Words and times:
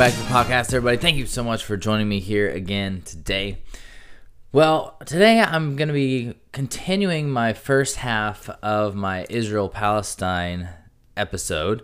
back 0.00 0.14
to 0.14 0.18
the 0.18 0.24
podcast, 0.28 0.72
everybody. 0.72 0.96
Thank 0.96 1.18
you 1.18 1.26
so 1.26 1.44
much 1.44 1.62
for 1.62 1.76
joining 1.76 2.08
me 2.08 2.20
here 2.20 2.48
again 2.48 3.02
today. 3.04 3.58
Well, 4.50 4.96
today 5.04 5.40
I'm 5.40 5.76
going 5.76 5.88
to 5.88 5.94
be 5.94 6.36
continuing 6.52 7.28
my 7.28 7.52
first 7.52 7.96
half 7.96 8.48
of 8.62 8.94
my 8.94 9.26
Israel 9.28 9.68
Palestine 9.68 10.70
episode. 11.18 11.82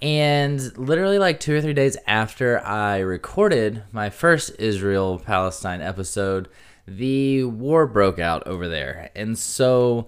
And 0.00 0.60
literally, 0.78 1.18
like 1.18 1.40
two 1.40 1.56
or 1.56 1.60
three 1.60 1.72
days 1.72 1.96
after 2.06 2.64
I 2.64 2.98
recorded 3.00 3.82
my 3.90 4.10
first 4.10 4.52
Israel 4.60 5.18
Palestine 5.18 5.82
episode, 5.82 6.48
the 6.86 7.42
war 7.42 7.88
broke 7.88 8.20
out 8.20 8.46
over 8.46 8.68
there. 8.68 9.10
And 9.16 9.36
so, 9.36 10.06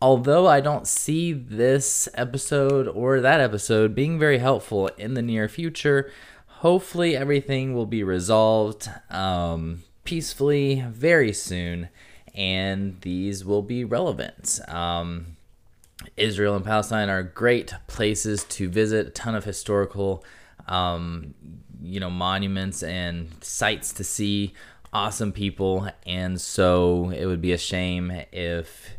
although 0.00 0.46
I 0.46 0.60
don't 0.60 0.86
see 0.86 1.32
this 1.32 2.08
episode 2.14 2.86
or 2.86 3.20
that 3.20 3.40
episode 3.40 3.96
being 3.96 4.16
very 4.16 4.38
helpful 4.38 4.86
in 4.96 5.14
the 5.14 5.22
near 5.22 5.48
future, 5.48 6.12
hopefully 6.64 7.14
everything 7.14 7.74
will 7.74 7.84
be 7.84 8.02
resolved 8.02 8.88
um, 9.10 9.82
peacefully 10.04 10.82
very 10.88 11.30
soon 11.30 11.86
and 12.34 12.98
these 13.02 13.44
will 13.44 13.60
be 13.60 13.84
relevant. 13.84 14.58
Um, 14.66 15.36
Israel 16.16 16.56
and 16.56 16.64
Palestine 16.64 17.10
are 17.10 17.22
great 17.22 17.74
places 17.86 18.44
to 18.44 18.70
visit, 18.70 19.08
a 19.08 19.10
ton 19.10 19.34
of 19.34 19.44
historical, 19.44 20.24
um, 20.66 21.34
you 21.82 22.00
know, 22.00 22.08
monuments 22.08 22.82
and 22.82 23.28
sites 23.44 23.92
to 23.92 24.02
see, 24.02 24.54
awesome 24.90 25.32
people, 25.32 25.90
and 26.06 26.40
so 26.40 27.10
it 27.10 27.26
would 27.26 27.42
be 27.42 27.52
a 27.52 27.58
shame 27.58 28.10
if 28.32 28.96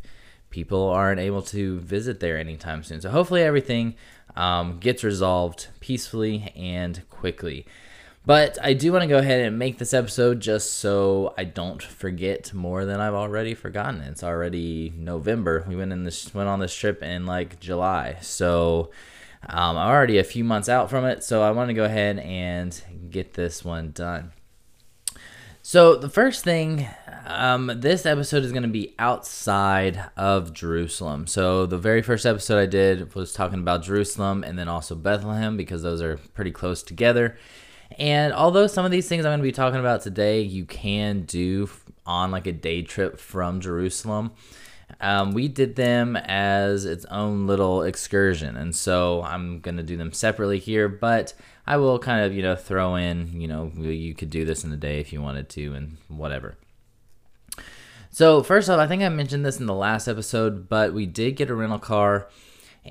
people 0.52 0.88
aren't 0.90 1.20
able 1.20 1.42
to 1.42 1.80
visit 1.80 2.20
there 2.20 2.38
anytime 2.38 2.84
soon. 2.84 3.02
So 3.02 3.10
hopefully 3.10 3.42
everything 3.42 3.96
um, 4.36 4.80
gets 4.80 5.04
resolved 5.04 5.68
peacefully 5.80 6.52
and 6.56 7.08
quickly. 7.10 7.66
But 8.26 8.58
I 8.62 8.74
do 8.74 8.92
want 8.92 9.04
to 9.04 9.08
go 9.08 9.20
ahead 9.20 9.42
and 9.42 9.60
make 9.60 9.78
this 9.78 9.94
episode 9.94 10.40
just 10.40 10.74
so 10.74 11.36
I 11.38 11.44
don't 11.44 11.82
forget 11.82 12.54
more 12.54 12.84
than 12.84 13.00
I've 13.00 13.14
already 13.14 13.54
forgotten. 13.54 14.02
It's 14.02 14.24
already 14.24 14.92
November. 14.98 15.64
We 15.68 15.76
went 15.76 15.92
in 15.92 16.04
this 16.04 16.34
went 16.34 16.50
on 16.50 16.60
this 16.60 16.76
trip 16.76 17.04
in 17.04 17.28
like 17.28 17.60
July, 17.60 18.18
so 18.22 18.90
um, 19.48 19.78
I'm 19.78 19.90
already 19.90 20.18
a 20.18 20.24
few 20.24 20.44
months 20.44 20.70
out 20.70 20.90
from 20.90 21.06
it. 21.06 21.24
So 21.24 21.44
I 21.44 21.52
want 21.52 21.70
to 21.70 21.76
go 21.76 21.86
ahead 21.86 22.18
and 22.18 22.82
get 23.12 23.34
this 23.34 23.64
one 23.64 23.92
done. 23.92 24.32
So 25.68 25.96
the 25.96 26.10
first 26.10 26.44
thing, 26.44 26.88
um, 27.26 27.72
this 27.78 28.06
episode 28.06 28.44
is 28.44 28.52
going 28.52 28.62
to 28.62 28.70
be 28.70 28.94
outside 29.00 30.12
of 30.16 30.54
Jerusalem. 30.54 31.26
So 31.26 31.66
the 31.66 31.80
very 31.80 32.04
first 32.04 32.24
episode 32.28 32.60
I 32.60 32.68
did 32.68 33.16
was 33.16 33.34
talking 33.34 33.58
about 33.58 33.82
Jerusalem 33.82 34.44
and 34.44 34.60
then 34.60 34.68
also 34.68 34.94
Bethlehem 34.94 35.58
because 35.58 35.82
those 35.82 36.04
are 36.04 36.18
pretty 36.36 36.52
close 36.52 36.84
together. 36.84 37.36
And 37.98 38.32
although 38.32 38.68
some 38.68 38.86
of 38.86 38.92
these 38.92 39.08
things 39.08 39.26
I'm 39.26 39.32
going 39.32 39.40
to 39.40 39.44
be 39.44 39.52
talking 39.52 39.80
about 39.80 40.04
today, 40.04 40.42
you 40.42 40.66
can 40.66 41.24
do 41.24 41.68
on 42.06 42.30
like 42.30 42.46
a 42.46 42.52
day 42.52 42.84
trip 42.84 43.20
from 43.20 43.60
Jerusalem. 43.60 44.34
Um, 45.02 45.34
we 45.34 45.48
did 45.48 45.76
them 45.76 46.16
as 46.16 46.86
its 46.86 47.06
own 47.06 47.48
little 47.48 47.84
excursion, 47.84 48.56
and 48.56 48.76
so 48.76 49.22
I'm 49.24 49.60
gonna 49.60 49.84
do 49.84 49.98
them 49.98 50.14
separately 50.14 50.60
here. 50.60 50.88
But 50.88 51.34
I 51.68 51.78
will 51.78 52.00
kind 52.00 52.26
of, 52.26 52.34
you 52.34 52.42
know, 52.42 52.56
throw 52.56 52.96
in, 52.96 53.42
you 53.42 53.48
know, 53.48 53.72
you 53.76 54.14
could 54.14 54.30
do 54.30 54.46
this 54.46 54.64
in 54.64 54.72
a 54.72 54.78
day 54.78 55.00
if 55.00 55.12
you 55.12 55.22
wanted 55.22 55.50
to, 55.50 55.74
and 55.74 55.98
whatever. 56.08 56.58
So, 58.12 58.44
first 58.44 58.70
off, 58.70 58.80
I 58.80 58.88
think 58.88 59.04
I 59.04 59.10
mentioned 59.10 59.46
this 59.46 59.60
in 59.60 59.66
the 59.66 59.74
last 59.74 60.08
episode, 60.08 60.70
but 60.70 60.94
we 60.94 61.06
did 61.06 61.36
get 61.36 61.50
a 61.50 61.56
rental 61.56 61.80
car, 61.80 62.30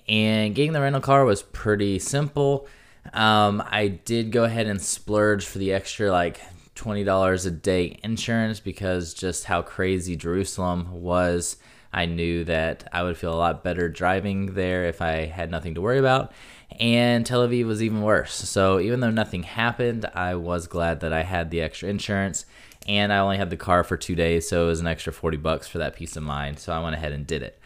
and 0.07 0.55
getting 0.55 0.73
the 0.73 0.81
rental 0.81 1.01
car 1.01 1.25
was 1.25 1.43
pretty 1.43 1.99
simple. 1.99 2.67
Um, 3.13 3.63
I 3.67 3.89
did 3.89 4.33
go 4.33 4.45
ahead 4.45 4.67
and 4.67 4.83
splurge 4.83 5.47
for 5.47 5.59
the 5.59 5.73
extra, 5.73 6.11
like, 6.11 6.41
$20 6.75 7.47
a 7.47 7.51
day 7.51 7.99
insurance 8.03 8.61
because 8.61 9.15
just 9.15 9.45
how 9.45 9.63
crazy 9.63 10.17
Jerusalem 10.17 11.03
was. 11.03 11.57
I 11.95 12.07
knew 12.07 12.45
that 12.45 12.89
I 12.93 13.05
would 13.05 13.17
feel 13.17 13.33
a 13.33 13.37
lot 13.37 13.65
better 13.65 13.89
driving 13.89 14.55
there 14.55 14.85
if 14.85 15.01
I 15.01 15.27
had 15.27 15.51
nothing 15.51 15.77
to 15.77 15.81
worry 15.81 15.99
about 15.99 16.33
and 16.81 17.25
Tel 17.25 17.47
Aviv 17.47 17.67
was 17.67 17.83
even 17.83 18.03
worse. 18.03 18.35
So 18.35 18.81
even 18.81 19.01
though 19.01 19.11
nothing 19.11 19.45
happened, 19.45 20.07
I 20.15 20.35
was 20.35 20.67
glad 20.67 21.01
that 21.01 21.13
I 21.13 21.23
had 21.23 21.51
the 21.51 21.61
extra 21.61 21.89
insurance 21.89 22.47
and 22.87 23.13
I 23.13 23.19
only 23.19 23.39
had 23.39 23.51
the 23.51 23.57
car 23.57 23.83
for 23.83 23.97
two 23.97 24.15
days, 24.15 24.49
so 24.49 24.65
it 24.65 24.69
was 24.69 24.81
an 24.81 24.87
extra 24.87 25.13
40 25.13 25.39
bucks 25.39 25.67
for 25.67 25.79
that 25.79 25.97
peace 25.97 26.17
of 26.17 26.23
mind. 26.23 26.59
So 26.59 26.73
I 26.73 26.83
went 26.83 26.97
ahead 26.97 27.13
and 27.13 27.27
did 27.27 27.43
it. 27.43 27.59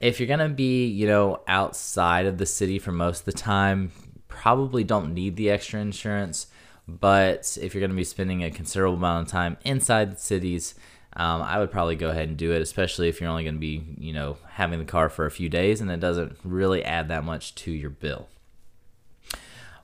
If 0.00 0.20
you're 0.20 0.28
gonna 0.28 0.48
be, 0.48 0.86
you 0.86 1.06
know, 1.06 1.40
outside 1.48 2.26
of 2.26 2.38
the 2.38 2.46
city 2.46 2.78
for 2.78 2.92
most 2.92 3.20
of 3.20 3.24
the 3.26 3.32
time, 3.32 3.92
probably 4.28 4.84
don't 4.84 5.14
need 5.14 5.36
the 5.36 5.50
extra 5.50 5.80
insurance. 5.80 6.48
But 6.86 7.56
if 7.60 7.74
you're 7.74 7.80
gonna 7.80 7.94
be 7.94 8.04
spending 8.04 8.44
a 8.44 8.50
considerable 8.50 8.96
amount 8.96 9.26
of 9.26 9.32
time 9.32 9.56
inside 9.64 10.12
the 10.12 10.20
cities, 10.20 10.74
um, 11.18 11.42
I 11.42 11.58
would 11.58 11.72
probably 11.72 11.96
go 11.96 12.10
ahead 12.10 12.28
and 12.28 12.36
do 12.36 12.52
it, 12.52 12.62
especially 12.62 13.08
if 13.08 13.20
you're 13.20 13.28
only 13.28 13.42
going 13.42 13.56
to 13.56 13.60
be, 13.60 13.82
you 13.98 14.12
know, 14.12 14.38
having 14.50 14.78
the 14.78 14.84
car 14.84 15.08
for 15.08 15.26
a 15.26 15.30
few 15.30 15.48
days 15.48 15.80
and 15.80 15.90
it 15.90 15.98
doesn't 15.98 16.38
really 16.44 16.84
add 16.84 17.08
that 17.08 17.24
much 17.24 17.56
to 17.56 17.72
your 17.72 17.90
bill. 17.90 18.28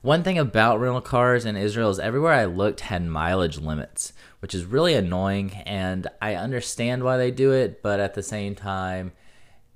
One 0.01 0.23
thing 0.23 0.37
about 0.37 0.79
rental 0.79 1.01
cars 1.01 1.45
in 1.45 1.57
Israel 1.57 1.89
is 1.89 1.99
everywhere 1.99 2.33
I 2.33 2.45
looked 2.45 2.81
had 2.81 3.03
mileage 3.05 3.57
limits, 3.57 4.13
which 4.39 4.55
is 4.55 4.63
really 4.63 4.93
annoying. 4.93 5.51
And 5.65 6.07
I 6.21 6.35
understand 6.35 7.03
why 7.03 7.17
they 7.17 7.31
do 7.31 7.51
it, 7.51 7.81
but 7.81 7.99
at 7.99 8.13
the 8.13 8.23
same 8.23 8.55
time, 8.55 9.11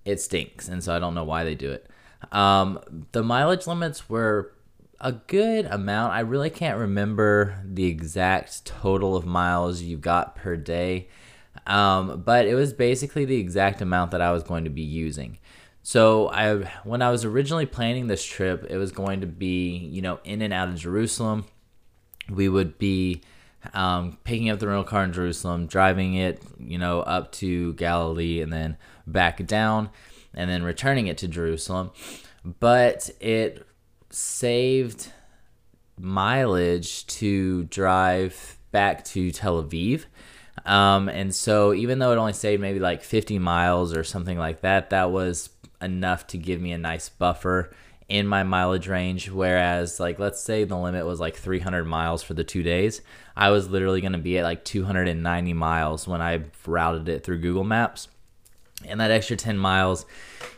it 0.05 0.21
stinks. 0.21 0.67
And 0.67 0.83
so 0.83 0.95
I 0.95 0.99
don't 0.99 1.15
know 1.15 1.23
why 1.23 1.43
they 1.43 1.55
do 1.55 1.71
it. 1.71 1.89
Um, 2.31 2.79
the 3.11 3.23
mileage 3.23 3.67
limits 3.67 4.07
were 4.07 4.53
a 5.01 5.13
good 5.13 5.65
amount. 5.65 6.13
I 6.13 6.19
really 6.21 6.49
can't 6.49 6.77
remember 6.77 7.61
the 7.65 7.85
exact 7.85 8.65
total 8.65 9.15
of 9.15 9.25
miles 9.25 9.81
you 9.81 9.97
got 9.97 10.35
per 10.35 10.55
day, 10.55 11.07
um, 11.69 12.23
but 12.25 12.47
it 12.47 12.55
was 12.55 12.73
basically 12.73 13.25
the 13.25 13.37
exact 13.37 13.79
amount 13.81 14.11
that 14.11 14.21
I 14.21 14.31
was 14.31 14.43
going 14.43 14.63
to 14.63 14.69
be 14.71 14.81
using. 14.81 15.37
So 15.83 16.29
I 16.29 16.55
when 16.83 17.01
I 17.01 17.11
was 17.11 17.23
originally 17.23 17.67
planning 17.67 18.07
this 18.07 18.25
trip, 18.25 18.65
it 18.69 18.77
was 18.77 18.91
going 18.91 19.21
to 19.21 19.27
be, 19.27 19.77
you 19.77 20.01
know, 20.01 20.19
in 20.23 20.41
and 20.41 20.51
out 20.51 20.67
of 20.67 20.75
Jerusalem. 20.75 21.45
We 22.27 22.49
would 22.49 22.77
be 22.77 23.21
um, 23.73 24.17
picking 24.23 24.49
up 24.49 24.59
the 24.59 24.67
rental 24.67 24.83
car 24.83 25.03
in 25.03 25.13
Jerusalem, 25.13 25.67
driving 25.67 26.15
it, 26.15 26.41
you 26.59 26.77
know, 26.77 27.01
up 27.01 27.31
to 27.33 27.73
Galilee 27.73 28.41
and 28.41 28.51
then 28.51 28.77
back 29.05 29.45
down 29.45 29.89
and 30.33 30.49
then 30.49 30.63
returning 30.63 31.07
it 31.07 31.17
to 31.19 31.27
Jerusalem. 31.27 31.91
But 32.59 33.09
it 33.19 33.65
saved 34.09 35.11
mileage 35.99 37.05
to 37.07 37.65
drive 37.65 38.57
back 38.71 39.03
to 39.05 39.31
Tel 39.31 39.63
Aviv. 39.63 40.05
Um, 40.65 41.09
and 41.09 41.33
so 41.33 41.73
even 41.73 41.99
though 41.99 42.11
it 42.11 42.17
only 42.17 42.33
saved 42.33 42.61
maybe 42.61 42.79
like 42.79 43.03
50 43.03 43.39
miles 43.39 43.95
or 43.95 44.03
something 44.03 44.37
like 44.37 44.61
that, 44.61 44.89
that 44.89 45.11
was 45.11 45.49
enough 45.81 46.27
to 46.27 46.37
give 46.37 46.61
me 46.61 46.71
a 46.71 46.77
nice 46.77 47.09
buffer 47.09 47.71
in 48.09 48.27
my 48.27 48.43
mileage 48.43 48.87
range. 48.87 49.29
Whereas, 49.29 49.99
like, 49.99 50.19
let's 50.19 50.41
say 50.41 50.63
the 50.63 50.77
limit 50.77 51.05
was 51.05 51.19
like 51.19 51.35
300 51.35 51.85
miles 51.85 52.23
for 52.23 52.33
the 52.33 52.43
two 52.43 52.63
days, 52.63 53.01
I 53.35 53.51
was 53.51 53.69
literally 53.69 54.01
going 54.01 54.13
to 54.13 54.17
be 54.17 54.37
at 54.39 54.43
like 54.43 54.65
290 54.65 55.53
miles 55.53 56.07
when 56.07 56.21
I 56.21 56.43
routed 56.65 57.07
it 57.07 57.23
through 57.23 57.39
Google 57.39 57.63
Maps. 57.63 58.09
And 58.87 59.01
that 59.01 59.11
extra 59.11 59.35
10 59.35 59.57
miles, 59.57 60.05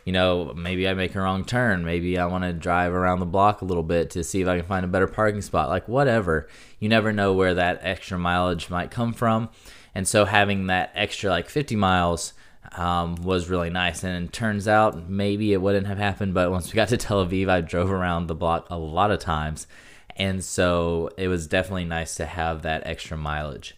you 0.05 0.13
know, 0.13 0.53
maybe 0.55 0.87
I 0.87 0.93
make 0.93 1.15
a 1.15 1.21
wrong 1.21 1.43
turn. 1.43 1.83
Maybe 1.83 2.19
I 2.19 2.27
want 2.27 2.43
to 2.43 2.53
drive 2.53 2.93
around 2.93 3.19
the 3.19 3.25
block 3.25 3.61
a 3.61 3.65
little 3.65 3.83
bit 3.83 4.11
to 4.11 4.23
see 4.23 4.41
if 4.41 4.47
I 4.47 4.57
can 4.57 4.67
find 4.67 4.85
a 4.85 4.87
better 4.87 5.07
parking 5.07 5.41
spot. 5.41 5.69
Like, 5.69 5.87
whatever. 5.87 6.47
You 6.79 6.87
never 6.87 7.11
know 7.11 7.33
where 7.33 7.55
that 7.55 7.79
extra 7.81 8.19
mileage 8.19 8.69
might 8.69 8.91
come 8.91 9.13
from. 9.13 9.49
And 9.93 10.07
so 10.07 10.25
having 10.25 10.67
that 10.67 10.91
extra 10.95 11.29
like 11.29 11.49
50 11.49 11.75
miles 11.75 12.33
um, 12.73 13.15
was 13.15 13.49
really 13.49 13.69
nice. 13.69 14.03
And 14.03 14.25
it 14.25 14.33
turns 14.33 14.67
out 14.67 15.09
maybe 15.09 15.53
it 15.53 15.61
wouldn't 15.61 15.87
have 15.87 15.97
happened, 15.97 16.33
but 16.33 16.51
once 16.51 16.71
we 16.71 16.77
got 16.77 16.89
to 16.89 16.97
Tel 16.97 17.25
Aviv, 17.25 17.49
I 17.49 17.61
drove 17.61 17.91
around 17.91 18.27
the 18.27 18.35
block 18.35 18.67
a 18.69 18.77
lot 18.77 19.11
of 19.11 19.19
times. 19.19 19.67
And 20.15 20.43
so 20.43 21.09
it 21.17 21.27
was 21.27 21.47
definitely 21.47 21.85
nice 21.85 22.15
to 22.15 22.25
have 22.25 22.61
that 22.61 22.85
extra 22.85 23.17
mileage. 23.17 23.75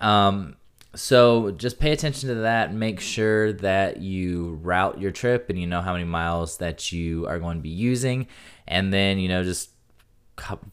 Um, 0.00 0.56
so 0.94 1.50
just 1.52 1.80
pay 1.80 1.92
attention 1.92 2.28
to 2.28 2.36
that. 2.36 2.72
Make 2.72 3.00
sure 3.00 3.52
that 3.54 3.98
you 3.98 4.60
route 4.62 5.00
your 5.00 5.10
trip 5.10 5.50
and 5.50 5.58
you 5.58 5.66
know 5.66 5.80
how 5.80 5.92
many 5.92 6.04
miles 6.04 6.58
that 6.58 6.92
you 6.92 7.26
are 7.26 7.38
going 7.38 7.56
to 7.56 7.62
be 7.62 7.68
using. 7.68 8.28
And 8.66 8.92
then, 8.92 9.18
you 9.18 9.28
know, 9.28 9.42
just 9.42 9.70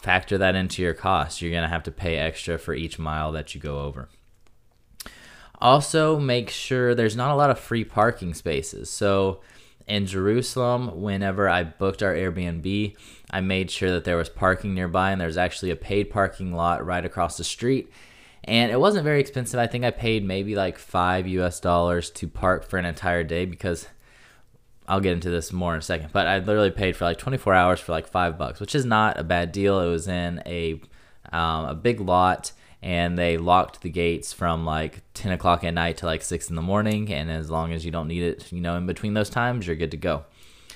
factor 0.01 0.37
that 0.37 0.55
into 0.55 0.81
your 0.81 0.93
cost. 0.93 1.41
You're 1.41 1.51
going 1.51 1.63
to 1.63 1.69
have 1.69 1.83
to 1.83 1.91
pay 1.91 2.17
extra 2.17 2.57
for 2.57 2.73
each 2.73 2.99
mile 2.99 3.31
that 3.31 3.55
you 3.55 3.61
go 3.61 3.81
over. 3.81 4.09
Also, 5.61 6.17
make 6.17 6.49
sure 6.49 6.95
there's 6.95 7.15
not 7.15 7.31
a 7.31 7.35
lot 7.35 7.49
of 7.49 7.59
free 7.59 7.83
parking 7.83 8.33
spaces. 8.33 8.89
So, 8.89 9.41
in 9.87 10.05
Jerusalem, 10.05 11.01
whenever 11.01 11.49
I 11.49 11.63
booked 11.63 12.01
our 12.01 12.13
Airbnb, 12.13 12.95
I 13.29 13.41
made 13.41 13.69
sure 13.69 13.91
that 13.91 14.03
there 14.03 14.17
was 14.17 14.29
parking 14.29 14.73
nearby, 14.73 15.11
and 15.11 15.21
there's 15.21 15.37
actually 15.37 15.71
a 15.71 15.75
paid 15.75 16.09
parking 16.09 16.53
lot 16.53 16.85
right 16.85 17.05
across 17.05 17.37
the 17.37 17.43
street. 17.43 17.91
And 18.43 18.71
it 18.71 18.79
wasn't 18.79 19.03
very 19.03 19.19
expensive. 19.19 19.59
I 19.59 19.67
think 19.67 19.85
I 19.85 19.91
paid 19.91 20.25
maybe 20.25 20.55
like 20.55 20.77
five 20.77 21.27
US 21.27 21.59
dollars 21.59 22.09
to 22.11 22.27
park 22.27 22.65
for 22.65 22.79
an 22.79 22.85
entire 22.85 23.23
day 23.23 23.45
because 23.45 23.87
I'll 24.87 24.99
get 24.99 25.13
into 25.13 25.29
this 25.29 25.53
more 25.53 25.73
in 25.73 25.79
a 25.79 25.83
second. 25.83 26.09
But 26.11 26.27
I 26.27 26.39
literally 26.39 26.71
paid 26.71 26.95
for 26.95 27.05
like 27.05 27.19
24 27.19 27.53
hours 27.53 27.79
for 27.79 27.91
like 27.91 28.07
five 28.07 28.37
bucks, 28.37 28.59
which 28.59 28.73
is 28.73 28.83
not 28.83 29.19
a 29.19 29.23
bad 29.23 29.51
deal. 29.51 29.79
It 29.79 29.89
was 29.89 30.07
in 30.07 30.41
a 30.45 30.81
um, 31.31 31.65
a 31.65 31.75
big 31.75 31.99
lot, 31.99 32.51
and 32.83 33.17
they 33.17 33.37
locked 33.37 33.81
the 33.81 33.89
gates 33.89 34.33
from 34.33 34.65
like 34.65 35.03
10 35.13 35.31
o'clock 35.31 35.63
at 35.63 35.73
night 35.73 35.97
to 35.97 36.05
like 36.05 36.23
6 36.23 36.49
in 36.49 36.55
the 36.55 36.61
morning. 36.61 37.11
And 37.13 37.29
as 37.31 37.51
long 37.51 37.73
as 37.73 37.85
you 37.85 37.91
don't 37.91 38.07
need 38.07 38.23
it, 38.23 38.51
you 38.51 38.61
know, 38.61 38.75
in 38.75 38.85
between 38.85 39.13
those 39.13 39.29
times, 39.29 39.67
you're 39.67 39.75
good 39.75 39.91
to 39.91 39.97
go. 39.97 40.25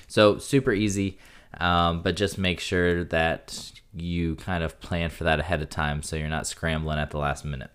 So 0.06 0.38
super 0.38 0.72
easy, 0.72 1.18
um, 1.58 2.02
but 2.02 2.16
just 2.16 2.38
make 2.38 2.60
sure 2.60 3.02
that 3.04 3.72
you 3.92 4.36
kind 4.36 4.62
of 4.62 4.78
plan 4.80 5.10
for 5.10 5.24
that 5.24 5.40
ahead 5.40 5.62
of 5.62 5.70
time 5.70 6.02
so 6.02 6.16
you're 6.16 6.28
not 6.28 6.46
scrambling 6.46 6.98
at 6.98 7.10
the 7.10 7.18
last 7.18 7.44
minute. 7.44 7.70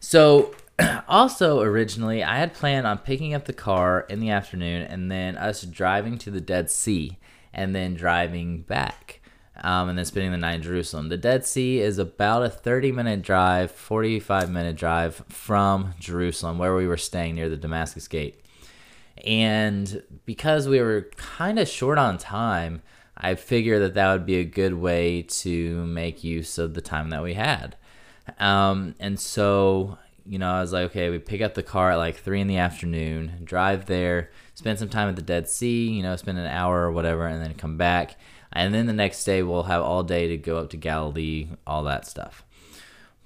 So, 0.00 0.54
also 1.08 1.60
originally, 1.60 2.22
I 2.22 2.36
had 2.36 2.54
planned 2.54 2.86
on 2.86 2.98
picking 2.98 3.34
up 3.34 3.46
the 3.46 3.52
car 3.52 4.06
in 4.08 4.20
the 4.20 4.30
afternoon 4.30 4.82
and 4.82 5.10
then 5.10 5.36
us 5.36 5.62
driving 5.62 6.18
to 6.18 6.30
the 6.30 6.40
Dead 6.40 6.70
Sea 6.70 7.18
and 7.52 7.74
then 7.74 7.94
driving 7.94 8.62
back. 8.62 9.20
Um, 9.60 9.88
and 9.88 9.98
then 9.98 10.04
spending 10.04 10.30
the 10.30 10.38
night 10.38 10.54
in 10.54 10.62
Jerusalem. 10.62 11.08
The 11.08 11.16
Dead 11.16 11.44
Sea 11.44 11.80
is 11.80 11.98
about 11.98 12.44
a 12.44 12.48
30 12.48 12.92
minute 12.92 13.22
drive, 13.22 13.72
45 13.72 14.50
minute 14.50 14.76
drive 14.76 15.24
from 15.28 15.94
Jerusalem, 15.98 16.58
where 16.58 16.76
we 16.76 16.86
were 16.86 16.96
staying 16.96 17.34
near 17.34 17.48
the 17.48 17.56
Damascus 17.56 18.06
Gate. 18.06 18.44
And 19.24 20.02
because 20.26 20.68
we 20.68 20.80
were 20.80 21.10
kind 21.16 21.58
of 21.58 21.66
short 21.66 21.98
on 21.98 22.18
time, 22.18 22.82
I 23.16 23.34
figured 23.34 23.82
that 23.82 23.94
that 23.94 24.12
would 24.12 24.26
be 24.26 24.36
a 24.36 24.44
good 24.44 24.74
way 24.74 25.22
to 25.22 25.84
make 25.86 26.22
use 26.22 26.56
of 26.56 26.74
the 26.74 26.80
time 26.80 27.10
that 27.10 27.22
we 27.22 27.34
had. 27.34 27.76
Um, 28.38 28.94
and 29.00 29.18
so, 29.18 29.98
you 30.24 30.38
know, 30.38 30.50
I 30.50 30.60
was 30.60 30.72
like, 30.72 30.90
okay, 30.90 31.10
we 31.10 31.18
pick 31.18 31.40
up 31.40 31.54
the 31.54 31.62
car 31.62 31.92
at 31.92 31.96
like 31.96 32.16
three 32.16 32.40
in 32.40 32.46
the 32.46 32.58
afternoon, 32.58 33.40
drive 33.42 33.86
there, 33.86 34.30
spend 34.54 34.78
some 34.78 34.88
time 34.88 35.08
at 35.08 35.16
the 35.16 35.22
Dead 35.22 35.48
Sea, 35.48 35.88
you 35.88 36.02
know, 36.02 36.14
spend 36.16 36.38
an 36.38 36.46
hour 36.46 36.82
or 36.82 36.92
whatever, 36.92 37.26
and 37.26 37.42
then 37.42 37.54
come 37.54 37.76
back. 37.76 38.16
And 38.52 38.74
then 38.74 38.86
the 38.86 38.92
next 38.92 39.24
day, 39.24 39.42
we'll 39.42 39.64
have 39.64 39.82
all 39.82 40.02
day 40.02 40.28
to 40.28 40.36
go 40.36 40.58
up 40.58 40.70
to 40.70 40.76
Galilee, 40.76 41.48
all 41.66 41.84
that 41.84 42.06
stuff. 42.06 42.44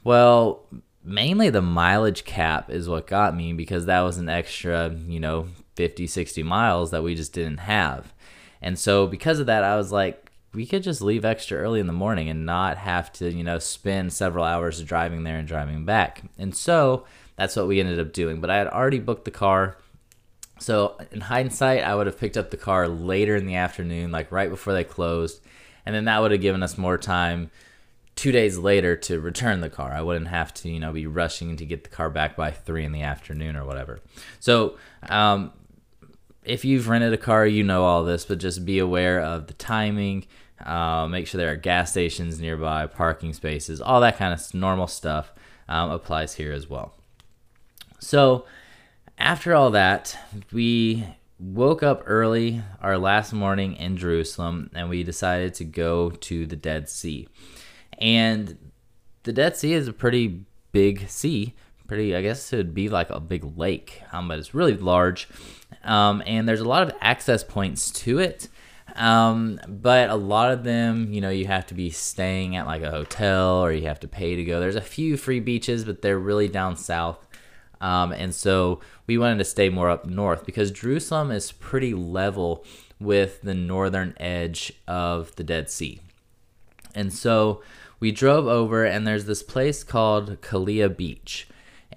Well, 0.04 0.66
mainly 1.04 1.50
the 1.50 1.62
mileage 1.62 2.24
cap 2.24 2.70
is 2.70 2.88
what 2.88 3.06
got 3.06 3.36
me 3.36 3.52
because 3.52 3.86
that 3.86 4.00
was 4.00 4.18
an 4.18 4.28
extra, 4.28 4.90
you 5.06 5.20
know, 5.20 5.48
50, 5.76 6.06
60 6.06 6.42
miles 6.42 6.90
that 6.90 7.02
we 7.02 7.14
just 7.14 7.32
didn't 7.32 7.58
have. 7.58 8.12
And 8.60 8.78
so 8.78 9.06
because 9.06 9.38
of 9.38 9.46
that, 9.46 9.64
I 9.64 9.76
was 9.76 9.90
like, 9.92 10.30
we 10.54 10.66
could 10.66 10.82
just 10.82 11.00
leave 11.00 11.24
extra 11.24 11.58
early 11.58 11.80
in 11.80 11.86
the 11.86 11.92
morning 11.92 12.28
and 12.28 12.44
not 12.44 12.76
have 12.76 13.12
to, 13.14 13.32
you 13.32 13.42
know, 13.42 13.58
spend 13.58 14.12
several 14.12 14.44
hours 14.44 14.82
driving 14.82 15.24
there 15.24 15.38
and 15.38 15.48
driving 15.48 15.84
back. 15.84 16.22
And 16.38 16.54
so 16.54 17.06
that's 17.36 17.56
what 17.56 17.66
we 17.66 17.80
ended 17.80 17.98
up 17.98 18.12
doing. 18.12 18.40
But 18.40 18.50
I 18.50 18.58
had 18.58 18.68
already 18.68 18.98
booked 18.98 19.24
the 19.24 19.30
car. 19.30 19.78
So 20.62 20.96
in 21.10 21.20
hindsight, 21.20 21.82
I 21.82 21.94
would 21.94 22.06
have 22.06 22.18
picked 22.18 22.36
up 22.36 22.50
the 22.50 22.56
car 22.56 22.86
later 22.86 23.34
in 23.34 23.46
the 23.46 23.56
afternoon, 23.56 24.12
like 24.12 24.30
right 24.30 24.48
before 24.48 24.72
they 24.72 24.84
closed. 24.84 25.40
And 25.84 25.94
then 25.94 26.04
that 26.04 26.22
would 26.22 26.30
have 26.30 26.40
given 26.40 26.62
us 26.62 26.78
more 26.78 26.96
time 26.96 27.50
two 28.14 28.30
days 28.30 28.58
later 28.58 28.94
to 28.94 29.20
return 29.20 29.60
the 29.60 29.68
car. 29.68 29.90
I 29.90 30.02
wouldn't 30.02 30.28
have 30.28 30.54
to, 30.54 30.68
you 30.68 30.78
know, 30.78 30.92
be 30.92 31.06
rushing 31.06 31.56
to 31.56 31.66
get 31.66 31.82
the 31.82 31.90
car 31.90 32.10
back 32.10 32.36
by 32.36 32.52
three 32.52 32.84
in 32.84 32.92
the 32.92 33.02
afternoon 33.02 33.56
or 33.56 33.64
whatever. 33.64 34.00
So, 34.38 34.76
um, 35.08 35.52
if 36.44 36.64
you've 36.64 36.88
rented 36.88 37.12
a 37.12 37.18
car, 37.18 37.46
you 37.46 37.64
know 37.64 37.84
all 37.84 38.04
this, 38.04 38.24
but 38.24 38.38
just 38.38 38.64
be 38.64 38.78
aware 38.78 39.20
of 39.20 39.46
the 39.46 39.54
timing. 39.54 40.26
Uh, 40.64 41.08
make 41.08 41.26
sure 41.26 41.38
there 41.38 41.52
are 41.52 41.56
gas 41.56 41.90
stations 41.90 42.40
nearby, 42.40 42.86
parking 42.86 43.32
spaces, 43.32 43.80
all 43.80 44.00
that 44.00 44.16
kind 44.16 44.32
of 44.32 44.54
normal 44.54 44.86
stuff 44.86 45.32
um, 45.68 45.90
applies 45.90 46.34
here 46.34 46.52
as 46.52 46.68
well. 46.68 46.94
So, 47.98 48.44
after 49.22 49.54
all 49.54 49.70
that, 49.70 50.18
we 50.52 51.06
woke 51.38 51.82
up 51.82 52.02
early 52.06 52.62
our 52.80 52.98
last 52.98 53.32
morning 53.32 53.76
in 53.76 53.96
Jerusalem 53.96 54.70
and 54.74 54.88
we 54.88 55.04
decided 55.04 55.54
to 55.54 55.64
go 55.64 56.10
to 56.10 56.44
the 56.44 56.56
Dead 56.56 56.88
Sea. 56.88 57.28
And 57.98 58.58
the 59.22 59.32
Dead 59.32 59.56
Sea 59.56 59.74
is 59.74 59.86
a 59.86 59.92
pretty 59.92 60.44
big 60.72 61.08
sea, 61.08 61.54
pretty, 61.86 62.16
I 62.16 62.22
guess 62.22 62.52
it 62.52 62.56
would 62.56 62.74
be 62.74 62.88
like 62.88 63.10
a 63.10 63.20
big 63.20 63.56
lake, 63.56 64.02
um, 64.12 64.26
but 64.26 64.40
it's 64.40 64.54
really 64.54 64.76
large 64.76 65.28
um, 65.84 66.22
and 66.26 66.48
there's 66.48 66.60
a 66.60 66.68
lot 66.68 66.82
of 66.82 66.92
access 67.00 67.44
points 67.44 67.90
to 67.90 68.18
it. 68.18 68.48
Um, 68.94 69.58
but 69.68 70.10
a 70.10 70.16
lot 70.16 70.50
of 70.52 70.64
them, 70.64 71.12
you 71.12 71.20
know, 71.20 71.30
you 71.30 71.46
have 71.46 71.66
to 71.66 71.74
be 71.74 71.90
staying 71.90 72.56
at 72.56 72.66
like 72.66 72.82
a 72.82 72.90
hotel 72.90 73.64
or 73.64 73.72
you 73.72 73.86
have 73.86 74.00
to 74.00 74.08
pay 74.08 74.36
to 74.36 74.44
go. 74.44 74.60
There's 74.60 74.76
a 74.76 74.82
few 74.82 75.16
free 75.16 75.40
beaches, 75.40 75.84
but 75.84 76.02
they're 76.02 76.18
really 76.18 76.48
down 76.48 76.76
south. 76.76 77.26
Um, 77.82 78.12
and 78.12 78.34
so 78.34 78.80
we 79.06 79.18
wanted 79.18 79.38
to 79.38 79.44
stay 79.44 79.68
more 79.68 79.90
up 79.90 80.06
north 80.06 80.46
because 80.46 80.70
Jerusalem 80.70 81.30
is 81.30 81.52
pretty 81.52 81.92
level 81.92 82.64
with 82.98 83.42
the 83.42 83.54
northern 83.54 84.14
edge 84.18 84.72
of 84.88 85.36
the 85.36 85.44
Dead 85.44 85.68
Sea. 85.68 86.00
And 86.94 87.12
so 87.12 87.60
we 88.00 88.12
drove 88.12 88.46
over, 88.46 88.84
and 88.84 89.06
there's 89.06 89.26
this 89.26 89.42
place 89.42 89.84
called 89.84 90.40
Kalia 90.40 90.94
Beach 90.96 91.46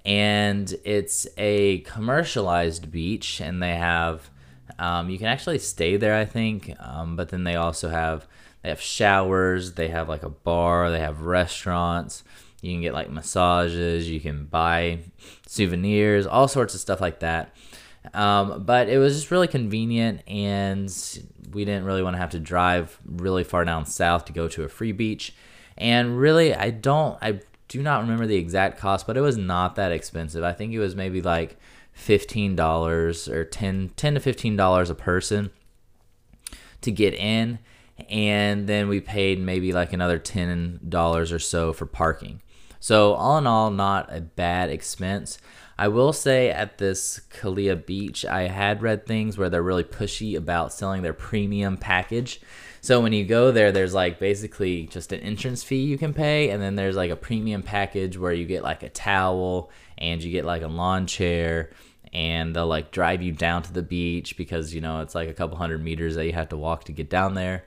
and 0.06 0.72
it's 0.84 1.26
a 1.36 1.78
commercialized 1.78 2.92
beach, 2.92 3.40
and 3.40 3.60
they 3.60 3.74
have 3.74 4.30
um, 4.78 5.10
you 5.10 5.18
can 5.18 5.26
actually 5.26 5.58
stay 5.58 5.96
there, 5.96 6.14
I 6.14 6.24
think, 6.24 6.74
um, 6.78 7.16
but 7.16 7.30
then 7.30 7.44
they 7.44 7.56
also 7.56 7.88
have 7.88 8.26
they 8.62 8.68
have 8.68 8.80
showers, 8.80 9.72
they 9.72 9.88
have 9.88 10.08
like 10.08 10.22
a 10.22 10.30
bar, 10.30 10.90
they 10.90 11.00
have 11.00 11.22
restaurants. 11.22 12.22
You 12.62 12.72
can 12.72 12.80
get 12.80 12.94
like 12.94 13.10
massages, 13.10 14.08
you 14.08 14.20
can 14.20 14.46
buy 14.46 15.00
souvenirs, 15.46 16.26
all 16.26 16.48
sorts 16.48 16.74
of 16.74 16.80
stuff 16.80 17.00
like 17.00 17.20
that. 17.20 17.54
Um, 18.14 18.64
but 18.64 18.88
it 18.88 18.98
was 18.98 19.14
just 19.14 19.30
really 19.30 19.48
convenient, 19.48 20.22
and 20.28 20.92
we 21.52 21.64
didn't 21.64 21.84
really 21.84 22.02
want 22.02 22.14
to 22.14 22.18
have 22.18 22.30
to 22.30 22.40
drive 22.40 22.98
really 23.04 23.44
far 23.44 23.64
down 23.64 23.86
south 23.86 24.26
to 24.26 24.32
go 24.32 24.48
to 24.48 24.64
a 24.64 24.68
free 24.68 24.92
beach. 24.92 25.34
And 25.76 26.18
really, 26.18 26.54
I 26.54 26.70
don't, 26.70 27.18
I 27.20 27.40
do 27.68 27.82
not 27.82 28.02
remember 28.02 28.26
the 28.26 28.36
exact 28.36 28.78
cost, 28.78 29.06
but 29.06 29.16
it 29.16 29.20
was 29.20 29.36
not 29.36 29.74
that 29.74 29.92
expensive. 29.92 30.44
I 30.44 30.52
think 30.52 30.72
it 30.72 30.78
was 30.78 30.94
maybe 30.94 31.20
like 31.20 31.58
$15 31.98 33.28
or 33.28 33.44
10, 33.44 33.90
10 33.96 34.14
to 34.14 34.20
$15 34.20 34.90
a 34.90 34.94
person 34.94 35.50
to 36.80 36.90
get 36.90 37.14
in. 37.14 37.58
And 38.10 38.66
then 38.66 38.88
we 38.88 39.00
paid 39.00 39.40
maybe 39.40 39.72
like 39.72 39.92
another 39.92 40.18
$10 40.18 41.32
or 41.32 41.38
so 41.38 41.72
for 41.72 41.86
parking. 41.86 42.42
So, 42.86 43.14
all 43.14 43.38
in 43.38 43.48
all, 43.48 43.72
not 43.72 44.14
a 44.14 44.20
bad 44.20 44.70
expense. 44.70 45.38
I 45.76 45.88
will 45.88 46.12
say 46.12 46.50
at 46.50 46.78
this 46.78 47.20
Kalia 47.32 47.84
Beach, 47.84 48.24
I 48.24 48.42
had 48.42 48.80
read 48.80 49.04
things 49.04 49.36
where 49.36 49.50
they're 49.50 49.60
really 49.60 49.82
pushy 49.82 50.36
about 50.36 50.72
selling 50.72 51.02
their 51.02 51.12
premium 51.12 51.78
package. 51.78 52.40
So 52.82 53.00
when 53.00 53.12
you 53.12 53.24
go 53.24 53.50
there, 53.50 53.72
there's 53.72 53.92
like 53.92 54.20
basically 54.20 54.86
just 54.86 55.10
an 55.10 55.18
entrance 55.18 55.64
fee 55.64 55.82
you 55.82 55.98
can 55.98 56.14
pay, 56.14 56.50
and 56.50 56.62
then 56.62 56.76
there's 56.76 56.94
like 56.94 57.10
a 57.10 57.16
premium 57.16 57.64
package 57.64 58.16
where 58.16 58.32
you 58.32 58.46
get 58.46 58.62
like 58.62 58.84
a 58.84 58.88
towel 58.88 59.68
and 59.98 60.22
you 60.22 60.30
get 60.30 60.44
like 60.44 60.62
a 60.62 60.68
lawn 60.68 61.08
chair, 61.08 61.70
and 62.12 62.54
they'll 62.54 62.68
like 62.68 62.92
drive 62.92 63.20
you 63.20 63.32
down 63.32 63.64
to 63.64 63.72
the 63.72 63.82
beach 63.82 64.36
because 64.36 64.72
you 64.72 64.80
know 64.80 65.00
it's 65.00 65.16
like 65.16 65.28
a 65.28 65.34
couple 65.34 65.56
hundred 65.56 65.82
meters 65.82 66.14
that 66.14 66.24
you 66.24 66.34
have 66.34 66.50
to 66.50 66.56
walk 66.56 66.84
to 66.84 66.92
get 66.92 67.10
down 67.10 67.34
there, 67.34 67.64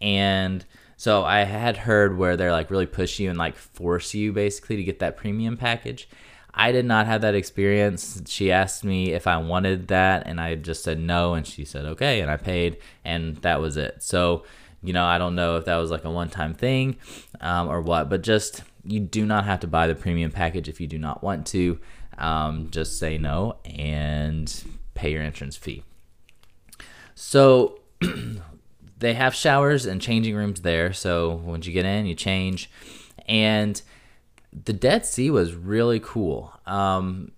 and 0.00 0.64
so 1.04 1.22
I 1.22 1.40
had 1.40 1.76
heard 1.76 2.16
where 2.16 2.34
they're 2.34 2.50
like 2.50 2.70
really 2.70 2.86
push 2.86 3.18
you 3.18 3.28
and 3.28 3.38
like 3.38 3.56
force 3.56 4.14
you 4.14 4.32
basically 4.32 4.76
to 4.76 4.82
get 4.82 5.00
that 5.00 5.18
premium 5.18 5.58
package. 5.58 6.08
I 6.54 6.72
did 6.72 6.86
not 6.86 7.04
have 7.04 7.20
that 7.20 7.34
experience. 7.34 8.22
She 8.26 8.50
asked 8.50 8.84
me 8.84 9.12
if 9.12 9.26
I 9.26 9.36
wanted 9.36 9.88
that, 9.88 10.26
and 10.26 10.40
I 10.40 10.54
just 10.54 10.82
said 10.82 10.98
no, 10.98 11.34
and 11.34 11.46
she 11.46 11.66
said 11.66 11.84
okay, 11.84 12.22
and 12.22 12.30
I 12.30 12.38
paid, 12.38 12.78
and 13.04 13.36
that 13.42 13.60
was 13.60 13.76
it. 13.76 14.02
So, 14.02 14.44
you 14.82 14.94
know, 14.94 15.04
I 15.04 15.18
don't 15.18 15.34
know 15.34 15.58
if 15.58 15.66
that 15.66 15.76
was 15.76 15.90
like 15.90 16.06
a 16.06 16.10
one 16.10 16.30
time 16.30 16.54
thing 16.54 16.96
um, 17.42 17.68
or 17.68 17.82
what, 17.82 18.08
but 18.08 18.22
just 18.22 18.62
you 18.82 18.98
do 18.98 19.26
not 19.26 19.44
have 19.44 19.60
to 19.60 19.66
buy 19.66 19.86
the 19.86 19.94
premium 19.94 20.30
package 20.30 20.70
if 20.70 20.80
you 20.80 20.86
do 20.86 20.98
not 20.98 21.22
want 21.22 21.46
to. 21.48 21.78
Um, 22.16 22.70
just 22.70 22.98
say 22.98 23.18
no 23.18 23.56
and 23.66 24.64
pay 24.94 25.12
your 25.12 25.22
entrance 25.22 25.54
fee. 25.54 25.84
So, 27.14 27.80
they 29.04 29.14
have 29.14 29.34
showers 29.34 29.86
and 29.86 30.00
changing 30.00 30.34
rooms 30.34 30.62
there. 30.62 30.92
So, 30.92 31.34
once 31.34 31.66
you 31.66 31.72
get 31.72 31.84
in, 31.84 32.06
you 32.06 32.14
change. 32.14 32.70
And 33.26 33.80
the 34.64 34.72
Dead 34.72 35.04
Sea 35.04 35.30
was 35.30 35.54
really 35.54 36.00
cool. 36.00 36.52
Um, 36.66 37.32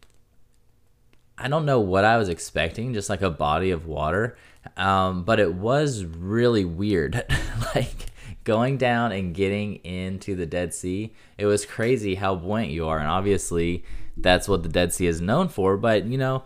I 1.38 1.48
don't 1.48 1.66
know 1.66 1.80
what 1.80 2.04
I 2.04 2.16
was 2.16 2.28
expecting, 2.28 2.94
just 2.94 3.10
like 3.10 3.22
a 3.22 3.30
body 3.30 3.70
of 3.70 3.86
water, 3.86 4.36
um, 4.76 5.24
but 5.24 5.38
it 5.40 5.54
was 5.54 6.04
really 6.04 6.64
weird. 6.64 7.24
like 7.74 8.06
going 8.44 8.78
down 8.78 9.12
and 9.12 9.34
getting 9.34 9.76
into 9.76 10.34
the 10.34 10.46
Dead 10.46 10.72
Sea, 10.72 11.12
it 11.36 11.46
was 11.46 11.66
crazy 11.66 12.14
how 12.14 12.36
buoyant 12.36 12.70
you 12.70 12.86
are, 12.86 12.98
and 12.98 13.08
obviously 13.08 13.84
that's 14.16 14.48
what 14.48 14.62
the 14.62 14.68
Dead 14.68 14.94
Sea 14.94 15.08
is 15.08 15.20
known 15.20 15.48
for. 15.48 15.76
But 15.76 16.06
you 16.06 16.16
know, 16.16 16.44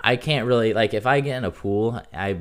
I 0.00 0.16
can't 0.16 0.46
really 0.46 0.72
like 0.72 0.94
if 0.94 1.06
I 1.06 1.20
get 1.20 1.36
in 1.36 1.44
a 1.44 1.50
pool, 1.50 2.02
I 2.12 2.38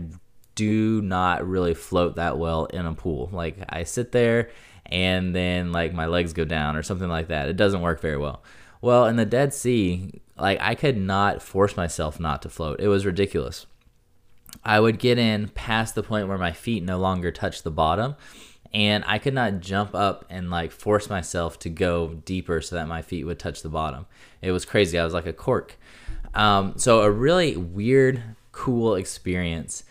do 0.55 1.01
not 1.01 1.47
really 1.47 1.73
float 1.73 2.15
that 2.15 2.37
well 2.37 2.65
in 2.65 2.85
a 2.85 2.93
pool. 2.93 3.29
Like 3.31 3.57
I 3.69 3.83
sit 3.83 4.11
there 4.11 4.49
and 4.85 5.33
then 5.35 5.71
like 5.71 5.93
my 5.93 6.05
legs 6.05 6.33
go 6.33 6.45
down 6.45 6.75
or 6.75 6.83
something 6.83 7.09
like 7.09 7.29
that. 7.29 7.49
It 7.49 7.57
doesn't 7.57 7.81
work 7.81 8.01
very 8.01 8.17
well. 8.17 8.43
Well, 8.81 9.05
in 9.05 9.15
the 9.15 9.25
Dead 9.25 9.53
Sea, 9.53 10.21
like 10.37 10.59
I 10.59 10.75
could 10.75 10.97
not 10.97 11.41
force 11.41 11.77
myself 11.77 12.19
not 12.19 12.41
to 12.41 12.49
float. 12.49 12.79
It 12.79 12.87
was 12.87 13.05
ridiculous. 13.05 13.67
I 14.63 14.79
would 14.79 14.99
get 14.99 15.17
in 15.17 15.49
past 15.49 15.95
the 15.95 16.03
point 16.03 16.27
where 16.27 16.37
my 16.37 16.51
feet 16.51 16.83
no 16.83 16.97
longer 16.97 17.31
touch 17.31 17.63
the 17.63 17.71
bottom, 17.71 18.15
and 18.73 19.03
I 19.07 19.17
could 19.17 19.33
not 19.33 19.59
jump 19.59 19.95
up 19.95 20.25
and 20.29 20.49
like 20.49 20.71
force 20.71 21.09
myself 21.09 21.59
to 21.59 21.69
go 21.69 22.15
deeper 22.25 22.61
so 22.61 22.75
that 22.75 22.87
my 22.87 23.01
feet 23.01 23.23
would 23.23 23.39
touch 23.39 23.61
the 23.61 23.69
bottom. 23.69 24.07
It 24.41 24.51
was 24.51 24.65
crazy. 24.65 24.97
I 24.99 25.05
was 25.05 25.13
like 25.13 25.25
a 25.25 25.33
cork. 25.33 25.77
Um, 26.33 26.73
so 26.77 27.01
a 27.01 27.11
really 27.11 27.55
weird, 27.55 28.23
cool 28.51 28.95
experience. 28.95 29.83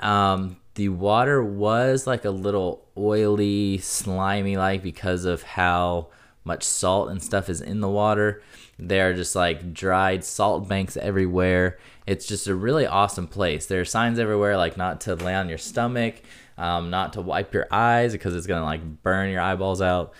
Um, 0.00 0.56
the 0.74 0.90
water 0.90 1.42
was 1.42 2.06
like 2.06 2.24
a 2.24 2.30
little 2.30 2.86
oily, 2.96 3.78
slimy 3.78 4.56
like 4.56 4.82
because 4.82 5.24
of 5.24 5.42
how 5.42 6.08
much 6.44 6.62
salt 6.62 7.10
and 7.10 7.22
stuff 7.22 7.48
is 7.48 7.60
in 7.60 7.80
the 7.80 7.88
water. 7.88 8.42
There 8.78 9.10
are 9.10 9.14
just 9.14 9.34
like 9.34 9.72
dried 9.72 10.22
salt 10.22 10.68
banks 10.68 10.96
everywhere. 10.96 11.78
It's 12.06 12.26
just 12.26 12.46
a 12.46 12.54
really 12.54 12.86
awesome 12.86 13.26
place. 13.26 13.66
There 13.66 13.80
are 13.80 13.86
signs 13.86 14.18
everywhere 14.18 14.56
like 14.56 14.76
not 14.76 15.00
to 15.02 15.14
lay 15.14 15.34
on 15.34 15.48
your 15.48 15.58
stomach, 15.58 16.22
um, 16.58 16.90
not 16.90 17.14
to 17.14 17.20
wipe 17.20 17.52
your 17.52 17.66
eyes 17.70 18.12
because 18.12 18.36
it's 18.36 18.46
gonna 18.46 18.64
like 18.64 19.02
burn 19.02 19.30
your 19.30 19.40
eyeballs 19.40 19.82
out. 19.82 20.12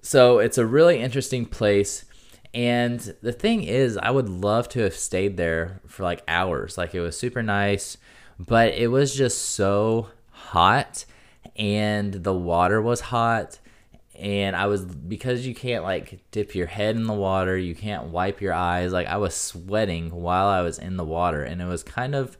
So 0.00 0.38
it's 0.38 0.56
a 0.56 0.64
really 0.64 1.00
interesting 1.00 1.44
place. 1.44 2.04
And 2.54 3.14
the 3.20 3.32
thing 3.32 3.62
is, 3.62 3.98
I 3.98 4.10
would 4.10 4.28
love 4.28 4.68
to 4.70 4.80
have 4.80 4.94
stayed 4.94 5.36
there 5.36 5.80
for 5.86 6.04
like 6.04 6.22
hours. 6.26 6.78
Like 6.78 6.94
it 6.94 7.00
was 7.00 7.18
super 7.18 7.42
nice, 7.42 7.98
but 8.38 8.74
it 8.74 8.88
was 8.88 9.14
just 9.14 9.50
so 9.50 10.08
hot 10.30 11.04
and 11.56 12.12
the 12.14 12.34
water 12.34 12.80
was 12.80 13.00
hot 13.00 13.58
and 14.18 14.56
I 14.56 14.66
was 14.66 14.84
because 14.84 15.46
you 15.46 15.54
can't 15.54 15.84
like 15.84 16.18
dip 16.32 16.54
your 16.54 16.66
head 16.66 16.96
in 16.96 17.04
the 17.04 17.14
water, 17.14 17.56
you 17.56 17.74
can't 17.74 18.08
wipe 18.08 18.40
your 18.40 18.52
eyes. 18.52 18.92
Like 18.92 19.06
I 19.06 19.16
was 19.16 19.34
sweating 19.34 20.10
while 20.10 20.48
I 20.48 20.62
was 20.62 20.78
in 20.78 20.96
the 20.96 21.04
water, 21.04 21.42
and 21.44 21.62
it 21.62 21.66
was 21.66 21.84
kind 21.84 22.14
of, 22.14 22.36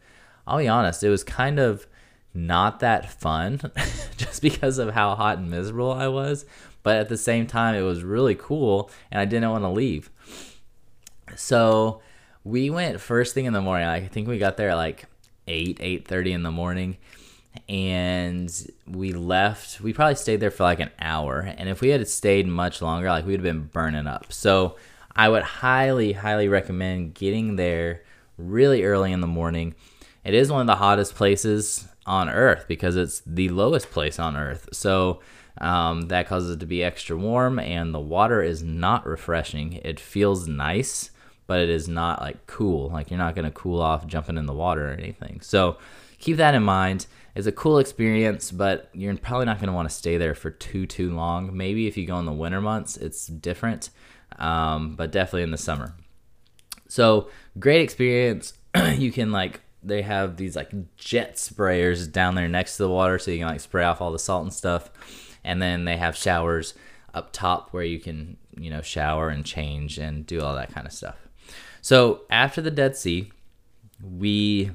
I'll 0.46 0.58
be 0.58 0.66
honest, 0.66 1.04
it 1.04 1.08
was 1.08 1.22
kind 1.22 1.60
of 1.60 1.86
not 2.34 2.80
that 2.80 3.10
fun, 3.10 3.60
just 4.16 4.42
because 4.42 4.78
of 4.78 4.90
how 4.90 5.14
hot 5.14 5.38
and 5.38 5.50
miserable 5.50 5.92
I 5.92 6.08
was. 6.08 6.44
But 6.82 6.96
at 6.96 7.08
the 7.08 7.16
same 7.16 7.46
time, 7.46 7.76
it 7.76 7.82
was 7.82 8.02
really 8.02 8.34
cool, 8.34 8.90
and 9.12 9.20
I 9.20 9.24
didn't 9.24 9.50
want 9.50 9.64
to 9.64 9.68
leave. 9.68 10.10
So 11.36 12.00
we 12.42 12.70
went 12.70 13.00
first 13.00 13.34
thing 13.34 13.44
in 13.44 13.52
the 13.52 13.60
morning. 13.60 13.86
Like, 13.86 14.04
I 14.04 14.08
think 14.08 14.26
we 14.26 14.38
got 14.38 14.56
there 14.56 14.74
like 14.74 15.04
eight, 15.48 15.78
eight 15.80 16.06
thirty 16.06 16.32
in 16.32 16.44
the 16.44 16.52
morning 16.52 16.98
and 17.68 18.70
we 18.86 19.12
left. 19.12 19.80
We 19.80 19.92
probably 19.92 20.14
stayed 20.14 20.40
there 20.40 20.50
for 20.50 20.64
like 20.64 20.80
an 20.80 20.90
hour, 21.00 21.40
and 21.40 21.68
if 21.68 21.80
we 21.80 21.88
had 21.88 22.06
stayed 22.08 22.46
much 22.46 22.82
longer, 22.82 23.08
like 23.08 23.26
we'd 23.26 23.34
have 23.34 23.42
been 23.42 23.64
burning 23.64 24.06
up. 24.06 24.32
So 24.32 24.76
I 25.14 25.28
would 25.28 25.42
highly, 25.42 26.12
highly 26.12 26.48
recommend 26.48 27.14
getting 27.14 27.56
there 27.56 28.02
really 28.36 28.84
early 28.84 29.12
in 29.12 29.20
the 29.20 29.26
morning. 29.26 29.74
It 30.24 30.34
is 30.34 30.52
one 30.52 30.60
of 30.60 30.66
the 30.66 30.76
hottest 30.76 31.14
places 31.14 31.88
on 32.06 32.28
Earth 32.28 32.66
because 32.68 32.96
it's 32.96 33.22
the 33.26 33.48
lowest 33.48 33.90
place 33.90 34.18
on 34.18 34.36
Earth. 34.36 34.68
So 34.72 35.20
um, 35.60 36.02
that 36.02 36.28
causes 36.28 36.52
it 36.52 36.60
to 36.60 36.66
be 36.66 36.84
extra 36.84 37.16
warm, 37.16 37.58
and 37.58 37.92
the 37.92 38.00
water 38.00 38.42
is 38.42 38.62
not 38.62 39.06
refreshing. 39.06 39.74
It 39.84 39.98
feels 39.98 40.46
nice, 40.46 41.10
but 41.48 41.58
it 41.58 41.68
is 41.68 41.88
not 41.88 42.20
like 42.20 42.46
cool. 42.46 42.90
Like 42.90 43.10
you're 43.10 43.18
not 43.18 43.34
gonna 43.34 43.50
cool 43.50 43.80
off 43.80 44.06
jumping 44.06 44.38
in 44.38 44.46
the 44.46 44.54
water 44.54 44.90
or 44.90 44.92
anything. 44.92 45.40
So 45.40 45.78
keep 46.18 46.36
that 46.36 46.54
in 46.54 46.62
mind. 46.62 47.06
It's 47.34 47.46
a 47.46 47.52
cool 47.52 47.78
experience, 47.78 48.50
but 48.50 48.90
you're 48.92 49.16
probably 49.16 49.46
not 49.46 49.58
going 49.58 49.68
to 49.68 49.72
want 49.72 49.88
to 49.88 49.94
stay 49.94 50.18
there 50.18 50.34
for 50.34 50.50
too 50.50 50.86
too 50.86 51.14
long. 51.14 51.56
Maybe 51.56 51.86
if 51.86 51.96
you 51.96 52.04
go 52.04 52.18
in 52.18 52.26
the 52.26 52.32
winter 52.32 52.60
months, 52.60 52.96
it's 52.96 53.28
different, 53.28 53.90
um, 54.40 54.96
but 54.96 55.12
definitely 55.12 55.44
in 55.44 55.52
the 55.52 55.56
summer. 55.56 55.94
So 56.88 57.28
great 57.58 57.80
experience. 57.80 58.54
you 58.96 59.12
can 59.12 59.30
like 59.30 59.60
they 59.84 60.02
have 60.02 60.36
these 60.36 60.56
like 60.56 60.72
jet 60.96 61.36
sprayers 61.36 62.10
down 62.10 62.34
there 62.34 62.48
next 62.48 62.76
to 62.76 62.82
the 62.82 62.90
water, 62.90 63.18
so 63.18 63.30
you 63.30 63.38
can 63.38 63.46
like 63.46 63.60
spray 63.60 63.84
off 63.84 64.00
all 64.00 64.10
the 64.10 64.18
salt 64.18 64.42
and 64.42 64.52
stuff. 64.52 64.90
And 65.44 65.62
then 65.62 65.84
they 65.84 65.96
have 65.96 66.16
showers 66.16 66.74
up 67.14 67.32
top 67.32 67.72
where 67.72 67.84
you 67.84 68.00
can 68.00 68.36
you 68.58 68.70
know 68.70 68.82
shower 68.82 69.28
and 69.28 69.44
change 69.44 69.96
and 69.98 70.26
do 70.26 70.40
all 70.40 70.56
that 70.56 70.74
kind 70.74 70.86
of 70.86 70.92
stuff. 70.92 71.27
So 71.80 72.22
after 72.30 72.60
the 72.60 72.70
Dead 72.70 72.96
Sea, 72.96 73.30
we 74.02 74.70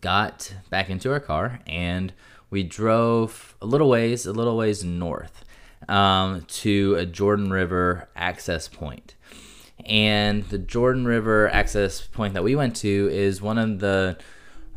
got 0.00 0.54
back 0.70 0.90
into 0.90 1.10
our 1.10 1.20
car 1.20 1.60
and 1.66 2.12
we 2.50 2.62
drove 2.62 3.56
a 3.60 3.66
little 3.66 3.88
ways, 3.88 4.26
a 4.26 4.32
little 4.32 4.56
ways 4.56 4.84
north 4.84 5.44
um, 5.88 6.42
to 6.42 6.94
a 6.96 7.06
Jordan 7.06 7.50
River 7.50 8.08
access 8.16 8.68
point. 8.68 9.14
And 9.86 10.44
the 10.44 10.58
Jordan 10.58 11.06
River 11.06 11.48
access 11.48 12.02
point 12.02 12.34
that 12.34 12.44
we 12.44 12.54
went 12.54 12.76
to 12.76 13.08
is 13.10 13.40
one 13.40 13.58
of 13.58 13.80
the 13.80 14.18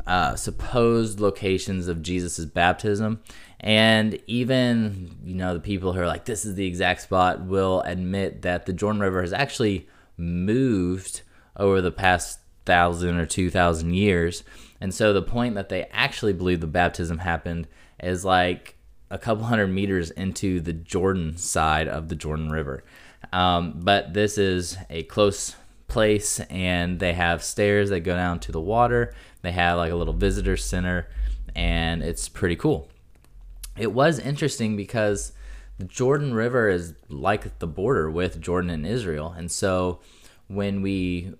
uh, 0.06 0.34
supposed 0.36 1.20
locations 1.20 1.88
of 1.88 2.02
Jesus' 2.02 2.44
baptism. 2.44 3.20
And 3.60 4.18
even, 4.26 5.18
you 5.24 5.34
know, 5.34 5.54
the 5.54 5.60
people 5.60 5.92
who 5.92 6.00
are 6.00 6.06
like, 6.06 6.24
this 6.24 6.44
is 6.44 6.54
the 6.54 6.66
exact 6.66 7.02
spot 7.02 7.42
will 7.42 7.80
admit 7.82 8.42
that 8.42 8.66
the 8.66 8.72
Jordan 8.72 9.00
River 9.00 9.22
has 9.22 9.32
actually 9.32 9.88
moved 10.16 11.22
over 11.56 11.80
the 11.80 11.92
past 11.92 12.40
thousand 12.64 13.16
or 13.16 13.26
two 13.26 13.50
thousand 13.50 13.94
years 13.94 14.42
and 14.84 14.92
so 14.92 15.14
the 15.14 15.22
point 15.22 15.54
that 15.54 15.70
they 15.70 15.84
actually 15.92 16.34
believe 16.34 16.60
the 16.60 16.66
baptism 16.66 17.16
happened 17.16 17.68
is 18.02 18.22
like 18.22 18.76
a 19.10 19.16
couple 19.16 19.44
hundred 19.44 19.68
meters 19.68 20.10
into 20.10 20.60
the 20.60 20.74
Jordan 20.74 21.38
side 21.38 21.88
of 21.88 22.10
the 22.10 22.14
Jordan 22.14 22.50
River. 22.50 22.84
Um, 23.32 23.80
but 23.82 24.12
this 24.12 24.36
is 24.36 24.76
a 24.90 25.04
close 25.04 25.56
place, 25.88 26.40
and 26.50 27.00
they 27.00 27.14
have 27.14 27.42
stairs 27.42 27.88
that 27.88 28.00
go 28.00 28.14
down 28.14 28.40
to 28.40 28.52
the 28.52 28.60
water. 28.60 29.14
They 29.40 29.52
have 29.52 29.78
like 29.78 29.92
a 29.92 29.96
little 29.96 30.12
visitor 30.12 30.58
center, 30.58 31.08
and 31.54 32.02
it's 32.02 32.28
pretty 32.28 32.56
cool. 32.56 32.88
It 33.78 33.92
was 33.92 34.18
interesting 34.18 34.76
because 34.76 35.32
the 35.78 35.84
Jordan 35.84 36.34
River 36.34 36.68
is 36.68 36.94
like 37.08 37.58
the 37.58 37.66
border 37.66 38.10
with 38.10 38.40
Jordan 38.40 38.70
and 38.70 38.86
Israel. 38.86 39.34
And 39.36 39.50
so 39.50 40.00
when 40.46 40.82
we 40.82 41.32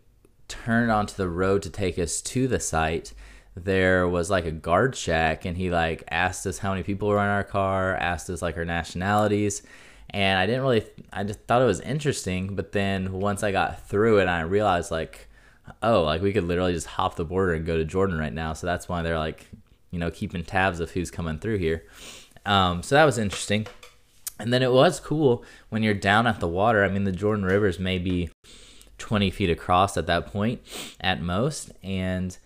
turned 0.48 0.90
onto 0.90 1.14
the 1.14 1.28
road 1.28 1.62
to 1.62 1.70
take 1.70 1.98
us 1.98 2.20
to 2.22 2.48
the 2.48 2.60
site, 2.60 3.12
there 3.56 4.08
was 4.08 4.30
like 4.30 4.44
a 4.44 4.52
guard 4.52 4.96
shack 4.96 5.44
and 5.44 5.56
he 5.56 5.70
like 5.70 6.02
asked 6.10 6.46
us 6.46 6.58
how 6.58 6.70
many 6.70 6.82
people 6.82 7.08
were 7.08 7.18
in 7.18 7.26
our 7.26 7.44
car 7.44 7.94
asked 7.94 8.28
us 8.28 8.42
like 8.42 8.56
our 8.56 8.64
nationalities 8.64 9.62
and 10.10 10.40
i 10.40 10.44
didn't 10.44 10.62
really 10.62 10.84
i 11.12 11.22
just 11.22 11.38
thought 11.42 11.62
it 11.62 11.64
was 11.64 11.78
interesting 11.82 12.56
but 12.56 12.72
then 12.72 13.12
once 13.12 13.44
i 13.44 13.52
got 13.52 13.86
through 13.86 14.18
it 14.18 14.26
i 14.26 14.40
realized 14.40 14.90
like 14.90 15.28
oh 15.82 16.02
like 16.02 16.22
we 16.22 16.32
could 16.32 16.44
literally 16.44 16.72
just 16.72 16.86
hop 16.86 17.16
the 17.16 17.24
border 17.24 17.54
and 17.54 17.66
go 17.66 17.76
to 17.76 17.84
jordan 17.84 18.18
right 18.18 18.32
now. 18.32 18.52
So 18.52 18.66
that's 18.66 18.88
why 18.88 19.02
they're 19.02 19.18
like 19.18 19.46
you 19.90 19.98
know 19.98 20.10
keeping 20.10 20.44
tabs 20.44 20.80
of 20.80 20.90
who's 20.90 21.10
coming 21.10 21.38
through 21.38 21.58
here. 21.58 21.84
Um, 22.46 22.82
so 22.82 22.94
that 22.94 23.04
was 23.04 23.18
interesting. 23.18 23.66
And 24.38 24.52
then 24.52 24.62
it 24.62 24.72
was 24.72 25.00
cool 25.00 25.44
when 25.70 25.82
you're 25.82 25.94
down 25.94 26.26
at 26.26 26.40
the 26.40 26.48
water. 26.48 26.84
I 26.84 26.88
mean 26.88 27.04
the 27.04 27.12
jordan 27.12 27.44
river 27.44 27.66
is 27.66 27.78
maybe 27.78 28.30
20 28.98 29.30
feet 29.30 29.50
across 29.50 29.96
at 29.96 30.06
that 30.06 30.26
point 30.26 30.60
at 31.00 31.20
most 31.20 31.72
and 31.82 32.36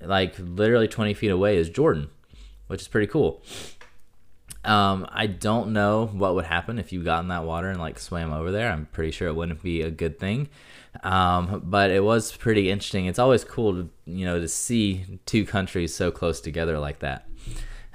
like 0.00 0.34
literally 0.38 0.88
20 0.88 1.14
feet 1.14 1.30
away 1.30 1.56
is 1.56 1.68
Jordan, 1.68 2.08
which 2.68 2.80
is 2.80 2.88
pretty 2.88 3.06
cool. 3.06 3.42
Um, 4.64 5.06
I 5.10 5.26
don't 5.26 5.72
know 5.72 6.06
what 6.06 6.34
would 6.34 6.44
happen 6.44 6.78
if 6.78 6.92
you 6.92 7.02
got 7.02 7.22
in 7.22 7.28
that 7.28 7.44
water 7.44 7.70
and 7.70 7.80
like 7.80 7.98
swam 7.98 8.32
over 8.32 8.50
there. 8.50 8.70
I'm 8.70 8.86
pretty 8.86 9.10
sure 9.10 9.28
it 9.28 9.34
wouldn't 9.34 9.62
be 9.62 9.82
a 9.82 9.90
good 9.90 10.18
thing. 10.18 10.48
Um, 11.02 11.62
but 11.64 11.90
it 11.90 12.04
was 12.04 12.36
pretty 12.36 12.70
interesting. 12.70 13.06
It's 13.06 13.18
always 13.18 13.44
cool 13.44 13.72
to 13.74 13.88
you 14.06 14.26
know 14.26 14.40
to 14.40 14.48
see 14.48 15.20
two 15.24 15.46
countries 15.46 15.94
so 15.94 16.10
close 16.10 16.40
together 16.40 16.78
like 16.78 16.98
that. 16.98 17.26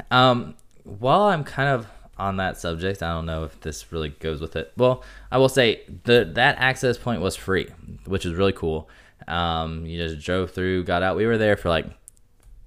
Um, 0.09 0.55
while 0.83 1.23
I'm 1.23 1.43
kind 1.43 1.69
of 1.69 1.87
on 2.17 2.37
that 2.37 2.57
subject, 2.57 3.03
I 3.03 3.13
don't 3.13 3.25
know 3.25 3.43
if 3.43 3.59
this 3.61 3.91
really 3.91 4.09
goes 4.09 4.39
with 4.39 4.55
it. 4.55 4.71
Well, 4.77 5.03
I 5.31 5.37
will 5.37 5.49
say 5.49 5.81
the 6.03 6.29
that 6.35 6.57
access 6.57 6.97
point 6.97 7.21
was 7.21 7.35
free, 7.35 7.67
which 8.05 8.25
is 8.25 8.33
really 8.33 8.53
cool. 8.53 8.89
Um, 9.27 9.85
you 9.85 9.97
just 9.97 10.25
drove 10.25 10.51
through, 10.51 10.83
got 10.83 11.03
out. 11.03 11.17
We 11.17 11.25
were 11.25 11.37
there 11.37 11.57
for 11.57 11.69
like 11.69 11.87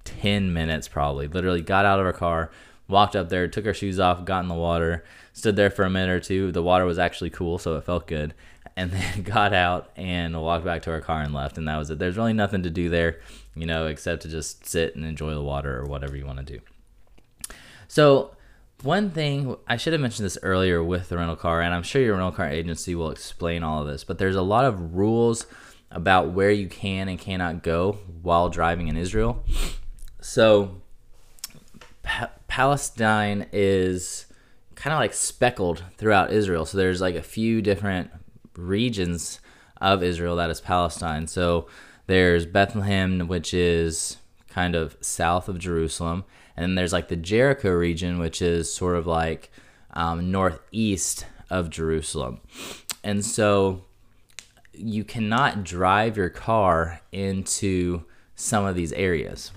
10 0.05 0.52
minutes 0.52 0.88
probably. 0.88 1.28
Literally 1.28 1.62
got 1.62 1.85
out 1.85 2.00
of 2.00 2.07
our 2.07 2.12
car, 2.12 2.50
walked 2.88 3.17
up 3.17 3.28
there, 3.28 3.49
took 3.49 3.67
our 3.67 3.75
shoes 3.75 4.00
off, 4.00 4.25
got 4.25 4.43
in 4.43 4.49
the 4.49 4.55
water, 4.55 5.05
stood 5.33 5.57
there 5.57 5.71
for 5.71 5.85
a 5.85 5.90
minute 5.90 6.11
or 6.11 6.21
two. 6.21 6.52
The 6.52 6.62
water 6.62 6.85
was 6.85 6.99
actually 6.99 7.31
cool, 7.31 7.59
so 7.59 7.76
it 7.76 7.85
felt 7.85 8.07
good. 8.07 8.35
And 8.76 8.90
then 8.93 9.23
got 9.23 9.55
out 9.55 9.90
and 9.97 10.40
walked 10.40 10.64
back 10.64 10.83
to 10.83 10.90
our 10.90 11.00
car 11.00 11.23
and 11.23 11.33
left. 11.33 11.59
And 11.59 11.69
that 11.69 11.76
was 11.76 11.90
it. 11.90 11.99
There's 11.99 12.17
really 12.17 12.33
nothing 12.33 12.62
to 12.64 12.71
do 12.71 12.88
there, 12.88 13.21
you 13.55 13.67
know, 13.67 13.87
except 13.87 14.23
to 14.23 14.28
just 14.28 14.67
sit 14.67 14.95
and 14.95 15.05
enjoy 15.05 15.33
the 15.35 15.43
water 15.43 15.78
or 15.78 15.87
whatever 15.87 16.17
you 16.17 16.26
want 16.26 16.38
to 16.38 16.45
do. 16.45 16.61
So, 17.87 18.33
one 18.82 19.11
thing 19.11 19.56
I 19.66 19.76
should 19.76 19.92
have 19.92 20.02
mentioned 20.02 20.26
this 20.26 20.38
earlier 20.42 20.82
with 20.82 21.08
the 21.08 21.16
rental 21.16 21.37
car, 21.37 21.61
and 21.61 21.75
I'm 21.75 21.82
sure 21.82 22.00
your 22.00 22.14
rental 22.14 22.32
car 22.32 22.49
agency 22.49 22.94
will 22.94 23.11
explain 23.11 23.62
all 23.62 23.82
of 23.82 23.88
this, 23.88 24.04
but 24.04 24.18
there's 24.18 24.37
a 24.37 24.42
lot 24.42 24.64
of 24.64 24.94
rules 24.94 25.47
about 25.90 26.30
where 26.30 26.50
you 26.50 26.68
can 26.68 27.08
and 27.08 27.18
cannot 27.18 27.62
go 27.62 27.99
while 28.23 28.49
driving 28.49 28.88
in 28.88 28.97
Israel. 28.97 29.42
So, 30.20 30.82
pa- 32.02 32.30
Palestine 32.47 33.47
is 33.52 34.26
kind 34.75 34.92
of 34.92 35.00
like 35.00 35.14
speckled 35.14 35.82
throughout 35.97 36.32
Israel. 36.32 36.64
So, 36.64 36.78
there's 36.78 37.00
like 37.00 37.14
a 37.14 37.23
few 37.23 37.62
different 37.62 38.11
regions 38.54 39.40
of 39.80 40.02
Israel 40.02 40.37
that 40.37 40.50
is 40.50 40.61
Palestine. 40.61 41.26
So, 41.26 41.66
there's 42.06 42.47
Bethlehem, 42.47 43.28
which 43.28 43.52
is 43.52 44.18
kind 44.49 44.75
of 44.75 44.97
south 45.00 45.49
of 45.49 45.58
Jerusalem. 45.58 46.25
And 46.59 46.65
then 46.65 46.75
there's 46.75 46.93
like 46.93 47.07
the 47.07 47.15
Jericho 47.15 47.71
region, 47.71 48.19
which 48.19 48.43
is 48.43 48.73
sort 48.73 48.97
of 48.97 49.07
like 49.07 49.53
um, 49.93 50.33
northeast 50.33 51.25
of 51.50 51.71
Jerusalem. 51.71 52.41
And 53.05 53.25
so 53.25 53.85
you 54.73 55.05
cannot 55.05 55.62
drive 55.62 56.17
your 56.17 56.31
car 56.31 57.00
into 57.12 58.03
some 58.35 58.65
of 58.65 58.75
these 58.75 58.93
areas. 58.95 59.53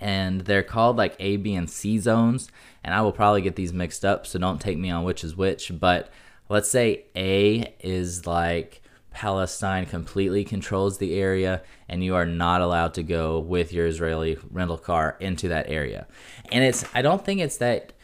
And 0.00 0.40
they're 0.40 0.64
called 0.64 0.96
like 0.96 1.14
A, 1.20 1.36
B, 1.36 1.54
and 1.54 1.70
C 1.70 1.96
zones. 2.00 2.50
And 2.82 2.92
I 2.92 3.02
will 3.02 3.12
probably 3.12 3.40
get 3.40 3.54
these 3.54 3.72
mixed 3.72 4.04
up, 4.04 4.26
so 4.26 4.40
don't 4.40 4.60
take 4.60 4.78
me 4.78 4.90
on 4.90 5.04
which 5.04 5.22
is 5.22 5.36
which. 5.36 5.70
But 5.78 6.10
let's 6.48 6.68
say 6.68 7.04
A 7.14 7.72
is 7.78 8.26
like 8.26 8.82
Palestine 9.16 9.86
completely 9.86 10.44
controls 10.44 10.98
the 10.98 11.18
area 11.18 11.62
and 11.88 12.04
you 12.04 12.14
are 12.14 12.26
not 12.26 12.60
allowed 12.60 12.92
to 12.92 13.02
go 13.02 13.38
with 13.38 13.72
your 13.72 13.86
Israeli 13.86 14.36
rental 14.50 14.76
car 14.76 15.16
into 15.20 15.48
that 15.48 15.70
area. 15.70 16.06
And 16.52 16.62
it's 16.62 16.84
I 16.94 17.00
don't 17.00 17.24
think 17.24 17.40
it's 17.40 17.56
that 17.56 17.94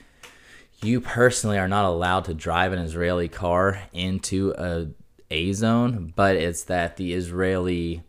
you 0.82 1.02
personally 1.02 1.58
are 1.58 1.68
not 1.68 1.84
allowed 1.84 2.24
to 2.24 2.34
drive 2.34 2.72
an 2.72 2.78
Israeli 2.78 3.28
car 3.28 3.82
into 3.92 4.54
a 4.56 4.86
A 5.30 5.52
zone, 5.52 6.14
but 6.16 6.36
it's 6.36 6.64
that 6.64 6.96
the 6.96 7.12
Israeli 7.12 8.02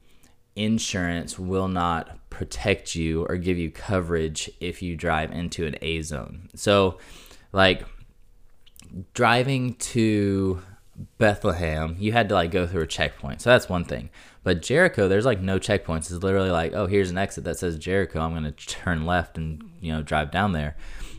insurance 0.56 1.38
will 1.38 1.68
not 1.68 2.30
protect 2.30 2.96
you 2.96 3.26
or 3.26 3.36
give 3.36 3.58
you 3.58 3.70
coverage 3.70 4.50
if 4.62 4.82
you 4.82 4.96
drive 4.96 5.30
into 5.34 5.66
an 5.66 5.76
A 5.82 6.02
zone. 6.04 6.50
So 6.56 7.00
like 7.52 7.84
driving 9.14 9.74
to 9.92 10.62
Bethlehem, 11.18 11.96
you 12.00 12.12
had 12.12 12.30
to 12.30 12.36
like 12.36 12.52
go 12.52 12.68
through 12.68 12.84
a 12.84 12.88
checkpoint. 12.88 13.42
So 13.42 13.50
that's 13.50 13.70
one 13.70 13.86
thing. 13.86 14.10
But 14.44 14.62
Jericho, 14.62 15.08
there's 15.08 15.26
like 15.26 15.40
no 15.40 15.58
checkpoints. 15.58 16.12
It's 16.12 16.24
literally 16.24 16.52
like, 16.52 16.74
oh, 16.74 16.86
here's 16.86 17.10
an 17.10 17.18
exit 17.18 17.46
that 17.46 17.58
says 17.58 17.78
Jericho. 17.78 18.20
I'm 18.20 18.32
going 18.32 18.44
to 18.44 18.52
turn 18.52 19.06
left 19.06 19.38
and, 19.38 19.70
you 19.82 19.92
know, 19.92 20.04
drive 20.04 20.32
down 20.32 20.52
there. 20.52 20.76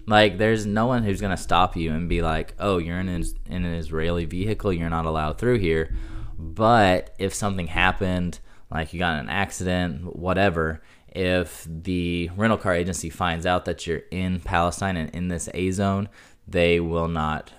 Like, 0.07 0.37
there's 0.37 0.66
no 0.66 0.87
one 0.87 1.02
who's 1.02 1.21
going 1.21 1.35
to 1.35 1.43
stop 1.43 1.76
you 1.76 1.90
and 1.90 2.09
be 2.09 2.21
like, 2.21 2.54
oh, 2.59 2.76
you're 2.76 3.00
in 3.00 3.09
an, 3.09 3.25
in 3.47 3.64
an 3.64 3.75
Israeli 3.75 4.26
vehicle. 4.26 4.73
You're 4.73 4.90
not 4.90 5.07
allowed 5.07 5.38
through 5.38 5.59
here. 5.59 5.97
But 6.38 7.14
if 7.19 7.33
something 7.33 7.69
happened, 7.69 8.38
like 8.71 8.93
you 8.93 8.99
got 8.99 9.14
in 9.14 9.21
an 9.21 9.31
accident, 9.31 10.14
whatever, 10.14 10.83
if 11.09 11.66
the 11.69 12.31
rental 12.37 12.59
car 12.59 12.75
agency 12.75 13.09
finds 13.09 13.47
out 13.47 13.64
that 13.64 13.87
you're 13.87 14.02
in 14.11 14.40
Palestine 14.40 14.97
and 14.97 15.11
in 15.11 15.28
this 15.28 15.49
A 15.54 15.71
zone, 15.71 16.09
they 16.47 16.81
will 16.81 17.09
not 17.09 17.52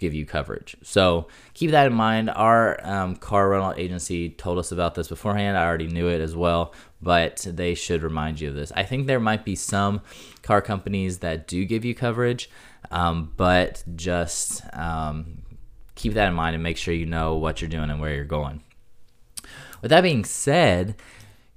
give 0.00 0.14
you 0.14 0.24
coverage. 0.24 0.74
So 0.82 1.28
keep 1.52 1.70
that 1.72 1.86
in 1.86 1.92
mind. 1.92 2.30
Our 2.30 2.80
um, 2.84 3.16
car 3.16 3.50
rental 3.50 3.74
agency 3.76 4.30
told 4.30 4.58
us 4.58 4.72
about 4.72 4.94
this 4.94 5.08
beforehand. 5.08 5.58
I 5.58 5.66
already 5.66 5.88
knew 5.88 6.08
it 6.08 6.22
as 6.22 6.34
well, 6.34 6.72
but 7.02 7.46
they 7.48 7.74
should 7.74 8.02
remind 8.02 8.40
you 8.40 8.48
of 8.48 8.54
this. 8.54 8.72
I 8.74 8.82
think 8.82 9.06
there 9.06 9.20
might 9.20 9.44
be 9.44 9.54
some 9.54 10.00
car 10.42 10.62
companies 10.62 11.18
that 11.18 11.46
do 11.46 11.66
give 11.66 11.84
you 11.84 11.94
coverage, 11.94 12.50
um, 12.90 13.32
but 13.36 13.84
just 13.94 14.62
um, 14.72 15.42
keep 15.94 16.14
that 16.14 16.28
in 16.28 16.34
mind 16.34 16.54
and 16.54 16.62
make 16.62 16.78
sure 16.78 16.94
you 16.94 17.06
know 17.06 17.36
what 17.36 17.60
you're 17.60 17.68
doing 17.68 17.90
and 17.90 18.00
where 18.00 18.14
you're 18.14 18.24
going. 18.24 18.62
With 19.82 19.90
that 19.90 20.00
being 20.00 20.24
said, 20.24 20.96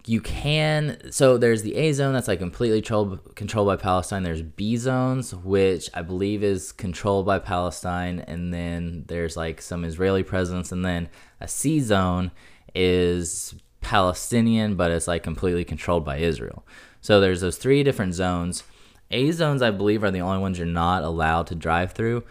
you 0.06 0.20
can 0.20 0.98
so 1.12 1.38
there's 1.38 1.62
the 1.62 1.76
A 1.76 1.94
zone 1.94 2.14
that's 2.14 2.28
like 2.28 2.40
completely 2.40 2.82
controlled 2.82 3.36
controlled 3.36 3.68
by 3.68 3.78
Palestine. 3.78 4.24
There's 4.24 4.42
B 4.42 4.76
zones 4.76 5.34
which 5.34 5.90
I 5.94 6.02
believe 6.02 6.44
is 6.44 6.72
controlled 6.72 7.26
by 7.26 7.40
Palestine, 7.40 8.20
and 8.20 8.54
then 8.54 9.06
there's 9.08 9.38
like 9.38 9.62
some 9.62 9.86
Israeli 9.86 10.24
presence, 10.24 10.72
and 10.72 10.84
then 10.84 11.10
a 11.40 11.48
C 11.48 11.80
zone 11.80 12.32
is 12.76 13.56
Palestinian, 13.82 14.76
but 14.76 14.92
it's 14.92 15.08
like 15.08 15.24
completely 15.24 15.64
controlled 15.64 16.04
by 16.04 16.18
Israel. 16.18 16.66
So 17.02 17.20
there's 17.20 17.42
those 17.42 17.58
three 17.58 17.84
different 17.84 18.14
zones. 18.14 18.64
A 19.12 19.32
zones 19.32 19.62
I 19.62 19.72
believe 19.72 20.04
are 20.04 20.12
the 20.12 20.22
only 20.22 20.40
ones 20.40 20.58
you're 20.58 20.68
not 20.68 21.04
allowed 21.04 21.48
to 21.48 21.56
drive 21.56 21.92
through. 21.92 22.24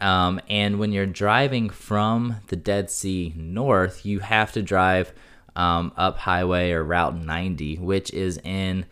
Um, 0.00 0.40
and 0.48 0.78
when 0.78 0.90
you're 0.92 1.06
driving 1.06 1.70
from 1.70 2.36
the 2.48 2.56
Dead 2.56 2.90
Sea 2.90 3.32
north, 3.36 4.04
you 4.06 4.20
have 4.20 4.50
to 4.52 4.62
drive 4.62 5.12
um, 5.56 5.92
up 5.96 6.18
highway 6.18 6.72
or 6.72 6.82
Route 6.82 7.16
90, 7.16 7.76
which 7.76 8.12
is 8.12 8.38
in 8.38 8.86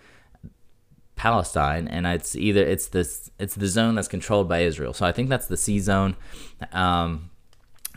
Palestine, 1.21 1.87
and 1.87 2.07
it's 2.07 2.35
either 2.35 2.63
it's 2.63 2.89
this 2.89 3.31
it's 3.39 3.55
the 3.55 3.67
zone 3.67 3.95
that's 3.95 4.09
controlled 4.09 4.49
by 4.49 4.61
Israel. 4.61 4.95
So 4.95 5.05
I 5.05 5.13
think 5.13 5.29
that's 5.29 5.49
the 5.49 5.57
C 5.59 5.79
zone, 5.79 6.17
um, 6.73 7.29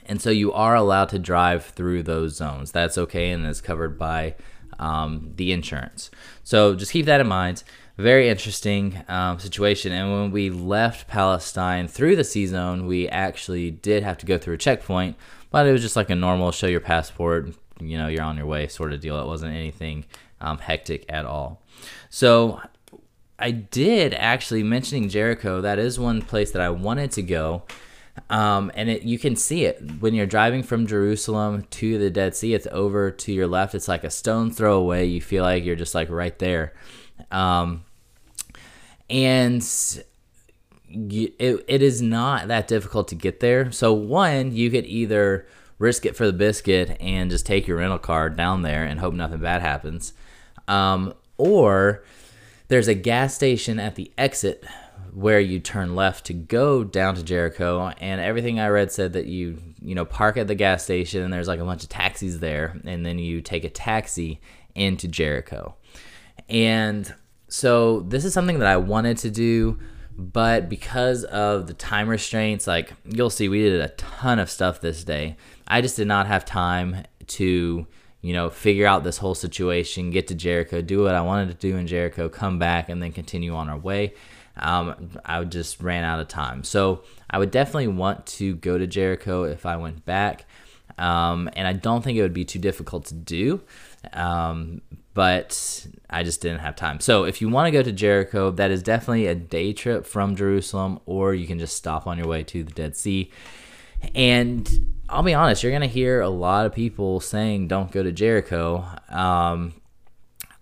and 0.05 0.21
so 0.21 0.29
you 0.29 0.51
are 0.51 0.75
allowed 0.75 1.07
to 1.09 1.19
drive 1.19 1.63
through 1.63 2.03
those 2.03 2.35
zones. 2.35 2.73
That's 2.73 2.97
okay, 2.97 3.31
and 3.31 3.45
is 3.45 3.61
covered 3.61 3.97
by 3.97 4.35
um, 4.77 5.31
the 5.37 5.53
insurance. 5.53 6.11
So 6.43 6.75
just 6.75 6.91
keep 6.91 7.05
that 7.05 7.21
in 7.21 7.27
mind. 7.27 7.63
Very 7.97 8.27
interesting 8.27 9.03
um, 9.07 9.39
situation. 9.39 9.93
And 9.93 10.11
when 10.11 10.31
we 10.31 10.49
left 10.49 11.07
Palestine 11.07 11.87
through 11.87 12.17
the 12.17 12.25
C 12.25 12.45
zone, 12.45 12.87
we 12.87 13.07
actually 13.07 13.71
did 13.71 14.03
have 14.03 14.17
to 14.17 14.25
go 14.25 14.37
through 14.37 14.55
a 14.55 14.57
checkpoint, 14.57 15.15
but 15.49 15.65
it 15.65 15.71
was 15.71 15.81
just 15.81 15.95
like 15.95 16.09
a 16.09 16.15
normal 16.15 16.51
show 16.51 16.67
your 16.67 16.81
passport, 16.81 17.53
you 17.87 17.97
know 17.97 18.07
you're 18.07 18.23
on 18.23 18.37
your 18.37 18.45
way 18.45 18.67
sort 18.67 18.93
of 18.93 18.99
deal. 18.99 19.19
It 19.19 19.27
wasn't 19.27 19.55
anything 19.55 20.05
um, 20.41 20.57
hectic 20.57 21.05
at 21.09 21.25
all. 21.25 21.61
So 22.09 22.61
I 23.39 23.51
did 23.51 24.13
actually 24.13 24.63
mentioning 24.63 25.09
Jericho. 25.09 25.61
That 25.61 25.79
is 25.79 25.99
one 25.99 26.21
place 26.21 26.51
that 26.51 26.61
I 26.61 26.69
wanted 26.69 27.11
to 27.13 27.21
go. 27.21 27.63
Um, 28.29 28.71
and 28.75 28.89
it, 28.89 29.03
you 29.03 29.17
can 29.17 29.35
see 29.35 29.65
it 29.65 29.81
when 29.99 30.13
you're 30.13 30.27
driving 30.27 30.61
from 30.61 30.85
Jerusalem 30.85 31.65
to 31.71 31.97
the 31.97 32.09
Dead 32.09 32.35
Sea. 32.35 32.53
It's 32.53 32.67
over 32.71 33.09
to 33.09 33.33
your 33.33 33.47
left. 33.47 33.73
It's 33.73 33.87
like 33.87 34.03
a 34.03 34.11
stone 34.11 34.51
throw 34.51 34.77
away. 34.77 35.05
You 35.05 35.19
feel 35.21 35.43
like 35.43 35.63
you're 35.63 35.75
just 35.75 35.95
like 35.95 36.09
right 36.09 36.37
there. 36.37 36.73
Um, 37.31 37.85
and 39.09 39.63
it, 40.89 41.65
it 41.67 41.81
is 41.81 42.01
not 42.01 42.47
that 42.49 42.67
difficult 42.67 43.07
to 43.09 43.15
get 43.15 43.39
there. 43.39 43.71
So 43.71 43.93
one, 43.93 44.55
you 44.55 44.69
could 44.69 44.85
either 44.85 45.47
risk 45.83 46.05
it 46.05 46.15
for 46.15 46.25
the 46.25 46.33
biscuit 46.33 46.97
and 47.01 47.29
just 47.29 47.45
take 47.45 47.67
your 47.67 47.77
rental 47.77 47.99
car 47.99 48.29
down 48.29 48.61
there 48.61 48.85
and 48.85 49.01
hope 49.01 49.13
nothing 49.13 49.39
bad 49.39 49.61
happens. 49.61 50.13
Um, 50.67 51.13
or 51.37 52.03
there's 52.69 52.87
a 52.87 52.95
gas 52.95 53.35
station 53.35 53.79
at 53.79 53.95
the 53.95 54.09
exit 54.17 54.63
where 55.13 55.41
you 55.41 55.59
turn 55.59 55.93
left 55.93 56.25
to 56.25 56.33
go 56.33 56.85
down 56.85 57.15
to 57.15 57.21
Jericho 57.21 57.91
and 57.99 58.21
everything 58.21 58.59
I 58.59 58.69
read 58.69 58.91
said 58.91 59.13
that 59.13 59.27
you 59.27 59.59
you 59.79 59.93
know 59.93 60.05
park 60.05 60.37
at 60.37 60.47
the 60.47 60.55
gas 60.55 60.83
station 60.83 61.21
and 61.21 61.31
there's 61.31 61.49
like 61.49 61.59
a 61.59 61.65
bunch 61.65 61.83
of 61.83 61.89
taxis 61.89 62.39
there 62.39 62.79
and 62.85 63.05
then 63.05 63.19
you 63.19 63.41
take 63.41 63.65
a 63.65 63.69
taxi 63.69 64.39
into 64.73 65.07
Jericho. 65.07 65.75
And 66.47 67.13
so 67.49 67.99
this 67.99 68.23
is 68.23 68.33
something 68.33 68.59
that 68.59 68.67
I 68.69 68.77
wanted 68.77 69.17
to 69.17 69.29
do 69.29 69.77
but 70.17 70.69
because 70.69 71.23
of 71.25 71.67
the 71.67 71.73
time 71.73 72.07
restraints 72.07 72.67
like 72.67 72.93
you'll 73.03 73.29
see 73.29 73.49
we 73.49 73.61
did 73.61 73.81
a 73.81 73.89
ton 73.89 74.39
of 74.39 74.49
stuff 74.49 74.79
this 74.79 75.03
day 75.03 75.35
I 75.67 75.81
just 75.81 75.97
did 75.97 76.07
not 76.07 76.27
have 76.27 76.45
time 76.45 77.03
to, 77.27 77.87
you 78.21 78.33
know, 78.33 78.49
figure 78.49 78.85
out 78.85 79.03
this 79.03 79.17
whole 79.17 79.35
situation, 79.35 80.11
get 80.11 80.27
to 80.27 80.35
Jericho, 80.35 80.81
do 80.81 81.03
what 81.03 81.15
I 81.15 81.21
wanted 81.21 81.49
to 81.49 81.55
do 81.55 81.77
in 81.77 81.87
Jericho, 81.87 82.29
come 82.29 82.59
back, 82.59 82.89
and 82.89 83.01
then 83.01 83.11
continue 83.11 83.53
on 83.55 83.69
our 83.69 83.77
way. 83.77 84.13
Um, 84.57 85.09
I 85.25 85.43
just 85.45 85.81
ran 85.81 86.03
out 86.03 86.19
of 86.19 86.27
time. 86.27 86.63
So 86.63 87.03
I 87.29 87.39
would 87.39 87.51
definitely 87.51 87.87
want 87.87 88.25
to 88.27 88.55
go 88.55 88.77
to 88.77 88.85
Jericho 88.85 89.43
if 89.43 89.65
I 89.65 89.77
went 89.77 90.05
back. 90.05 90.45
Um, 90.97 91.49
and 91.53 91.67
I 91.67 91.73
don't 91.73 92.03
think 92.03 92.17
it 92.17 92.21
would 92.21 92.33
be 92.33 92.45
too 92.45 92.59
difficult 92.59 93.05
to 93.05 93.15
do. 93.15 93.61
Um, 94.11 94.81
but 95.13 95.87
I 96.09 96.23
just 96.23 96.41
didn't 96.41 96.59
have 96.59 96.75
time. 96.75 96.99
So 96.99 97.23
if 97.23 97.41
you 97.41 97.49
want 97.49 97.67
to 97.67 97.71
go 97.71 97.83
to 97.83 97.91
Jericho, 97.91 98.51
that 98.51 98.71
is 98.71 98.83
definitely 98.83 99.27
a 99.27 99.35
day 99.35 99.73
trip 99.73 100.05
from 100.05 100.35
Jerusalem, 100.35 100.99
or 101.05 101.33
you 101.33 101.47
can 101.47 101.59
just 101.59 101.75
stop 101.75 102.05
on 102.07 102.17
your 102.17 102.27
way 102.27 102.43
to 102.43 102.63
the 102.63 102.71
Dead 102.71 102.95
Sea. 102.95 103.31
And 104.13 104.92
I'll 105.13 105.23
be 105.23 105.35
honest, 105.35 105.61
you're 105.61 105.71
gonna 105.71 105.85
hear 105.85 106.21
a 106.21 106.29
lot 106.29 106.65
of 106.65 106.73
people 106.73 107.19
saying 107.19 107.67
don't 107.67 107.91
go 107.91 108.01
to 108.01 108.11
Jericho. 108.11 108.83
Um, 109.09 109.75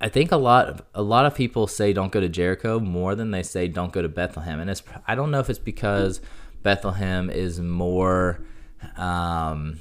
I 0.01 0.09
think 0.09 0.31
a 0.31 0.37
lot 0.37 0.67
of, 0.67 0.81
a 0.93 1.01
lot 1.01 1.25
of 1.25 1.33
people 1.35 1.67
say 1.67 1.93
don't 1.93 2.11
go 2.11 2.19
to 2.19 2.27
Jericho 2.27 2.79
more 2.79 3.15
than 3.15 3.31
they 3.31 3.43
say 3.43 3.67
don't 3.67 3.93
go 3.93 4.01
to 4.01 4.09
Bethlehem, 4.09 4.59
and 4.59 4.69
it's 4.69 4.83
I 5.07 5.15
don't 5.15 5.31
know 5.31 5.39
if 5.39 5.49
it's 5.49 5.57
because 5.57 6.19
Bethlehem 6.63 7.29
is 7.29 7.61
more 7.61 8.43
um, 8.97 9.79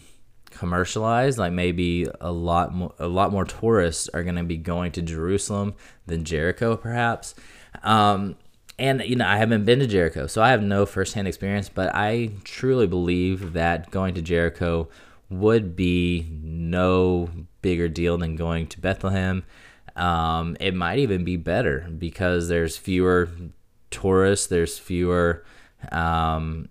commercialized, 0.51 1.39
like 1.39 1.53
maybe 1.53 2.07
a 2.21 2.31
lot 2.31 2.73
more 2.73 2.95
a 2.99 3.09
lot 3.09 3.33
more 3.33 3.45
tourists 3.45 4.09
are 4.11 4.23
going 4.23 4.37
to 4.37 4.45
be 4.45 4.57
going 4.57 4.93
to 4.93 5.03
Jerusalem 5.03 5.75
than 6.07 6.25
Jericho, 6.25 6.77
perhaps. 6.77 7.35
Um, 7.83 8.37
and 8.81 9.03
you 9.03 9.15
know 9.15 9.27
I 9.27 9.37
haven't 9.37 9.65
been 9.65 9.79
to 9.79 9.87
Jericho, 9.87 10.27
so 10.27 10.43
I 10.43 10.51
have 10.51 10.63
no 10.63 10.87
firsthand 10.87 11.29
experience. 11.29 11.69
But 11.69 11.95
I 11.95 12.31
truly 12.43 12.87
believe 12.87 13.53
that 13.53 13.91
going 13.91 14.15
to 14.15 14.23
Jericho 14.23 14.89
would 15.29 15.77
be 15.77 16.27
no 16.43 17.29
bigger 17.63 17.89
deal 17.89 18.19
than 18.19 18.35
going 18.35 18.67
to 18.69 18.81
Bethlehem. 18.81 19.45
Um, 19.95 20.57
it 20.59 20.75
might 20.75 20.99
even 20.99 21.25
be 21.25 21.37
better 21.37 21.87
because 21.97 22.49
there's 22.49 22.77
fewer 22.77 23.29
tourists. 23.91 24.47
There's 24.47 24.79
fewer. 24.79 25.45
Um, 25.93 26.69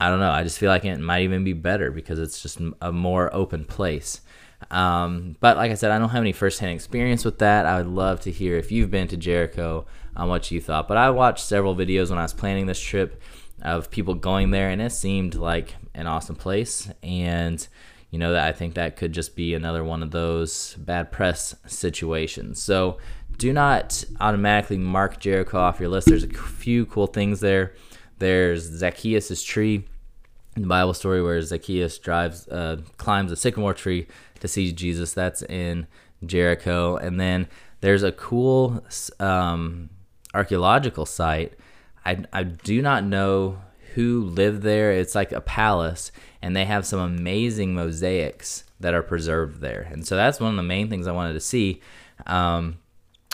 I 0.00 0.08
don't 0.08 0.20
know. 0.20 0.30
I 0.30 0.42
just 0.42 0.58
feel 0.58 0.70
like 0.70 0.84
it 0.84 0.98
might 0.98 1.22
even 1.22 1.44
be 1.44 1.52
better 1.52 1.90
because 1.90 2.18
it's 2.18 2.42
just 2.42 2.58
a 2.80 2.90
more 2.90 3.32
open 3.34 3.64
place. 3.64 4.22
Um, 4.70 5.36
but 5.40 5.56
like 5.56 5.70
I 5.70 5.74
said, 5.74 5.90
I 5.90 5.98
don't 5.98 6.08
have 6.10 6.22
any 6.22 6.32
firsthand 6.32 6.72
experience 6.72 7.24
with 7.24 7.38
that. 7.38 7.66
I 7.66 7.78
would 7.78 7.86
love 7.86 8.20
to 8.20 8.30
hear 8.30 8.56
if 8.56 8.72
you've 8.72 8.90
been 8.90 9.08
to 9.08 9.16
Jericho 9.16 9.86
on 10.16 10.28
what 10.28 10.50
you 10.50 10.60
thought. 10.60 10.88
But 10.88 10.96
I 10.96 11.10
watched 11.10 11.44
several 11.44 11.76
videos 11.76 12.10
when 12.10 12.18
I 12.18 12.22
was 12.22 12.32
planning 12.32 12.66
this 12.66 12.80
trip 12.80 13.20
of 13.62 13.90
people 13.90 14.14
going 14.14 14.50
there, 14.50 14.70
and 14.70 14.80
it 14.80 14.90
seemed 14.90 15.34
like 15.34 15.74
an 15.94 16.06
awesome 16.06 16.36
place. 16.36 16.90
And 17.02 17.66
you 18.10 18.18
know 18.18 18.32
that 18.32 18.46
I 18.46 18.52
think 18.52 18.74
that 18.74 18.96
could 18.96 19.12
just 19.12 19.34
be 19.34 19.54
another 19.54 19.82
one 19.82 20.02
of 20.02 20.12
those 20.12 20.74
bad 20.74 21.10
press 21.10 21.54
situations. 21.66 22.62
So 22.62 22.98
do 23.38 23.52
not 23.52 24.04
automatically 24.20 24.78
mark 24.78 25.18
Jericho 25.18 25.58
off 25.58 25.80
your 25.80 25.88
list. 25.88 26.06
There's 26.06 26.24
a 26.24 26.28
few 26.28 26.86
cool 26.86 27.08
things 27.08 27.40
there. 27.40 27.74
There's 28.18 28.62
Zacchaeus' 28.62 29.42
tree, 29.42 29.84
the 30.54 30.66
Bible 30.66 30.94
story 30.94 31.22
where 31.22 31.40
Zacchaeus 31.42 31.98
drives, 31.98 32.46
uh, 32.48 32.82
climbs 32.96 33.32
a 33.32 33.36
sycamore 33.36 33.74
tree 33.74 34.06
to 34.44 34.48
see 34.48 34.72
Jesus. 34.72 35.12
That's 35.12 35.42
in 35.42 35.86
Jericho. 36.24 36.96
And 36.96 37.18
then 37.18 37.48
there's 37.80 38.02
a 38.02 38.12
cool 38.12 38.84
um, 39.18 39.90
archaeological 40.32 41.06
site. 41.06 41.54
I, 42.06 42.24
I 42.32 42.42
do 42.44 42.80
not 42.82 43.04
know 43.04 43.58
who 43.94 44.24
lived 44.24 44.62
there. 44.62 44.92
It's 44.92 45.14
like 45.14 45.32
a 45.32 45.40
palace, 45.40 46.12
and 46.42 46.54
they 46.54 46.64
have 46.64 46.84
some 46.86 47.00
amazing 47.00 47.74
mosaics 47.74 48.64
that 48.80 48.94
are 48.94 49.02
preserved 49.02 49.60
there. 49.60 49.88
And 49.90 50.06
so 50.06 50.16
that's 50.16 50.40
one 50.40 50.50
of 50.50 50.56
the 50.56 50.62
main 50.62 50.90
things 50.90 51.06
I 51.06 51.12
wanted 51.12 51.34
to 51.34 51.40
see. 51.40 51.80
Um, 52.26 52.78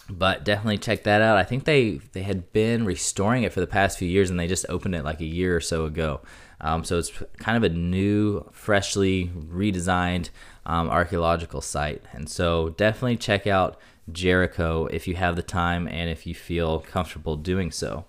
but 0.08 0.44
definitely 0.44 0.78
check 0.78 1.04
that 1.04 1.22
out. 1.22 1.38
I 1.38 1.44
think 1.44 1.64
they 1.64 2.00
they 2.12 2.22
had 2.22 2.52
been 2.52 2.84
restoring 2.84 3.44
it 3.44 3.52
for 3.52 3.60
the 3.60 3.66
past 3.66 3.98
few 3.98 4.08
years, 4.08 4.30
and 4.30 4.38
they 4.38 4.48
just 4.48 4.66
opened 4.68 4.94
it 4.94 5.04
like 5.04 5.20
a 5.20 5.26
year 5.26 5.56
or 5.56 5.60
so 5.60 5.84
ago. 5.84 6.20
Um, 6.60 6.84
so 6.84 6.98
it's 6.98 7.12
kind 7.38 7.56
of 7.56 7.62
a 7.62 7.74
new, 7.74 8.44
freshly 8.52 9.28
redesigned 9.28 10.30
um, 10.66 10.88
archaeological 10.88 11.60
site. 11.60 12.02
And 12.12 12.28
so 12.28 12.70
definitely 12.70 13.16
check 13.16 13.46
out 13.46 13.78
Jericho 14.12 14.86
if 14.86 15.06
you 15.06 15.14
have 15.16 15.36
the 15.36 15.42
time 15.42 15.86
and 15.88 16.10
if 16.10 16.26
you 16.26 16.34
feel 16.34 16.80
comfortable 16.80 17.36
doing 17.36 17.70
so 17.70 18.04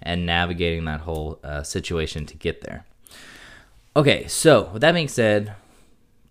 and 0.00 0.26
navigating 0.26 0.84
that 0.86 1.00
whole 1.00 1.38
uh, 1.44 1.62
situation 1.62 2.26
to 2.26 2.36
get 2.36 2.62
there. 2.62 2.84
Okay, 3.94 4.26
so 4.26 4.70
with 4.72 4.82
that 4.82 4.92
being 4.92 5.08
said, 5.08 5.54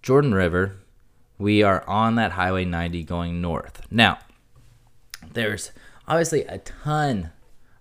Jordan 0.01 0.33
River, 0.33 0.77
we 1.37 1.63
are 1.63 1.87
on 1.87 2.15
that 2.15 2.33
Highway 2.33 2.65
90 2.65 3.03
going 3.03 3.39
north. 3.39 3.81
Now, 3.91 4.19
there's 5.33 5.71
obviously 6.07 6.43
a 6.45 6.57
ton, 6.57 7.31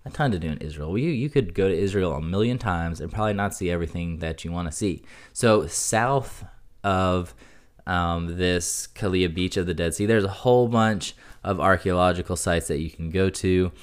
a 0.05 0.09
ton 0.09 0.31
to 0.31 0.39
do 0.39 0.49
in 0.49 0.57
Israel. 0.59 0.97
You 0.97 1.09
you 1.09 1.29
could 1.29 1.53
go 1.53 1.67
to 1.67 1.75
Israel 1.75 2.13
a 2.13 2.21
million 2.21 2.57
times 2.57 3.01
and 3.01 3.11
probably 3.11 3.33
not 3.33 3.53
see 3.53 3.69
everything 3.69 4.19
that 4.19 4.45
you 4.45 4.51
want 4.51 4.67
to 4.67 4.71
see. 4.71 5.03
So 5.33 5.67
south 5.67 6.45
of 6.83 7.33
um, 7.91 8.37
this 8.37 8.87
Kalia 8.95 9.33
Beach 9.33 9.57
of 9.57 9.65
the 9.65 9.73
Dead 9.73 9.93
Sea, 9.93 10.05
there's 10.05 10.23
a 10.23 10.29
whole 10.29 10.69
bunch 10.69 11.13
of 11.43 11.59
archaeological 11.59 12.37
sites 12.37 12.69
that 12.69 12.79
you 12.79 12.89
can 12.89 13.09
go 13.09 13.29
to. 13.29 13.73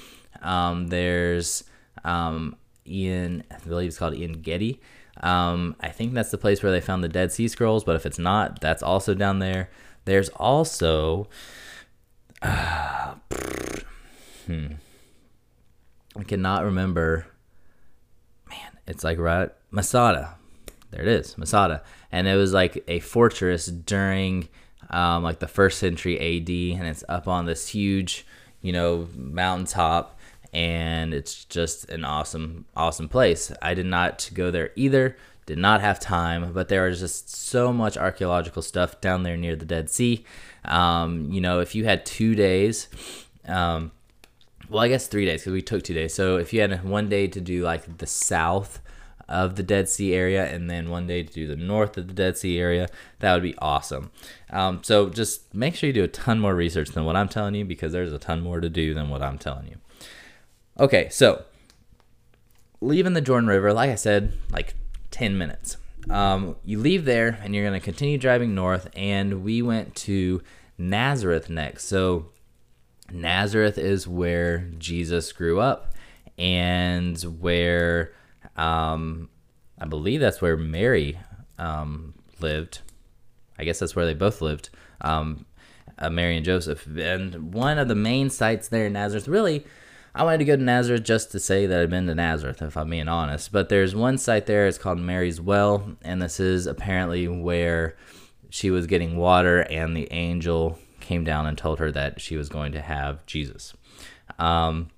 Um, 0.41 0.87
there's 0.87 1.63
um, 2.03 2.55
Ian, 2.87 3.43
I 3.51 3.59
believe 3.59 3.89
it's 3.89 3.99
called 3.99 4.15
En 4.15 4.41
Gedi. 4.41 4.81
Um, 5.21 5.75
I 5.79 5.89
think 5.89 6.15
that's 6.15 6.31
the 6.31 6.39
place 6.39 6.63
where 6.63 6.71
they 6.71 6.81
found 6.81 7.03
the 7.03 7.09
Dead 7.09 7.31
Sea 7.31 7.47
Scrolls, 7.47 7.83
but 7.83 7.95
if 7.95 8.07
it's 8.07 8.17
not, 8.17 8.61
that's 8.61 8.81
also 8.81 9.13
down 9.13 9.37
there. 9.37 9.69
There's 10.05 10.29
also, 10.29 11.27
uh, 12.41 13.13
hmm, 14.47 14.67
I 16.17 16.23
cannot 16.23 16.63
remember. 16.63 17.27
Man, 18.49 18.79
it's 18.87 19.03
like 19.03 19.19
right 19.19 19.49
Masada. 19.69 20.38
There 20.91 21.01
it 21.01 21.07
is, 21.07 21.37
Masada, 21.37 21.83
and 22.11 22.27
it 22.27 22.35
was 22.35 22.53
like 22.53 22.83
a 22.87 22.99
fortress 22.99 23.67
during 23.67 24.49
um, 24.89 25.23
like 25.23 25.39
the 25.39 25.47
first 25.47 25.79
century 25.79 26.17
AD, 26.17 26.79
and 26.79 26.87
it's 26.87 27.03
up 27.07 27.27
on 27.27 27.45
this 27.45 27.67
huge, 27.67 28.25
you 28.61 28.71
know, 28.71 29.07
mountaintop 29.15 30.19
and 30.53 31.13
it's 31.13 31.45
just 31.45 31.89
an 31.89 32.03
awesome 32.03 32.65
awesome 32.75 33.07
place. 33.07 33.51
I 33.61 33.73
did 33.73 33.85
not 33.85 34.29
go 34.33 34.51
there 34.51 34.71
either 34.75 35.17
did 35.45 35.57
not 35.57 35.81
have 35.81 35.99
time 35.99 36.53
but 36.53 36.69
there 36.69 36.87
is 36.87 36.99
just 36.99 37.29
so 37.29 37.73
much 37.73 37.97
archaeological 37.97 38.61
stuff 38.61 39.01
down 39.01 39.23
there 39.23 39.37
near 39.37 39.55
the 39.55 39.65
dead 39.65 39.89
sea. 39.89 40.25
Um, 40.65 41.31
you 41.31 41.41
know 41.41 41.59
if 41.59 41.75
you 41.75 41.85
had 41.85 42.05
two 42.05 42.35
days 42.35 42.87
um, 43.47 43.91
well 44.69 44.83
i 44.83 44.87
guess 44.87 45.07
three 45.07 45.25
days 45.25 45.41
because 45.41 45.53
we 45.53 45.61
took 45.61 45.83
two 45.83 45.93
days. 45.93 46.13
So 46.13 46.37
if 46.37 46.53
you 46.53 46.61
had 46.61 46.83
one 46.83 47.09
day 47.09 47.27
to 47.27 47.41
do 47.41 47.63
like 47.63 47.97
the 47.97 48.07
south 48.07 48.79
of 49.29 49.55
the 49.55 49.63
Dead 49.63 49.87
Sea 49.87 50.13
area 50.13 50.45
and 50.45 50.69
then 50.69 50.89
one 50.89 51.07
day 51.07 51.23
to 51.23 51.31
do 51.31 51.47
the 51.47 51.55
north 51.55 51.97
of 51.97 52.07
the 52.07 52.13
Dead 52.13 52.37
Sea 52.37 52.59
area. 52.59 52.89
That 53.19 53.33
would 53.33 53.43
be 53.43 53.55
awesome. 53.59 54.11
Um, 54.49 54.81
so 54.83 55.09
just 55.09 55.53
make 55.53 55.75
sure 55.75 55.87
you 55.87 55.93
do 55.93 56.03
a 56.03 56.09
ton 56.09 56.39
more 56.39 56.55
research 56.55 56.89
than 56.89 57.05
what 57.05 57.15
I'm 57.15 57.29
telling 57.29 57.55
you 57.55 57.63
because 57.63 57.93
there's 57.93 58.11
a 58.11 58.19
ton 58.19 58.41
more 58.41 58.59
to 58.59 58.69
do 58.69 58.93
than 58.93 59.09
what 59.09 59.21
I'm 59.21 59.37
telling 59.37 59.67
you. 59.67 59.77
Okay, 60.79 61.07
so 61.09 61.43
leaving 62.81 63.13
the 63.13 63.21
Jordan 63.21 63.47
River, 63.47 63.71
like 63.71 63.91
I 63.91 63.95
said, 63.95 64.33
like 64.51 64.73
10 65.11 65.37
minutes. 65.37 65.77
Um, 66.09 66.55
you 66.65 66.79
leave 66.79 67.05
there 67.05 67.39
and 67.43 67.53
you're 67.53 67.65
going 67.65 67.79
to 67.79 67.83
continue 67.83 68.17
driving 68.17 68.55
north, 68.55 68.89
and 68.95 69.43
we 69.43 69.61
went 69.61 69.95
to 69.95 70.41
Nazareth 70.77 71.49
next. 71.49 71.85
So, 71.85 72.27
Nazareth 73.11 73.77
is 73.77 74.07
where 74.07 74.69
Jesus 74.77 75.31
grew 75.31 75.59
up 75.59 75.93
and 76.37 77.19
where 77.41 78.13
um, 78.59 79.29
I 79.79 79.85
believe 79.85 80.19
that's 80.19 80.41
where 80.41 80.57
Mary 80.57 81.17
um, 81.57 82.13
lived. 82.41 82.81
I 83.57 83.63
guess 83.63 83.79
that's 83.79 83.95
where 83.95 84.05
they 84.05 84.13
both 84.13 84.41
lived, 84.41 84.69
um, 85.01 85.45
uh, 85.97 86.09
Mary 86.09 86.35
and 86.35 86.45
Joseph. 86.45 86.85
And 86.85 87.53
one 87.53 87.77
of 87.77 87.87
the 87.87 87.95
main 87.95 88.29
sites 88.29 88.67
there 88.67 88.87
in 88.87 88.93
Nazareth, 88.93 89.27
really, 89.27 89.65
I 90.13 90.23
wanted 90.23 90.39
to 90.39 90.45
go 90.45 90.57
to 90.57 90.61
Nazareth 90.61 91.03
just 91.03 91.31
to 91.31 91.39
say 91.39 91.65
that 91.65 91.79
I've 91.79 91.89
been 91.89 92.07
to 92.07 92.15
Nazareth, 92.15 92.61
if 92.61 92.75
I'm 92.75 92.89
being 92.89 93.07
honest. 93.07 93.51
But 93.51 93.69
there's 93.69 93.95
one 93.95 94.17
site 94.17 94.45
there, 94.45 94.67
it's 94.67 94.77
called 94.77 94.99
Mary's 94.99 95.39
Well, 95.39 95.95
and 96.01 96.21
this 96.21 96.39
is 96.39 96.67
apparently 96.67 97.27
where 97.27 97.95
she 98.49 98.71
was 98.71 98.87
getting 98.87 99.15
water, 99.15 99.61
and 99.61 99.95
the 99.95 100.11
angel 100.11 100.79
came 100.99 101.23
down 101.23 101.45
and 101.45 101.57
told 101.57 101.79
her 101.79 101.91
that 101.91 102.19
she 102.19 102.35
was 102.35 102.49
going 102.49 102.73
to 102.73 102.81
have 102.81 103.25
Jesus. 103.25 103.73
Um, 104.37 104.89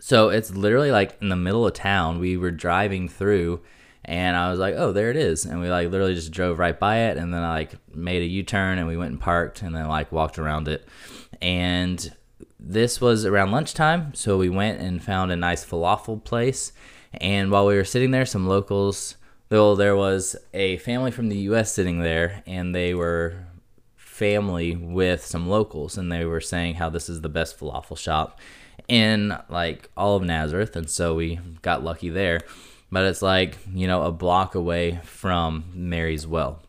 so 0.00 0.28
it's 0.28 0.50
literally 0.50 0.90
like 0.90 1.16
in 1.20 1.28
the 1.28 1.36
middle 1.36 1.66
of 1.66 1.74
town. 1.74 2.18
We 2.18 2.36
were 2.36 2.50
driving 2.50 3.08
through, 3.08 3.60
and 4.04 4.36
I 4.36 4.50
was 4.50 4.58
like, 4.58 4.74
"Oh, 4.76 4.92
there 4.92 5.10
it 5.10 5.16
is!" 5.16 5.44
And 5.44 5.60
we 5.60 5.68
like 5.68 5.90
literally 5.90 6.14
just 6.14 6.32
drove 6.32 6.58
right 6.58 6.78
by 6.78 6.98
it, 6.98 7.16
and 7.16 7.32
then 7.32 7.42
I 7.42 7.50
like 7.50 7.74
made 7.94 8.22
a 8.22 8.26
U-turn, 8.26 8.78
and 8.78 8.86
we 8.86 8.96
went 8.96 9.12
and 9.12 9.20
parked, 9.20 9.62
and 9.62 9.74
then 9.74 9.88
like 9.88 10.12
walked 10.12 10.38
around 10.38 10.68
it, 10.68 10.86
and 11.40 12.12
this 12.60 13.00
was 13.00 13.24
around 13.24 13.52
lunchtime, 13.52 14.14
so 14.14 14.36
we 14.36 14.48
went 14.48 14.80
and 14.80 15.02
found 15.02 15.30
a 15.30 15.36
nice 15.36 15.64
falafel 15.64 16.22
place. 16.22 16.72
And 17.14 17.50
while 17.50 17.66
we 17.66 17.76
were 17.76 17.84
sitting 17.84 18.10
there, 18.10 18.26
some 18.26 18.46
locals, 18.46 19.16
though 19.48 19.74
there 19.74 19.96
was 19.96 20.36
a 20.52 20.76
family 20.78 21.10
from 21.10 21.28
the 21.28 21.38
U.S. 21.38 21.72
sitting 21.72 22.00
there, 22.00 22.42
and 22.46 22.74
they 22.74 22.94
were 22.94 23.46
family 23.96 24.74
with 24.74 25.24
some 25.24 25.48
locals, 25.48 25.96
and 25.96 26.10
they 26.10 26.24
were 26.24 26.40
saying 26.40 26.74
how 26.74 26.88
this 26.90 27.08
is 27.08 27.20
the 27.20 27.28
best 27.28 27.58
falafel 27.58 27.96
shop 27.96 28.40
in 28.88 29.36
like 29.48 29.90
all 29.96 30.16
of 30.16 30.22
Nazareth, 30.22 30.74
and 30.74 30.88
so 30.88 31.14
we 31.14 31.38
got 31.62 31.84
lucky 31.84 32.08
there. 32.08 32.40
But 32.90 33.04
it's 33.04 33.22
like 33.22 33.56
you 33.72 33.86
know 33.86 34.02
a 34.02 34.12
block 34.12 34.54
away 34.54 35.00
from 35.04 35.64
Mary's 35.74 36.26
Well. 36.26 36.62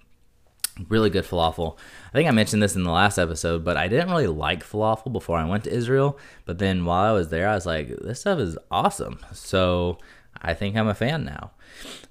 Really 0.88 1.10
good 1.10 1.26
falafel. 1.26 1.78
I 2.08 2.12
think 2.14 2.30
I 2.30 2.32
mentioned 2.32 2.64
this 2.64 2.76
in 2.76 2.84
the 2.84 2.92
last 2.92 3.18
episode, 3.18 3.66
but 3.66 3.76
I 3.76 3.90
didn't 3.90 4.10
really 4.10 4.28
like 4.28 4.66
falafel 4.66 5.12
before 5.12 5.38
I 5.38 5.44
went 5.44 5.66
to 5.66 5.74
Israel. 5.74 6.18
But 6.46 6.58
then 6.58 6.86
while 6.86 7.04
I 7.04 7.12
was 7.12 7.30
there, 7.30 7.50
I 7.50 7.56
was 7.56 7.66
like, 7.66 7.90
this 7.98 8.22
stuff 8.22 8.40
is 8.40 8.58
awesome. 8.72 9.20
So 9.34 9.98
I 10.42 10.54
think 10.54 10.78
I'm 10.78 10.88
a 10.88 10.96
fan 10.96 11.26
now. 11.26 11.52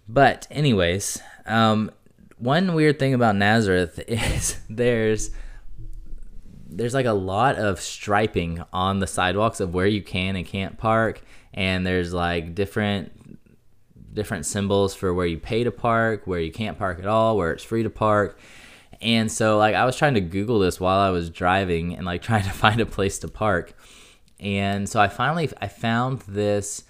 But, 0.06 0.46
anyways, 0.50 1.20
um, 1.46 1.90
one 2.38 2.74
weird 2.74 2.98
thing 2.98 3.14
about 3.14 3.36
Nazareth 3.36 4.00
is 4.08 4.60
there's 4.68 5.30
there's 6.68 6.94
like 6.94 7.06
a 7.06 7.12
lot 7.12 7.56
of 7.56 7.80
striping 7.80 8.62
on 8.72 8.98
the 8.98 9.06
sidewalks 9.06 9.60
of 9.60 9.74
where 9.74 9.86
you 9.86 10.02
can 10.02 10.36
and 10.36 10.46
can't 10.46 10.78
park 10.78 11.22
and 11.54 11.86
there's 11.86 12.12
like 12.12 12.54
different 12.54 13.12
different 14.12 14.44
symbols 14.44 14.94
for 14.94 15.14
where 15.14 15.26
you 15.26 15.38
pay 15.38 15.64
to 15.64 15.70
park 15.70 16.26
where 16.26 16.40
you 16.40 16.52
can't 16.52 16.78
park 16.78 16.98
at 16.98 17.06
all 17.06 17.36
where 17.36 17.52
it's 17.52 17.64
free 17.64 17.82
to 17.82 17.90
park 17.90 18.38
and 19.00 19.30
so 19.30 19.58
like 19.58 19.74
I 19.74 19.84
was 19.84 19.96
trying 19.96 20.14
to 20.14 20.20
Google 20.20 20.58
this 20.58 20.80
while 20.80 20.98
I 20.98 21.10
was 21.10 21.30
driving 21.30 21.94
and 21.94 22.04
like 22.04 22.22
trying 22.28 22.44
to 22.44 22.50
find 22.50 22.80
a 22.80 22.86
place 22.86 23.18
to 23.20 23.28
park. 23.28 23.74
And 24.40 24.88
so 24.88 25.00
I 25.00 25.08
finally 25.08 25.50
I 25.60 25.68
found 25.68 26.20
this 26.22 26.84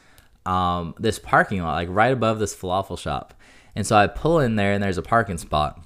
um, 0.47 0.95
this 0.99 1.19
parking 1.19 1.63
lot 1.63 1.75
like 1.75 1.89
right 1.91 2.13
above 2.13 2.39
this 2.39 2.55
falafel 2.55 2.99
shop. 2.99 3.35
And 3.75 3.87
so 3.87 3.97
I 3.97 4.07
pull 4.07 4.41
in 4.41 4.57
there 4.57 4.73
and 4.73 4.83
there's 4.83 4.99
a 4.99 5.03
parking 5.03 5.39
spot. 5.39 5.83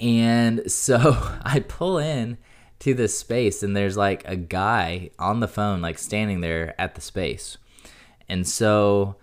And 0.00 0.70
so 0.70 1.16
I 1.42 1.60
pull 1.60 1.98
in 1.98 2.38
to 2.80 2.94
this 2.94 3.18
space 3.18 3.62
and 3.62 3.76
there's 3.76 3.96
like 3.96 4.26
a 4.26 4.36
guy 4.36 5.10
on 5.18 5.40
the 5.40 5.48
phone 5.48 5.82
like 5.82 5.98
standing 5.98 6.40
there 6.40 6.74
at 6.80 6.94
the 6.94 7.00
space. 7.00 7.58
And 8.28 8.48
so 8.48 9.16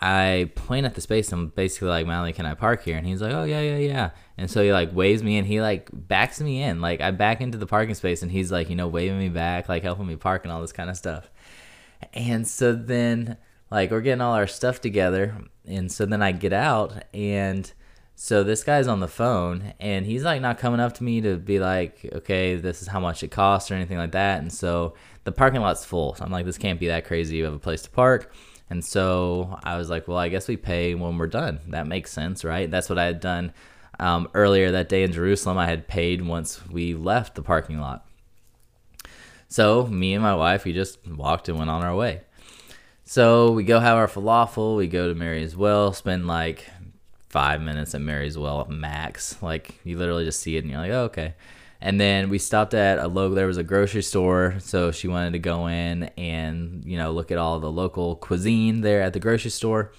I 0.00 0.50
point 0.54 0.84
at 0.84 0.94
the 0.94 1.00
space. 1.00 1.32
I'm 1.32 1.48
basically 1.48 1.88
like, 1.88 2.06
Mally, 2.06 2.32
can 2.32 2.44
I 2.44 2.54
park 2.54 2.82
here? 2.82 2.96
And 2.96 3.06
he's 3.06 3.22
like, 3.22 3.32
oh 3.32 3.44
yeah, 3.44 3.60
yeah, 3.60 3.78
yeah. 3.78 4.10
And 4.36 4.50
so 4.50 4.62
he 4.62 4.72
like 4.72 4.94
waves 4.94 5.22
me 5.22 5.38
in. 5.38 5.44
He 5.44 5.60
like 5.60 5.88
backs 5.92 6.40
me 6.40 6.62
in. 6.62 6.80
Like 6.80 7.00
I 7.00 7.10
back 7.10 7.40
into 7.40 7.56
the 7.56 7.66
parking 7.66 7.94
space, 7.94 8.22
and 8.22 8.30
he's 8.30 8.50
like, 8.50 8.68
you 8.68 8.76
know, 8.76 8.88
waving 8.88 9.18
me 9.18 9.28
back, 9.28 9.68
like 9.68 9.82
helping 9.82 10.06
me 10.06 10.16
park 10.16 10.44
and 10.44 10.52
all 10.52 10.60
this 10.60 10.72
kind 10.72 10.90
of 10.90 10.96
stuff. 10.96 11.30
And 12.12 12.46
so 12.46 12.74
then 12.74 13.38
like 13.70 13.90
we're 13.90 14.00
getting 14.00 14.20
all 14.20 14.34
our 14.34 14.46
stuff 14.46 14.80
together, 14.80 15.36
and 15.64 15.90
so 15.90 16.04
then 16.04 16.22
I 16.22 16.32
get 16.32 16.52
out 16.52 17.04
and. 17.14 17.72
So 18.16 18.44
this 18.44 18.62
guy's 18.62 18.86
on 18.86 19.00
the 19.00 19.08
phone 19.08 19.74
and 19.80 20.06
he's 20.06 20.22
like 20.22 20.40
not 20.40 20.58
coming 20.58 20.80
up 20.80 20.94
to 20.94 21.04
me 21.04 21.20
to 21.22 21.36
be 21.36 21.58
like, 21.58 22.08
okay, 22.12 22.54
this 22.54 22.80
is 22.80 22.88
how 22.88 23.00
much 23.00 23.22
it 23.22 23.30
costs 23.30 23.70
or 23.70 23.74
anything 23.74 23.98
like 23.98 24.12
that. 24.12 24.40
And 24.40 24.52
so 24.52 24.94
the 25.24 25.32
parking 25.32 25.60
lot's 25.60 25.84
full. 25.84 26.14
So 26.14 26.24
I'm 26.24 26.30
like, 26.30 26.46
this 26.46 26.58
can't 26.58 26.78
be 26.78 26.86
that 26.88 27.06
crazy. 27.06 27.36
You 27.36 27.44
have 27.44 27.54
a 27.54 27.58
place 27.58 27.82
to 27.82 27.90
park. 27.90 28.32
And 28.70 28.84
so 28.84 29.58
I 29.62 29.76
was 29.76 29.90
like, 29.90 30.08
well, 30.08 30.16
I 30.16 30.28
guess 30.28 30.48
we 30.48 30.56
pay 30.56 30.94
when 30.94 31.18
we're 31.18 31.26
done. 31.26 31.60
That 31.68 31.86
makes 31.86 32.12
sense, 32.12 32.44
right? 32.44 32.70
That's 32.70 32.88
what 32.88 32.98
I 32.98 33.04
had 33.04 33.20
done 33.20 33.52
um, 33.98 34.28
earlier 34.32 34.70
that 34.70 34.88
day 34.88 35.02
in 35.02 35.12
Jerusalem. 35.12 35.58
I 35.58 35.66
had 35.66 35.88
paid 35.88 36.22
once 36.22 36.66
we 36.68 36.94
left 36.94 37.34
the 37.34 37.42
parking 37.42 37.80
lot. 37.80 38.06
So 39.48 39.86
me 39.86 40.14
and 40.14 40.22
my 40.22 40.34
wife, 40.34 40.64
we 40.64 40.72
just 40.72 41.06
walked 41.06 41.48
and 41.48 41.58
went 41.58 41.70
on 41.70 41.82
our 41.82 41.94
way. 41.94 42.22
So 43.04 43.52
we 43.52 43.64
go 43.64 43.80
have 43.80 43.98
our 43.98 44.08
falafel. 44.08 44.76
We 44.76 44.86
go 44.86 45.08
to 45.08 45.14
Mary's 45.14 45.54
Well, 45.54 45.92
spend 45.92 46.26
like 46.26 46.66
five 47.34 47.60
minutes 47.60 47.96
at 47.96 48.00
Mary's 48.00 48.38
Well 48.38 48.64
max. 48.70 49.42
Like 49.42 49.80
you 49.82 49.98
literally 49.98 50.24
just 50.24 50.38
see 50.38 50.56
it 50.56 50.62
and 50.62 50.70
you're 50.70 50.80
like, 50.80 50.92
oh, 50.92 51.02
okay. 51.06 51.34
And 51.80 52.00
then 52.00 52.30
we 52.30 52.38
stopped 52.38 52.74
at 52.74 53.00
a 53.00 53.08
local. 53.08 53.34
There 53.34 53.48
was 53.48 53.56
a 53.56 53.64
grocery 53.64 54.04
store, 54.04 54.54
so 54.60 54.92
she 54.92 55.08
wanted 55.08 55.32
to 55.32 55.40
go 55.40 55.66
in 55.66 56.04
and 56.16 56.84
you 56.86 56.96
know 56.96 57.10
look 57.10 57.32
at 57.32 57.38
all 57.38 57.58
the 57.58 57.72
local 57.72 58.14
cuisine 58.14 58.82
there 58.82 59.02
at 59.02 59.14
the 59.14 59.18
grocery 59.18 59.50
store. 59.50 59.90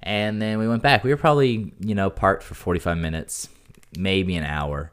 And 0.00 0.40
then 0.40 0.60
we 0.60 0.68
went 0.68 0.84
back. 0.84 1.02
We 1.02 1.10
were 1.10 1.16
probably 1.16 1.74
you 1.80 1.96
know 1.96 2.08
parked 2.08 2.44
for 2.44 2.54
45 2.54 2.96
minutes, 2.98 3.48
maybe 3.98 4.36
an 4.36 4.44
hour. 4.44 4.92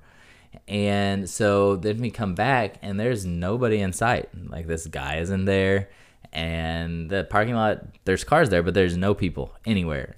And 0.67 1.29
so 1.29 1.75
then 1.75 2.01
we 2.01 2.09
come 2.09 2.33
back 2.33 2.77
and 2.81 2.99
there's 2.99 3.23
nobody 3.23 3.81
in 3.81 3.93
sight. 3.93 4.29
Like 4.49 4.65
this 4.65 4.87
guy 4.87 5.17
isn't 5.17 5.45
there, 5.45 5.89
and 6.31 7.07
the 7.11 7.23
parking 7.23 7.53
lot 7.53 7.85
there's 8.05 8.23
cars 8.23 8.49
there, 8.49 8.63
but 8.63 8.73
there's 8.73 8.97
no 8.97 9.13
people 9.13 9.53
anywhere. 9.63 10.15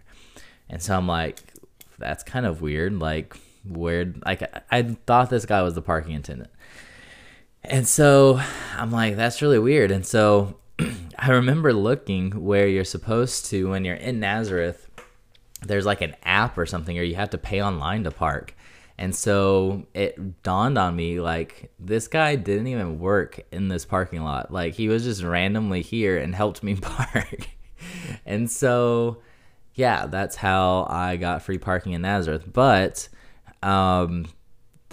And 0.70 0.82
so 0.82 0.98
I'm 0.98 1.08
like, 1.08 1.42
that's 1.98 2.24
kind 2.24 2.46
of 2.46 2.62
weird. 2.62 3.00
Like 3.00 3.36
weird. 3.66 4.22
Like 4.26 4.44
I 4.72 4.84
thought 5.06 5.30
this 5.30 5.46
guy 5.46 5.62
was 5.62 5.74
the 5.74 5.82
parking 5.82 6.16
attendant. 6.16 6.52
And 7.64 7.88
so 7.88 8.40
I'm 8.78 8.92
like, 8.92 9.16
that's 9.16 9.42
really 9.42 9.60
weird. 9.60 9.92
And 9.92 10.06
so 10.06 10.60
I 11.18 11.32
remember 11.32 11.74
looking 11.74 12.44
where 12.44 12.68
you're 12.68 12.84
supposed 12.84 13.48
to 13.48 13.70
when 13.70 13.86
you're 13.86 13.96
in 13.96 14.20
Nazareth, 14.20 14.90
there's 15.66 15.86
like 15.86 16.02
an 16.02 16.16
app 16.24 16.58
or 16.58 16.66
something, 16.66 16.98
or 16.98 17.04
you 17.04 17.16
have 17.16 17.32
to 17.32 17.38
pay 17.38 17.64
online 17.64 18.04
to 18.04 18.12
park. 18.12 18.56
And 18.98 19.14
so 19.14 19.88
it 19.94 20.44
dawned 20.44 20.78
on 20.78 20.96
me 20.96 21.20
like 21.20 21.72
this 21.80 22.08
guy 22.08 22.36
didn't 22.36 22.68
even 22.68 23.00
work 23.00 23.42
in 23.52 23.68
this 23.68 23.84
parking 23.84 24.24
lot. 24.24 24.52
Like 24.52 24.74
he 24.76 24.88
was 24.88 25.04
just 25.04 25.24
randomly 25.24 25.82
here 25.82 26.18
and 26.18 26.34
helped 26.34 26.64
me 26.64 26.76
park. 26.82 27.50
and 28.26 28.50
so 28.50 29.18
yeah, 29.76 30.06
that's 30.06 30.38
how 30.38 30.88
I 30.90 31.18
got 31.18 31.42
free 31.42 31.58
parking 31.58 31.92
in 31.92 32.02
Nazareth. 32.02 32.52
But 32.52 33.10
um, 33.62 34.26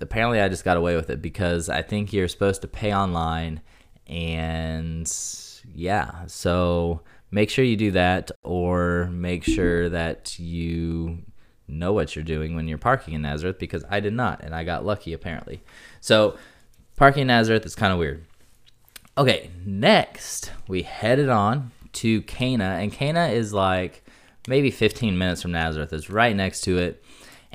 apparently, 0.01 0.40
I 0.40 0.49
just 0.49 0.64
got 0.64 0.77
away 0.77 0.97
with 0.97 1.09
it 1.09 1.23
because 1.23 1.68
I 1.68 1.83
think 1.83 2.12
you're 2.12 2.29
supposed 2.29 2.62
to 2.62 2.68
pay 2.68 2.95
online, 2.95 3.62
and 4.09 5.11
yeah, 5.73 6.27
so 6.27 7.01
make 7.31 7.49
sure 7.49 7.64
you 7.64 7.77
do 7.77 7.92
that, 7.92 8.33
or 8.42 9.09
make 9.12 9.45
sure 9.45 9.88
that 9.88 10.38
you 10.38 11.18
know 11.68 11.92
what 11.92 12.14
you're 12.16 12.25
doing 12.25 12.57
when 12.57 12.66
you're 12.66 12.77
parking 12.77 13.14
in 13.14 13.23
Nazareth 13.23 13.59
because 13.61 13.85
I 13.88 14.01
did 14.01 14.12
not, 14.12 14.42
and 14.42 14.55
I 14.55 14.64
got 14.64 14.85
lucky 14.85 15.12
apparently. 15.12 15.62
So, 16.01 16.37
parking 16.97 17.23
in 17.23 17.29
Nazareth 17.29 17.64
is 17.64 17.77
kind 17.77 17.92
of 17.92 18.01
weird. 18.01 18.25
Okay, 19.16 19.51
next 19.64 20.51
we 20.66 20.83
headed 20.83 21.29
on 21.29 21.71
to 21.92 22.23
Cana, 22.23 22.79
and 22.81 22.92
Cana 22.92 23.29
is 23.29 23.53
like 23.53 24.03
maybe 24.48 24.70
15 24.70 25.16
minutes 25.16 25.42
from 25.42 25.52
Nazareth. 25.52 25.92
It's 25.92 26.11
right 26.11 26.35
next 26.35 26.62
to 26.62 26.78
it 26.78 27.02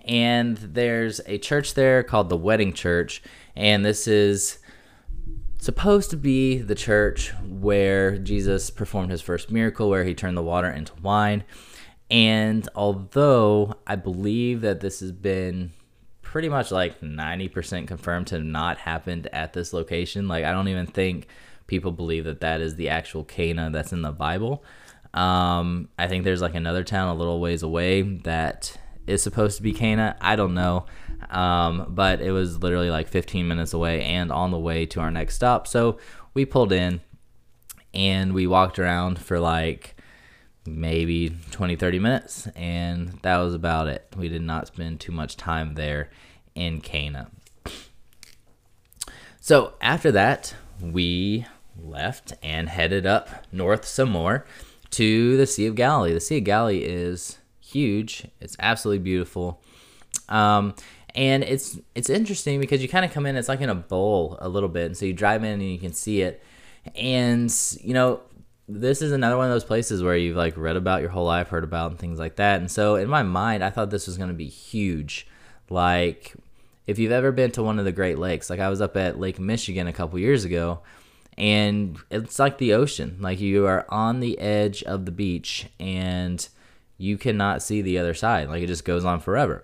and 0.05 0.57
there's 0.57 1.19
a 1.25 1.37
church 1.37 1.73
there 1.73 2.03
called 2.03 2.29
the 2.29 2.37
Wedding 2.37 2.73
Church, 2.73 3.21
and 3.55 3.83
this 3.83 4.07
is 4.07 4.59
supposed 5.59 6.09
to 6.11 6.17
be 6.17 6.59
the 6.59 6.75
church 6.75 7.33
where 7.43 8.17
Jesus 8.17 8.69
performed 8.69 9.11
his 9.11 9.21
first 9.21 9.51
miracle, 9.51 9.89
where 9.89 10.03
he 10.03 10.13
turned 10.13 10.37
the 10.37 10.43
water 10.43 10.69
into 10.69 10.93
wine. 11.01 11.43
And 12.09 12.69
although 12.73 13.75
I 13.85 13.95
believe 13.95 14.61
that 14.61 14.79
this 14.79 15.01
has 15.01 15.11
been 15.11 15.73
pretty 16.21 16.47
much 16.47 16.71
like 16.71 17.01
90% 17.01 17.87
confirmed 17.87 18.27
to 18.27 18.39
not 18.39 18.77
happened 18.77 19.27
at 19.33 19.53
this 19.53 19.73
location, 19.73 20.27
like 20.27 20.45
I 20.45 20.51
don't 20.51 20.69
even 20.69 20.85
think 20.85 21.27
people 21.65 21.91
believe 21.91 22.23
that 22.25 22.39
that 22.41 22.61
is 22.61 22.75
the 22.75 22.87
actual 22.87 23.25
Cana 23.25 23.69
that's 23.71 23.91
in 23.91 24.03
the 24.03 24.11
Bible. 24.11 24.63
Um, 25.17 25.89
I 25.97 26.07
think 26.07 26.23
there's 26.23 26.43
like 26.43 26.53
another 26.53 26.83
town 26.83 27.07
a 27.07 27.15
little 27.15 27.41
ways 27.41 27.63
away 27.63 28.03
that 28.03 28.77
is 29.07 29.23
supposed 29.23 29.57
to 29.57 29.63
be 29.63 29.73
Cana. 29.73 30.15
I 30.21 30.35
don't 30.35 30.53
know. 30.53 30.85
Um, 31.31 31.87
but 31.89 32.21
it 32.21 32.31
was 32.31 32.61
literally 32.61 32.91
like 32.91 33.07
15 33.07 33.47
minutes 33.47 33.73
away 33.73 34.03
and 34.03 34.31
on 34.31 34.51
the 34.51 34.59
way 34.59 34.85
to 34.85 34.99
our 34.99 35.09
next 35.09 35.33
stop. 35.33 35.65
So 35.65 35.97
we 36.35 36.45
pulled 36.45 36.71
in 36.71 37.01
and 37.95 38.33
we 38.33 38.45
walked 38.45 38.77
around 38.77 39.17
for 39.17 39.39
like 39.39 39.95
maybe 40.67 41.35
20, 41.49 41.75
30 41.75 41.97
minutes. 41.97 42.45
And 42.55 43.17
that 43.23 43.37
was 43.37 43.55
about 43.55 43.87
it. 43.87 44.05
We 44.15 44.29
did 44.29 44.43
not 44.43 44.67
spend 44.67 44.99
too 44.99 45.11
much 45.11 45.35
time 45.35 45.73
there 45.73 46.11
in 46.53 46.79
Cana. 46.79 47.31
So 49.41 49.73
after 49.81 50.11
that, 50.11 50.53
we 50.79 51.47
left 51.75 52.33
and 52.43 52.69
headed 52.69 53.07
up 53.07 53.47
north 53.51 53.85
some 53.85 54.09
more 54.09 54.45
to 54.97 55.37
the 55.37 55.45
Sea 55.45 55.67
of 55.67 55.75
Galilee. 55.75 56.13
The 56.13 56.19
Sea 56.19 56.39
of 56.39 56.43
Galilee 56.43 56.79
is 56.79 57.37
huge. 57.59 58.25
It's 58.41 58.55
absolutely 58.59 59.03
beautiful. 59.03 59.61
Um, 60.27 60.73
and 61.13 61.43
it's 61.43 61.79
it's 61.93 62.09
interesting 62.09 62.59
because 62.59 62.81
you 62.81 62.89
kind 62.89 63.05
of 63.05 63.11
come 63.11 63.25
in 63.25 63.35
it's 63.35 63.47
like 63.47 63.61
in 63.61 63.69
a 63.69 63.75
bowl 63.75 64.37
a 64.39 64.49
little 64.49 64.69
bit 64.69 64.85
and 64.85 64.97
so 64.97 65.05
you 65.05 65.13
drive 65.13 65.43
in 65.43 65.53
and 65.53 65.63
you 65.71 65.79
can 65.79 65.93
see 65.93 66.21
it 66.21 66.43
and 66.95 67.51
you 67.81 67.93
know 67.93 68.21
this 68.67 69.01
is 69.01 69.11
another 69.11 69.37
one 69.37 69.45
of 69.45 69.51
those 69.51 69.63
places 69.63 70.03
where 70.03 70.17
you've 70.17 70.35
like 70.35 70.55
read 70.57 70.75
about 70.75 71.01
your 71.01 71.09
whole 71.09 71.25
life 71.25 71.47
heard 71.47 71.63
about 71.63 71.91
and 71.91 71.99
things 71.99 72.19
like 72.19 72.35
that 72.35 72.59
and 72.59 72.69
so 72.69 72.95
in 72.95 73.07
my 73.07 73.23
mind 73.23 73.63
i 73.63 73.69
thought 73.69 73.89
this 73.89 74.05
was 74.05 74.17
going 74.17 74.29
to 74.29 74.35
be 74.35 74.47
huge 74.47 75.25
like 75.69 76.35
if 76.85 76.99
you've 76.99 77.11
ever 77.11 77.31
been 77.31 77.49
to 77.49 77.63
one 77.63 77.79
of 77.79 77.85
the 77.85 77.91
great 77.91 78.19
lakes 78.19 78.49
like 78.49 78.59
i 78.59 78.69
was 78.69 78.81
up 78.81 78.95
at 78.95 79.19
lake 79.19 79.39
michigan 79.39 79.87
a 79.87 79.93
couple 79.93 80.19
years 80.19 80.43
ago 80.43 80.81
and 81.37 81.97
it's 82.09 82.39
like 82.39 82.57
the 82.57 82.73
ocean 82.73 83.17
like 83.19 83.39
you 83.39 83.67
are 83.67 83.85
on 83.89 84.19
the 84.19 84.39
edge 84.39 84.81
of 84.83 85.05
the 85.05 85.11
beach 85.11 85.67
and 85.79 86.49
you 86.97 87.17
cannot 87.17 87.61
see 87.61 87.81
the 87.81 87.97
other 87.97 88.13
side. 88.13 88.49
Like 88.49 88.63
it 88.63 88.67
just 88.67 88.85
goes 88.85 89.05
on 89.05 89.19
forever. 89.19 89.63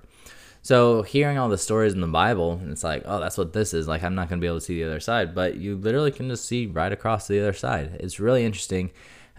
So 0.61 1.01
hearing 1.01 1.37
all 1.37 1.49
the 1.49 1.57
stories 1.57 1.93
in 1.93 1.99
the 1.99 2.07
Bible, 2.07 2.61
it's 2.67 2.85
like, 2.85 3.03
oh, 3.05 3.19
that's 3.19 3.37
what 3.37 3.51
this 3.51 3.73
is. 3.73 3.87
Like 3.87 4.03
I'm 4.03 4.15
not 4.15 4.29
gonna 4.29 4.39
be 4.39 4.47
able 4.47 4.59
to 4.59 4.65
see 4.65 4.81
the 4.81 4.89
other 4.89 4.99
side, 4.99 5.35
but 5.35 5.55
you 5.55 5.75
literally 5.75 6.11
can 6.11 6.29
just 6.29 6.45
see 6.45 6.67
right 6.67 6.91
across 6.91 7.27
to 7.27 7.33
the 7.33 7.41
other 7.41 7.53
side. 7.53 7.97
It's 7.99 8.19
really 8.19 8.45
interesting, 8.45 8.91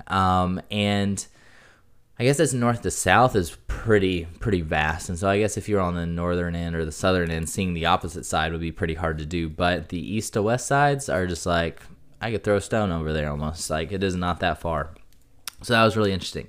um, 0.09 0.61
and 0.71 1.25
I 2.19 2.25
guess 2.25 2.39
it's 2.39 2.53
north 2.53 2.83
to 2.83 2.91
south 2.91 3.37
is 3.37 3.57
pretty 3.69 4.27
pretty 4.39 4.61
vast. 4.61 5.09
And 5.09 5.19
so 5.19 5.29
I 5.29 5.39
guess 5.39 5.57
if 5.57 5.69
you're 5.69 5.81
on 5.81 5.95
the 5.95 6.07
northern 6.07 6.55
end 6.55 6.77
or 6.77 6.85
the 6.85 6.93
southern 6.93 7.31
end, 7.31 7.49
seeing 7.49 7.73
the 7.73 7.87
opposite 7.87 8.27
side 8.27 8.53
would 8.53 8.61
be 8.61 8.73
pretty 8.73 8.95
hard 8.95 9.17
to 9.19 9.27
do. 9.27 9.49
But 9.49 9.89
the 9.89 9.99
east 9.99 10.35
to 10.35 10.43
west 10.43 10.67
sides 10.67 11.09
are 11.09 11.27
just 11.27 11.47
like 11.47 11.81
I 12.21 12.31
could 12.31 12.45
throw 12.45 12.57
a 12.57 12.61
stone 12.61 12.91
over 12.91 13.13
there 13.13 13.31
almost. 13.31 13.71
Like 13.71 13.93
it 13.93 14.03
is 14.03 14.15
not 14.15 14.41
that 14.41 14.61
far. 14.61 14.91
So 15.63 15.73
that 15.73 15.85
was 15.85 15.97
really 15.97 16.13
interesting. 16.13 16.49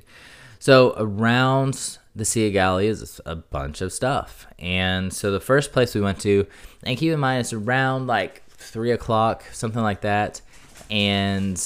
So 0.59 0.93
around 0.97 1.97
the 2.15 2.25
Sea 2.25 2.47
of 2.47 2.53
Galilee 2.53 2.87
is 2.87 3.19
a 3.25 3.35
bunch 3.35 3.81
of 3.81 3.91
stuff. 3.91 4.47
And 4.57 5.13
so 5.13 5.31
the 5.31 5.39
first 5.39 5.73
place 5.73 5.93
we 5.93 6.01
went 6.01 6.19
to, 6.21 6.47
and 6.83 6.97
keep 6.97 7.11
in 7.11 7.19
mind 7.19 7.41
it's 7.41 7.53
around 7.53 8.07
like 8.07 8.43
three 8.49 8.91
o'clock, 8.91 9.43
something 9.51 9.81
like 9.81 10.01
that. 10.01 10.41
And 10.89 11.61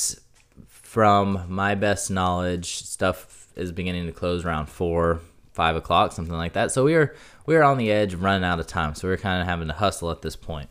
from 0.67 1.45
my 1.47 1.75
best 1.75 2.09
knowledge, 2.09 2.77
stuff 2.83 3.47
is 3.55 3.71
beginning 3.71 4.07
to 4.07 4.11
close 4.11 4.43
around 4.43 4.67
four, 4.67 5.21
five 5.53 5.75
o'clock, 5.75 6.11
something 6.11 6.35
like 6.35 6.53
that. 6.53 6.71
So 6.71 6.83
we 6.83 6.95
were 6.95 7.15
we 7.45 7.55
were 7.55 7.63
on 7.63 7.77
the 7.77 7.91
edge, 7.91 8.15
running 8.15 8.43
out 8.43 8.59
of 8.59 8.67
time. 8.67 8.95
So 8.95 9.07
we 9.07 9.11
were 9.11 9.17
kind 9.17 9.41
of 9.41 9.47
having 9.47 9.67
to 9.67 9.73
hustle 9.73 10.11
at 10.11 10.21
this 10.21 10.35
point. 10.35 10.69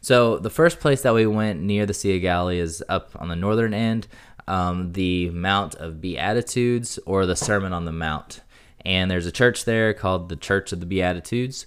So 0.00 0.38
the 0.38 0.50
first 0.50 0.80
place 0.80 1.02
that 1.02 1.14
we 1.14 1.26
went 1.26 1.60
near 1.60 1.84
the 1.84 1.94
Sea 1.94 2.16
of 2.16 2.22
Galilee 2.22 2.58
is 2.58 2.82
up 2.88 3.10
on 3.16 3.28
the 3.28 3.36
northern 3.36 3.74
end 3.74 4.08
um, 4.50 4.92
the 4.92 5.30
Mount 5.30 5.76
of 5.76 6.00
Beatitudes 6.00 6.98
or 7.06 7.24
the 7.24 7.36
Sermon 7.36 7.72
on 7.72 7.84
the 7.84 7.92
Mount. 7.92 8.40
And 8.84 9.08
there's 9.10 9.26
a 9.26 9.32
church 9.32 9.64
there 9.64 9.94
called 9.94 10.28
the 10.28 10.36
Church 10.36 10.72
of 10.72 10.80
the 10.80 10.86
Beatitudes. 10.86 11.66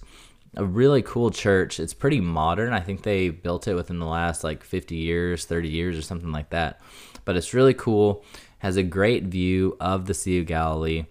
A 0.56 0.66
really 0.66 1.02
cool 1.02 1.32
church. 1.32 1.80
It's 1.80 1.94
pretty 1.94 2.20
modern. 2.20 2.74
I 2.74 2.82
think 2.82 3.04
they 3.04 3.30
built 3.30 3.68
it 3.68 3.76
within 3.76 4.00
the 4.00 4.06
last 4.06 4.44
like 4.44 4.64
50 4.64 4.96
years, 4.96 5.46
30 5.46 5.70
years, 5.70 5.98
or 5.98 6.02
something 6.02 6.32
like 6.32 6.50
that. 6.50 6.82
But 7.24 7.38
it's 7.38 7.54
really 7.54 7.74
cool. 7.74 8.26
Has 8.60 8.76
a 8.76 8.84
great 8.84 9.24
view 9.26 9.78
of 9.80 10.06
the 10.06 10.14
Sea 10.14 10.40
of 10.40 10.46
Galilee. 10.46 11.06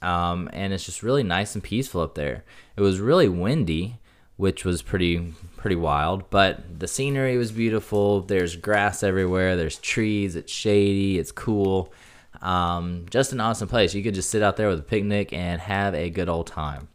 um, 0.00 0.48
and 0.52 0.72
it's 0.72 0.86
just 0.86 1.02
really 1.02 1.22
nice 1.24 1.54
and 1.54 1.64
peaceful 1.64 2.00
up 2.00 2.14
there. 2.14 2.44
It 2.76 2.80
was 2.80 3.00
really 3.00 3.28
windy, 3.28 3.96
which 4.36 4.64
was 4.64 4.82
pretty 4.82 5.34
pretty 5.56 5.76
wild, 5.76 6.28
but 6.30 6.80
the 6.80 6.88
scenery 6.88 7.36
was 7.36 7.52
beautiful. 7.52 8.20
There's 8.20 8.56
grass 8.56 9.02
everywhere. 9.02 9.56
There's 9.56 9.78
trees. 9.78 10.34
It's 10.34 10.52
shady. 10.52 11.18
It's 11.18 11.30
cool. 11.30 11.92
Um, 12.40 13.06
just 13.08 13.32
an 13.32 13.40
awesome 13.40 13.68
place. 13.68 13.94
You 13.94 14.02
could 14.02 14.14
just 14.14 14.30
sit 14.30 14.42
out 14.42 14.56
there 14.56 14.68
with 14.68 14.80
a 14.80 14.82
picnic 14.84 15.32
and 15.32 15.60
have 15.60 15.94
a 15.94 16.10
good 16.10 16.28
old 16.28 16.48
time. 16.48 16.88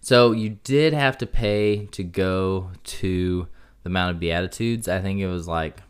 So 0.00 0.32
you 0.32 0.58
did 0.64 0.92
have 0.94 1.16
to 1.18 1.26
pay 1.26 1.86
to 1.92 2.02
go 2.02 2.72
to 2.84 3.46
the 3.84 3.90
Mount 3.90 4.10
of 4.10 4.20
Beatitudes. 4.20 4.88
I 4.88 5.00
think 5.00 5.20
it 5.20 5.28
was 5.28 5.46
like 5.46 5.80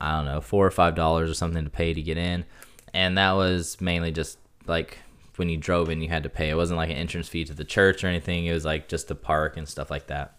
I 0.00 0.16
don't 0.16 0.24
know 0.26 0.40
four 0.40 0.66
or 0.66 0.70
five 0.72 0.96
dollars 0.96 1.30
or 1.30 1.34
something 1.34 1.62
to 1.62 1.70
pay 1.70 1.94
to 1.94 2.02
get 2.02 2.18
in, 2.18 2.44
and 2.92 3.16
that 3.16 3.32
was 3.32 3.80
mainly 3.80 4.10
just 4.10 4.38
like 4.66 4.98
when 5.38 5.48
you 5.48 5.56
drove 5.56 5.88
in, 5.88 6.00
you 6.02 6.08
had 6.08 6.22
to 6.24 6.28
pay. 6.28 6.50
It 6.50 6.56
wasn't 6.56 6.78
like 6.78 6.90
an 6.90 6.96
entrance 6.96 7.28
fee 7.28 7.44
to 7.44 7.54
the 7.54 7.64
church 7.64 8.04
or 8.04 8.08
anything. 8.08 8.46
It 8.46 8.52
was 8.52 8.64
like 8.64 8.88
just 8.88 9.08
the 9.08 9.14
park 9.14 9.56
and 9.56 9.68
stuff 9.68 9.90
like 9.90 10.06
that. 10.08 10.38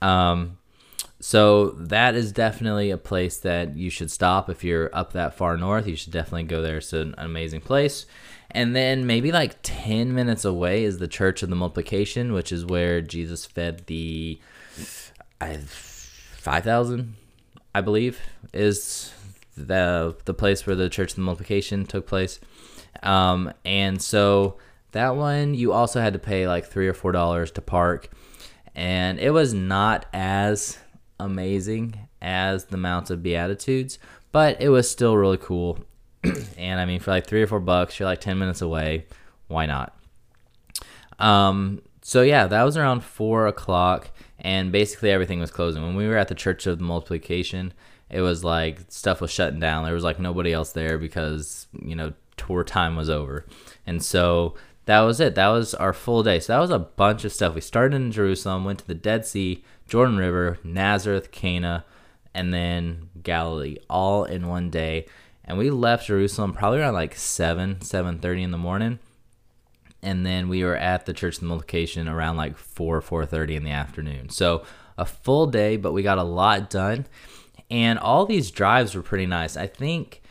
Um, 0.00 0.58
so 1.20 1.70
that 1.70 2.14
is 2.14 2.32
definitely 2.32 2.90
a 2.90 2.96
place 2.96 3.36
that 3.38 3.76
you 3.76 3.90
should 3.90 4.10
stop 4.10 4.48
if 4.48 4.64
you're 4.64 4.94
up 4.94 5.12
that 5.12 5.34
far 5.34 5.56
north. 5.56 5.86
You 5.86 5.96
should 5.96 6.12
definitely 6.12 6.44
go 6.44 6.62
there. 6.62 6.78
It's 6.78 6.92
an 6.92 7.14
amazing 7.18 7.60
place. 7.60 8.06
And 8.50 8.74
then 8.74 9.06
maybe 9.06 9.30
like 9.30 9.56
10 9.62 10.14
minutes 10.14 10.44
away 10.44 10.84
is 10.84 10.98
the 10.98 11.08
Church 11.08 11.42
of 11.42 11.50
the 11.50 11.56
Multiplication, 11.56 12.32
which 12.32 12.50
is 12.50 12.64
where 12.64 13.00
Jesus 13.00 13.46
fed 13.46 13.86
the 13.86 14.40
5,000, 15.38 17.14
I 17.74 17.80
believe, 17.80 18.20
is 18.52 19.12
the 19.56 20.16
the 20.24 20.34
place 20.34 20.66
where 20.66 20.76
the 20.76 20.88
Church 20.88 21.10
of 21.10 21.16
the 21.16 21.22
Multiplication 21.22 21.84
took 21.84 22.06
place. 22.06 22.40
Um, 23.02 23.52
and 23.64 24.00
so 24.00 24.56
that 24.92 25.16
one 25.16 25.54
you 25.54 25.72
also 25.72 26.00
had 26.00 26.12
to 26.12 26.18
pay 26.18 26.46
like 26.46 26.66
three 26.66 26.88
or 26.88 26.94
four 26.94 27.12
dollars 27.12 27.50
to 27.52 27.60
park, 27.60 28.10
and 28.74 29.18
it 29.18 29.30
was 29.30 29.54
not 29.54 30.06
as 30.12 30.78
amazing 31.18 31.98
as 32.22 32.66
the 32.66 32.76
Mount 32.76 33.10
of 33.10 33.22
Beatitudes, 33.22 33.98
but 34.32 34.60
it 34.60 34.68
was 34.68 34.90
still 34.90 35.16
really 35.16 35.38
cool. 35.38 35.78
and 36.58 36.80
I 36.80 36.84
mean, 36.84 37.00
for 37.00 37.10
like 37.10 37.26
three 37.26 37.42
or 37.42 37.46
four 37.46 37.60
bucks, 37.60 37.98
you're 37.98 38.08
like 38.08 38.20
ten 38.20 38.38
minutes 38.38 38.62
away. 38.62 39.06
Why 39.48 39.66
not? 39.66 39.96
Um, 41.18 41.82
so 42.02 42.22
yeah, 42.22 42.46
that 42.46 42.62
was 42.62 42.76
around 42.76 43.04
four 43.04 43.46
o'clock, 43.46 44.10
and 44.38 44.72
basically 44.72 45.10
everything 45.10 45.40
was 45.40 45.50
closing. 45.50 45.82
When 45.82 45.96
we 45.96 46.08
were 46.08 46.16
at 46.16 46.28
the 46.28 46.34
Church 46.34 46.66
of 46.66 46.78
the 46.78 46.84
Multiplication, 46.84 47.72
it 48.08 48.20
was 48.20 48.42
like 48.42 48.80
stuff 48.88 49.20
was 49.20 49.30
shutting 49.30 49.60
down. 49.60 49.84
There 49.84 49.94
was 49.94 50.04
like 50.04 50.18
nobody 50.18 50.52
else 50.52 50.72
there 50.72 50.98
because 50.98 51.68
you 51.80 51.94
know 51.94 52.12
tour 52.46 52.64
time 52.64 52.96
was 52.96 53.10
over. 53.10 53.46
And 53.86 54.02
so 54.02 54.54
that 54.86 55.00
was 55.00 55.20
it. 55.20 55.34
That 55.34 55.48
was 55.48 55.74
our 55.74 55.92
full 55.92 56.22
day. 56.22 56.40
So 56.40 56.52
that 56.52 56.60
was 56.60 56.70
a 56.70 56.78
bunch 56.78 57.24
of 57.24 57.32
stuff. 57.32 57.54
We 57.54 57.60
started 57.60 57.96
in 57.96 58.12
Jerusalem, 58.12 58.64
went 58.64 58.80
to 58.80 58.86
the 58.86 58.94
Dead 58.94 59.26
Sea, 59.26 59.62
Jordan 59.86 60.16
River, 60.16 60.58
Nazareth, 60.64 61.30
Cana, 61.30 61.84
and 62.34 62.52
then 62.52 63.10
Galilee, 63.22 63.76
all 63.88 64.24
in 64.24 64.48
one 64.48 64.70
day. 64.70 65.06
And 65.44 65.58
we 65.58 65.70
left 65.70 66.06
Jerusalem 66.06 66.52
probably 66.52 66.80
around 66.80 66.94
like 66.94 67.14
seven, 67.14 67.80
seven 67.82 68.18
thirty 68.18 68.42
in 68.42 68.52
the 68.52 68.58
morning. 68.58 68.98
And 70.02 70.24
then 70.24 70.48
we 70.48 70.64
were 70.64 70.76
at 70.76 71.06
the 71.06 71.12
Church 71.12 71.34
of 71.34 71.40
the 71.40 71.46
Multiplication 71.46 72.08
around 72.08 72.36
like 72.36 72.56
four, 72.56 73.00
four 73.00 73.26
thirty 73.26 73.56
in 73.56 73.64
the 73.64 73.70
afternoon. 73.70 74.30
So 74.30 74.64
a 74.96 75.04
full 75.04 75.46
day, 75.46 75.76
but 75.76 75.92
we 75.92 76.02
got 76.02 76.18
a 76.18 76.22
lot 76.22 76.70
done. 76.70 77.06
And 77.70 77.98
all 77.98 78.26
these 78.26 78.50
drives 78.50 78.94
were 78.94 79.02
pretty 79.02 79.26
nice. 79.26 79.56
I 79.56 79.66
think 79.66 80.22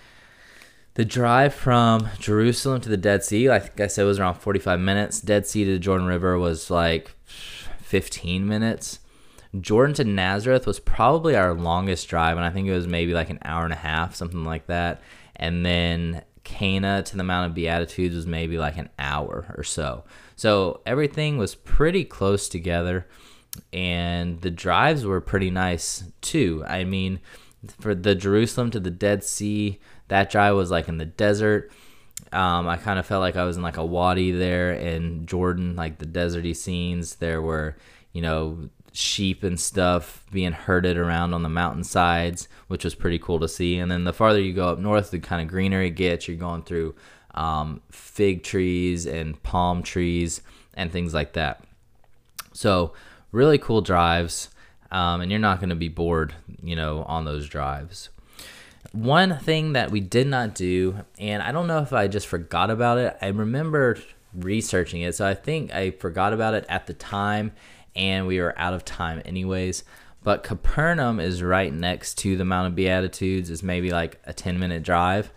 the 0.99 1.05
drive 1.05 1.53
from 1.53 2.09
Jerusalem 2.19 2.81
to 2.81 2.89
the 2.89 2.97
Dead 2.97 3.23
Sea, 3.23 3.47
like 3.47 3.79
I 3.79 3.87
said, 3.87 4.03
was 4.03 4.19
around 4.19 4.33
45 4.33 4.81
minutes. 4.81 5.21
Dead 5.21 5.47
Sea 5.47 5.63
to 5.63 5.71
the 5.71 5.79
Jordan 5.79 6.07
River 6.07 6.37
was 6.37 6.69
like 6.69 7.15
15 7.23 8.45
minutes. 8.45 8.99
Jordan 9.61 9.95
to 9.95 10.03
Nazareth 10.03 10.67
was 10.67 10.81
probably 10.81 11.37
our 11.37 11.53
longest 11.53 12.09
drive, 12.09 12.35
and 12.35 12.45
I 12.45 12.49
think 12.49 12.67
it 12.67 12.73
was 12.73 12.85
maybe 12.85 13.13
like 13.13 13.29
an 13.29 13.39
hour 13.45 13.63
and 13.63 13.71
a 13.71 13.77
half, 13.77 14.13
something 14.13 14.43
like 14.43 14.67
that. 14.67 15.01
And 15.37 15.65
then 15.65 16.21
Cana 16.43 17.01
to 17.03 17.15
the 17.15 17.23
Mount 17.23 17.47
of 17.47 17.55
Beatitudes 17.55 18.13
was 18.13 18.27
maybe 18.27 18.57
like 18.57 18.77
an 18.77 18.89
hour 18.99 19.55
or 19.55 19.63
so. 19.63 20.03
So 20.35 20.81
everything 20.85 21.37
was 21.37 21.55
pretty 21.55 22.03
close 22.03 22.49
together, 22.49 23.07
and 23.71 24.41
the 24.41 24.51
drives 24.51 25.05
were 25.05 25.21
pretty 25.21 25.49
nice 25.49 26.03
too. 26.19 26.61
I 26.67 26.83
mean, 26.83 27.21
for 27.79 27.95
the 27.95 28.15
Jerusalem 28.15 28.69
to 28.71 28.81
the 28.81 28.91
Dead 28.91 29.23
Sea, 29.23 29.79
that 30.09 30.29
drive 30.29 30.55
was 30.55 30.69
like 30.69 30.87
in 30.87 30.97
the 30.97 31.05
desert. 31.05 31.71
Um, 32.31 32.67
I 32.67 32.77
kind 32.77 32.99
of 32.99 33.05
felt 33.05 33.21
like 33.21 33.35
I 33.35 33.45
was 33.45 33.57
in 33.57 33.63
like 33.63 33.77
a 33.77 33.85
wadi 33.85 34.31
there 34.31 34.73
in 34.73 35.25
Jordan, 35.25 35.75
like 35.75 35.97
the 35.97 36.05
deserty 36.05 36.55
scenes. 36.55 37.15
There 37.15 37.41
were, 37.41 37.75
you 38.13 38.21
know, 38.21 38.69
sheep 38.91 39.43
and 39.43 39.59
stuff 39.59 40.25
being 40.31 40.51
herded 40.51 40.97
around 40.97 41.33
on 41.33 41.43
the 41.43 41.49
mountainsides, 41.49 42.47
which 42.67 42.83
was 42.83 42.95
pretty 42.95 43.19
cool 43.19 43.39
to 43.39 43.47
see. 43.47 43.79
And 43.79 43.89
then 43.89 44.03
the 44.03 44.13
farther 44.13 44.41
you 44.41 44.53
go 44.53 44.67
up 44.67 44.79
north, 44.79 45.11
the 45.11 45.19
kind 45.19 45.41
of 45.41 45.47
greener 45.47 45.81
it 45.81 45.91
gets. 45.91 46.27
You're 46.27 46.37
going 46.37 46.63
through 46.63 46.95
um, 47.33 47.81
fig 47.91 48.43
trees 48.43 49.05
and 49.05 49.41
palm 49.43 49.81
trees 49.83 50.41
and 50.73 50.91
things 50.91 51.13
like 51.13 51.33
that. 51.33 51.63
So, 52.53 52.93
really 53.31 53.57
cool 53.57 53.81
drives. 53.81 54.49
Um, 54.91 55.21
and 55.21 55.29
you're 55.29 55.39
not 55.39 55.59
going 55.59 55.69
to 55.69 55.75
be 55.75 55.87
bored, 55.87 56.33
you 56.63 56.75
know, 56.75 57.03
on 57.03 57.25
those 57.25 57.47
drives. 57.47 58.09
One 58.91 59.37
thing 59.37 59.73
that 59.73 59.91
we 59.91 59.99
did 59.99 60.27
not 60.27 60.55
do, 60.55 61.03
and 61.19 61.43
I 61.43 61.51
don't 61.51 61.67
know 61.67 61.79
if 61.79 61.93
I 61.93 62.07
just 62.07 62.27
forgot 62.27 62.71
about 62.71 62.97
it. 62.97 63.17
I 63.21 63.27
remember 63.27 63.97
researching 64.33 65.01
it, 65.01 65.15
so 65.15 65.27
I 65.27 65.35
think 65.35 65.73
I 65.73 65.91
forgot 65.91 66.33
about 66.33 66.55
it 66.55 66.65
at 66.67 66.87
the 66.87 66.93
time, 66.93 67.51
and 67.95 68.25
we 68.25 68.39
were 68.39 68.57
out 68.57 68.73
of 68.73 68.85
time 68.85 69.21
anyways. 69.25 69.83
But 70.23 70.43
Capernaum 70.43 71.19
is 71.19 71.41
right 71.41 71.71
next 71.71 72.17
to 72.19 72.35
the 72.35 72.45
Mount 72.45 72.67
of 72.67 72.75
Beatitudes. 72.75 73.49
It's 73.49 73.63
maybe 73.63 73.91
like 73.91 74.19
a 74.25 74.33
10 74.33 74.59
minute 74.59 74.83
drive. 74.83 75.31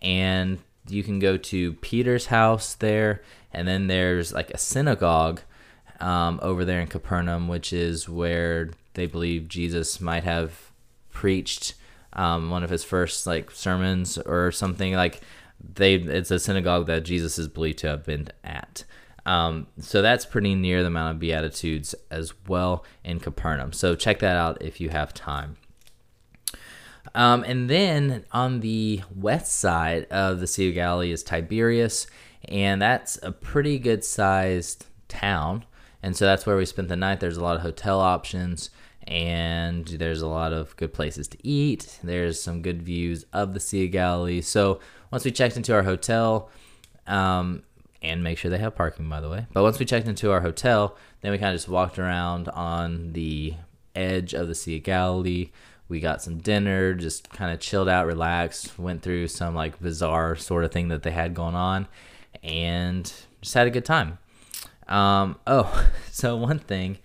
And 0.00 0.58
you 0.88 1.02
can 1.02 1.18
go 1.18 1.36
to 1.36 1.72
Peter's 1.74 2.26
house 2.26 2.74
there. 2.74 3.22
And 3.52 3.66
then 3.66 3.88
there's 3.88 4.32
like 4.32 4.50
a 4.50 4.58
synagogue 4.58 5.40
um, 5.98 6.38
over 6.42 6.64
there 6.64 6.80
in 6.80 6.86
Capernaum, 6.86 7.48
which 7.48 7.72
is 7.72 8.08
where 8.08 8.70
they 8.94 9.06
believe 9.06 9.48
Jesus 9.48 10.00
might 10.00 10.24
have 10.24 10.70
preached 11.10 11.74
um, 12.12 12.50
one 12.50 12.64
of 12.64 12.70
his 12.70 12.84
first 12.84 13.26
like 13.26 13.50
sermons 13.50 14.18
or 14.18 14.50
something 14.50 14.94
like 14.94 15.20
they 15.62 15.94
it's 15.94 16.30
a 16.30 16.38
synagogue 16.38 16.86
that 16.86 17.04
Jesus 17.04 17.38
is 17.38 17.48
believed 17.48 17.78
to 17.78 17.88
have 17.88 18.04
been 18.04 18.28
at. 18.42 18.84
Um, 19.26 19.66
so 19.78 20.00
that's 20.00 20.24
pretty 20.24 20.54
near 20.54 20.82
the 20.82 20.90
Mount 20.90 21.16
of 21.16 21.20
Beatitudes 21.20 21.94
as 22.10 22.32
well 22.48 22.84
in 23.04 23.20
Capernaum. 23.20 23.72
So 23.72 23.94
check 23.94 24.18
that 24.20 24.36
out 24.36 24.62
if 24.62 24.80
you 24.80 24.88
have 24.88 25.12
time. 25.12 25.56
Um, 27.14 27.44
and 27.44 27.68
then 27.68 28.24
on 28.32 28.60
the 28.60 29.02
west 29.14 29.56
side 29.56 30.06
of 30.10 30.40
the 30.40 30.46
Sea 30.46 30.68
of 30.68 30.74
Galilee 30.74 31.12
is 31.12 31.22
Tiberias, 31.22 32.06
and 32.46 32.80
that's 32.80 33.18
a 33.22 33.32
pretty 33.32 33.78
good 33.78 34.04
sized 34.04 34.86
town. 35.08 35.64
And 36.02 36.16
so 36.16 36.24
that's 36.24 36.46
where 36.46 36.56
we 36.56 36.64
spent 36.64 36.88
the 36.88 36.96
night. 36.96 37.20
There's 37.20 37.36
a 37.36 37.42
lot 37.42 37.56
of 37.56 37.62
hotel 37.62 38.00
options 38.00 38.70
and 39.06 39.86
there's 39.86 40.22
a 40.22 40.26
lot 40.26 40.52
of 40.52 40.76
good 40.76 40.92
places 40.92 41.28
to 41.28 41.38
eat. 41.46 41.98
There's 42.02 42.40
some 42.40 42.62
good 42.62 42.82
views 42.82 43.24
of 43.32 43.54
the 43.54 43.60
Sea 43.60 43.86
of 43.86 43.92
Galilee. 43.92 44.40
So 44.40 44.80
once 45.10 45.24
we 45.24 45.30
checked 45.30 45.56
into 45.56 45.74
our 45.74 45.82
hotel, 45.82 46.50
um, 47.06 47.62
and 48.02 48.24
make 48.24 48.38
sure 48.38 48.50
they 48.50 48.58
have 48.58 48.74
parking, 48.74 49.08
by 49.08 49.20
the 49.20 49.28
way. 49.28 49.46
But 49.52 49.62
once 49.62 49.78
we 49.78 49.84
checked 49.84 50.08
into 50.08 50.30
our 50.30 50.40
hotel, 50.40 50.96
then 51.20 51.32
we 51.32 51.38
kind 51.38 51.50
of 51.50 51.56
just 51.56 51.68
walked 51.68 51.98
around 51.98 52.48
on 52.48 53.12
the 53.12 53.54
edge 53.94 54.32
of 54.32 54.48
the 54.48 54.54
Sea 54.54 54.78
of 54.78 54.84
Galilee. 54.84 55.50
We 55.88 56.00
got 56.00 56.22
some 56.22 56.38
dinner, 56.38 56.94
just 56.94 57.30
kind 57.30 57.52
of 57.52 57.60
chilled 57.60 57.88
out, 57.88 58.06
relaxed, 58.06 58.78
went 58.78 59.02
through 59.02 59.28
some 59.28 59.54
like 59.54 59.80
bizarre 59.80 60.36
sort 60.36 60.64
of 60.64 60.72
thing 60.72 60.88
that 60.88 61.02
they 61.02 61.10
had 61.10 61.34
going 61.34 61.54
on, 61.54 61.88
and 62.42 63.12
just 63.42 63.54
had 63.54 63.66
a 63.66 63.70
good 63.70 63.84
time. 63.84 64.18
Um, 64.88 65.38
oh, 65.46 65.88
so 66.10 66.36
one 66.36 66.58
thing 66.58 66.98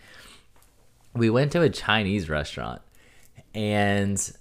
we 1.15 1.29
went 1.29 1.51
to 1.53 1.61
a 1.61 1.69
Chinese 1.69 2.29
restaurant 2.29 2.81
and 3.53 4.33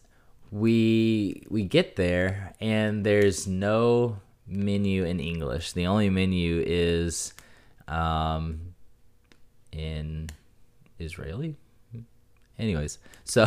we 0.51 1.47
we 1.49 1.65
get 1.65 1.97
there 1.97 2.53
and 2.61 3.05
there's 3.05 3.47
no 3.47 4.19
menu 4.47 5.05
in 5.05 5.21
English. 5.21 5.73
The 5.73 5.87
only 5.87 6.11
menu 6.11 6.63
is 6.67 7.33
um, 7.89 8.75
in 9.73 10.29
Israeli. 10.99 11.57
Anyways, 12.59 12.99
so 13.25 13.47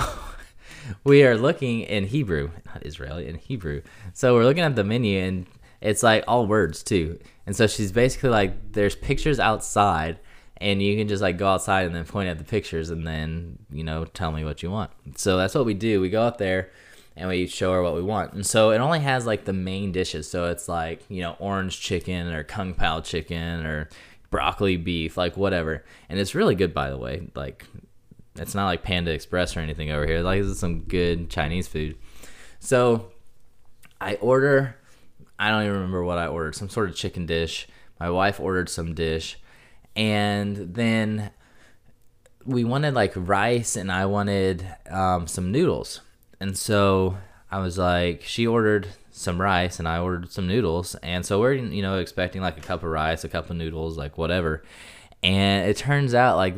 we 1.04 1.24
are 1.24 1.38
looking 1.38 1.82
in 1.82 2.06
Hebrew, 2.06 2.52
not 2.66 2.86
Israeli, 2.86 3.28
in 3.28 3.36
Hebrew. 3.36 3.82
So 4.14 4.34
we're 4.34 4.44
looking 4.44 4.64
at 4.64 4.76
the 4.76 4.84
menu 4.84 5.20
and 5.20 5.48
it's 5.82 6.04
like 6.04 6.24
all 6.28 6.48
words 6.48 6.84
too. 6.84 7.20
And 7.46 7.56
so 7.56 7.68
she's 7.68 7.92
basically 7.92 8.30
like, 8.30 8.74
there's 8.74 8.96
pictures 8.96 9.40
outside 9.40 10.20
and 10.60 10.82
you 10.82 10.98
can 10.98 11.08
just 11.08 11.22
like 11.22 11.38
go 11.38 11.48
outside 11.48 11.86
and 11.86 11.96
then 11.96 12.06
point 12.06 12.30
at 12.30 12.38
the 12.38 12.44
pictures 12.44 12.90
and 12.90 13.06
then 13.06 13.58
you 13.72 13.84
know 13.84 14.06
tell 14.06 14.32
me 14.32 14.44
what 14.44 14.64
you 14.64 14.70
want 14.72 14.92
so 15.16 15.38
that's 15.38 15.56
what 15.56 15.66
we 15.66 15.74
do 15.74 16.02
we 16.02 16.10
go 16.10 16.22
out 16.22 16.38
there 16.38 16.70
and 17.18 17.28
we 17.28 17.48
show 17.48 17.74
her 17.74 17.82
what 17.82 17.96
we 17.96 18.04
want. 18.04 18.34
And 18.34 18.46
so 18.46 18.70
it 18.70 18.78
only 18.78 19.00
has 19.00 19.26
like 19.26 19.46
the 19.46 19.54
main 19.54 19.92
dishes. 19.92 20.30
So 20.30 20.50
it's 20.50 20.70
like, 20.70 21.04
you 21.10 21.22
know, 21.22 21.36
orange 21.40 21.82
chicken 21.82 22.28
or 22.28 22.44
kung 22.44 22.76
pao 22.76 23.02
chicken 23.02 23.66
or 23.66 23.90
broccoli 24.30 24.78
beef, 24.78 25.18
like 25.18 25.36
whatever. 25.36 25.84
And 26.10 26.20
it's 26.20 26.36
really 26.36 26.54
good, 26.54 26.76
by 26.76 26.92
the 26.92 26.98
way. 26.98 27.28
Like, 27.34 27.66
it's 28.36 28.54
not 28.54 28.68
like 28.68 28.84
Panda 28.84 29.12
Express 29.12 29.58
or 29.58 29.62
anything 29.62 29.90
over 29.90 30.06
here. 30.06 30.22
Like, 30.22 30.44
this 30.44 30.52
is 30.52 30.60
some 30.60 30.82
good 30.82 31.32
Chinese 31.32 31.68
food. 31.68 31.98
So 32.60 33.12
I 34.00 34.16
order, 34.16 34.76
I 35.40 35.50
don't 35.50 35.64
even 35.64 35.74
remember 35.74 36.04
what 36.04 36.20
I 36.20 36.28
ordered, 36.28 36.54
some 36.54 36.70
sort 36.70 36.88
of 36.88 36.96
chicken 36.96 37.26
dish. 37.26 37.68
My 38.00 38.12
wife 38.12 38.40
ordered 38.40 38.70
some 38.70 38.94
dish. 38.94 39.40
And 39.98 40.76
then 40.76 41.32
we 42.46 42.64
wanted 42.64 42.94
like 42.94 43.12
rice 43.16 43.76
and 43.76 43.92
I 43.92 44.06
wanted 44.06 44.66
um, 44.90 45.28
some 45.28 45.52
noodles. 45.52 46.02
And 46.40 46.58
so 46.58 47.18
I 47.52 47.60
was 47.60 47.78
like, 47.78 48.22
she 48.22 48.46
ordered 48.46 48.88
some 49.12 49.42
rice 49.42 49.80
and 49.80 49.88
I 49.88 50.00
ordered 50.00 50.32
some 50.32 50.48
noodles. 50.48 50.96
And 50.96 51.26
so 51.26 51.40
we're, 51.40 51.54
you 51.54 51.82
know, 51.82 51.98
expecting 51.98 52.42
like 52.42 52.58
a 52.58 52.62
cup 52.62 52.84
of 52.84 52.90
rice, 52.90 53.24
a 53.24 53.30
cup 53.30 53.50
of 53.50 53.58
noodles, 53.58 53.98
like 53.98 54.18
whatever. 54.18 54.64
And 55.24 55.68
it 55.68 55.78
turns 55.78 56.14
out 56.14 56.38
like 56.38 56.56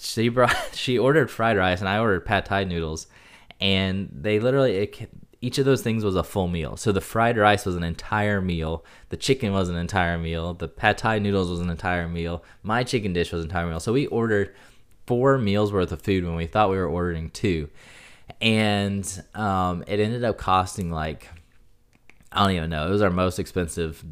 she 0.00 0.30
brought, 0.30 0.56
she 0.72 0.98
ordered 0.98 1.30
fried 1.30 1.58
rice 1.58 1.80
and 1.80 1.88
I 1.88 1.98
ordered 1.98 2.24
pad 2.24 2.46
thai 2.46 2.64
noodles. 2.64 3.06
And 3.60 4.08
they 4.12 4.40
literally, 4.40 4.76
it, 4.76 5.10
each 5.40 5.58
of 5.58 5.64
those 5.64 5.82
things 5.82 6.04
was 6.04 6.16
a 6.16 6.24
full 6.24 6.48
meal. 6.48 6.76
So 6.76 6.90
the 6.90 7.00
fried 7.00 7.36
rice 7.36 7.64
was 7.64 7.76
an 7.76 7.84
entire 7.84 8.40
meal. 8.40 8.84
The 9.10 9.16
chicken 9.16 9.52
was 9.52 9.68
an 9.68 9.76
entire 9.76 10.18
meal. 10.18 10.54
The 10.54 10.68
pad 10.68 10.98
thai 10.98 11.20
noodles 11.20 11.48
was 11.48 11.60
an 11.60 11.70
entire 11.70 12.08
meal. 12.08 12.42
My 12.62 12.82
chicken 12.82 13.12
dish 13.12 13.32
was 13.32 13.44
an 13.44 13.50
entire 13.50 13.68
meal. 13.68 13.80
So 13.80 13.92
we 13.92 14.06
ordered 14.06 14.54
four 15.06 15.38
meals 15.38 15.72
worth 15.72 15.92
of 15.92 16.02
food 16.02 16.24
when 16.24 16.34
we 16.34 16.46
thought 16.46 16.70
we 16.70 16.76
were 16.76 16.88
ordering 16.88 17.30
two. 17.30 17.68
And 18.40 19.22
um, 19.34 19.84
it 19.86 20.00
ended 20.00 20.24
up 20.24 20.38
costing 20.38 20.90
like, 20.90 21.28
I 22.32 22.42
don't 22.42 22.56
even 22.56 22.70
know. 22.70 22.88
It 22.88 22.90
was 22.90 23.02
our 23.02 23.10
most 23.10 23.38
expensive 23.38 24.04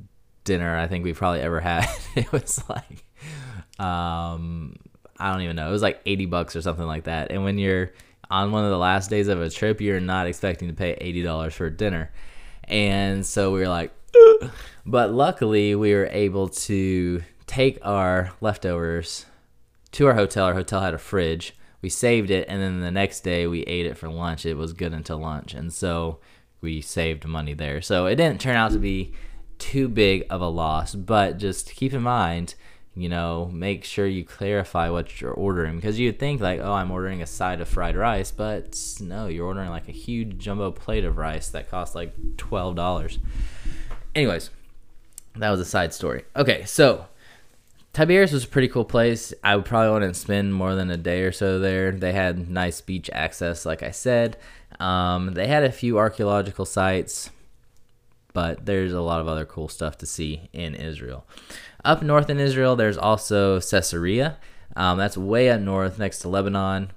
dinner 0.45 0.79
I 0.79 0.87
think 0.87 1.05
we 1.05 1.13
probably 1.13 1.41
ever 1.41 1.61
had. 1.61 1.89
it 2.15 2.31
was 2.31 2.63
like, 2.69 3.05
um, 3.85 4.77
I 5.19 5.33
don't 5.33 5.43
even 5.43 5.57
know. 5.57 5.69
It 5.69 5.73
was 5.73 5.83
like 5.83 6.01
80 6.07 6.27
bucks 6.27 6.55
or 6.55 6.63
something 6.63 6.87
like 6.87 7.05
that. 7.05 7.33
And 7.33 7.43
when 7.43 7.59
you're 7.59 7.93
on 8.31 8.53
one 8.53 8.65
of 8.65 8.71
the 8.71 8.79
last 8.79 9.11
days 9.11 9.29
of 9.29 9.41
a 9.41 9.51
trip, 9.51 9.81
you're 9.81 10.01
not 10.01 10.27
expecting 10.27 10.69
to 10.69 10.75
pay 10.75 10.97
$80 11.01 11.53
for 11.53 11.71
dinner. 11.71 12.11
And 12.65 13.25
so 13.25 13.53
we 13.53 13.61
were 13.61 13.69
like, 13.69 13.93
Ugh. 14.15 14.51
but 14.85 15.13
luckily 15.13 15.75
we 15.75 15.95
were 15.95 16.09
able 16.11 16.49
to 16.49 17.23
take 17.47 17.79
our 17.83 18.33
leftovers 18.41 19.27
to 19.93 20.07
our 20.07 20.15
hotel. 20.15 20.47
Our 20.47 20.55
hotel 20.55 20.81
had 20.81 20.95
a 20.95 20.99
fridge. 20.99 21.55
We 21.83 21.89
saved 21.89 22.31
it, 22.31 22.47
and 22.49 22.61
then 22.61 22.81
the 22.81 22.91
next 22.91 23.21
day 23.21 23.47
we 23.47 23.63
ate 23.63 23.87
it 23.87 23.97
for 23.97 24.09
lunch. 24.09 24.45
It 24.45 24.57
was 24.57 24.73
good 24.73 24.93
until 24.93 25.19
lunch, 25.19 25.55
and 25.55 25.73
so 25.73 26.19
we 26.61 26.81
saved 26.81 27.25
money 27.27 27.55
there. 27.55 27.81
So 27.81 28.07
it 28.07 28.17
didn't 28.17 28.41
turn 28.41 28.57
out 28.57 28.73
to 28.73 28.79
be 28.79 29.13
too 29.59 29.89
big 29.89 30.27
of 30.29 30.41
a 30.41 30.49
loss, 30.49 30.95
but 30.95 31.39
just 31.39 31.75
keep 31.75 31.93
in 31.93 32.03
mind 32.03 32.55
you 32.97 33.11
know, 33.11 33.51
make 33.53 33.85
sure 33.85 34.07
you 34.07 34.25
clarify 34.25 34.89
what 34.89 35.21
you're 35.21 35.31
ordering 35.33 35.77
because 35.77 35.99
you'd 35.99 36.19
think 36.19 36.41
like, 36.41 36.61
oh, 36.61 36.73
I'm 36.73 36.91
ordering 36.91 37.21
a 37.21 37.27
side 37.27 37.61
of 37.61 37.69
fried 37.69 37.95
rice, 37.95 38.31
but 38.31 38.79
no, 39.01 39.27
you're 39.27 39.47
ordering 39.47 39.69
like 39.69 39.89
a 39.89 39.93
huge 39.93 40.39
jumbo 40.39 40.71
plate 40.71 41.05
of 41.05 41.19
rice 41.19 41.51
that 41.51 41.71
costs 41.71 41.95
like 41.95 42.15
twelve 42.39 42.75
dollars. 42.75 43.19
Anyways, 44.15 44.49
that 45.37 45.51
was 45.51 45.61
a 45.61 45.65
side 45.67 45.93
story. 45.93 46.25
Okay, 46.35 46.65
so 46.65 47.07
Tiberias 47.93 48.33
was 48.33 48.45
a 48.45 48.49
pretty 48.49 48.69
cool 48.69 48.85
place. 48.85 49.35
I 49.45 49.57
would 49.57 49.67
probably 49.67 49.93
wouldn't 49.93 50.17
spend 50.17 50.55
more 50.55 50.75
than 50.75 50.91
a 50.91 50.97
day 50.97 51.23
or 51.23 51.33
so 51.33 51.59
there. 51.59 51.93
They 51.93 52.13
had 52.13 52.49
nice 52.49 52.81
beach 52.81 53.11
access, 53.13 53.67
like 53.67 53.83
I 53.83 53.91
said. 53.91 54.39
Um, 54.81 55.35
they 55.35 55.47
had 55.47 55.65
a 55.65 55.73
few 55.73 55.99
archaeological 55.99 56.65
sites, 56.65 57.31
but 58.33 58.65
there's 58.65 58.93
a 58.93 59.01
lot 59.01 59.21
of 59.21 59.29
other 59.29 59.45
cool 59.45 59.69
stuff 59.69 59.99
to 59.99 60.07
see 60.07 60.49
in 60.53 60.75
Israel. 60.75 61.27
Up 61.87 62.03
north 62.03 62.29
in 62.29 62.41
Israel, 62.41 62.75
there's 62.75 62.99
also 62.99 63.61
Caesarea. 63.61 64.39
Um, 64.75 64.99
that's 64.99 65.17
way 65.17 65.49
up 65.51 65.61
north 65.61 66.01
next 66.01 66.19
to 66.19 66.29
Lebanon. 66.29 66.91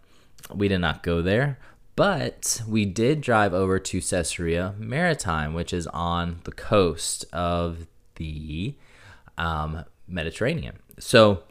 We 0.51 0.67
did 0.67 0.79
not 0.79 1.03
go 1.03 1.21
there, 1.21 1.59
but 1.95 2.63
we 2.67 2.85
did 2.85 3.21
drive 3.21 3.53
over 3.53 3.77
to 3.77 4.01
Caesarea 4.01 4.73
Maritime, 4.79 5.53
which 5.53 5.73
is 5.73 5.85
on 5.87 6.41
the 6.43 6.51
coast 6.51 7.23
of 7.31 7.85
the 8.15 8.73
um, 9.37 9.85
Mediterranean. 10.07 10.79
So 10.97 11.43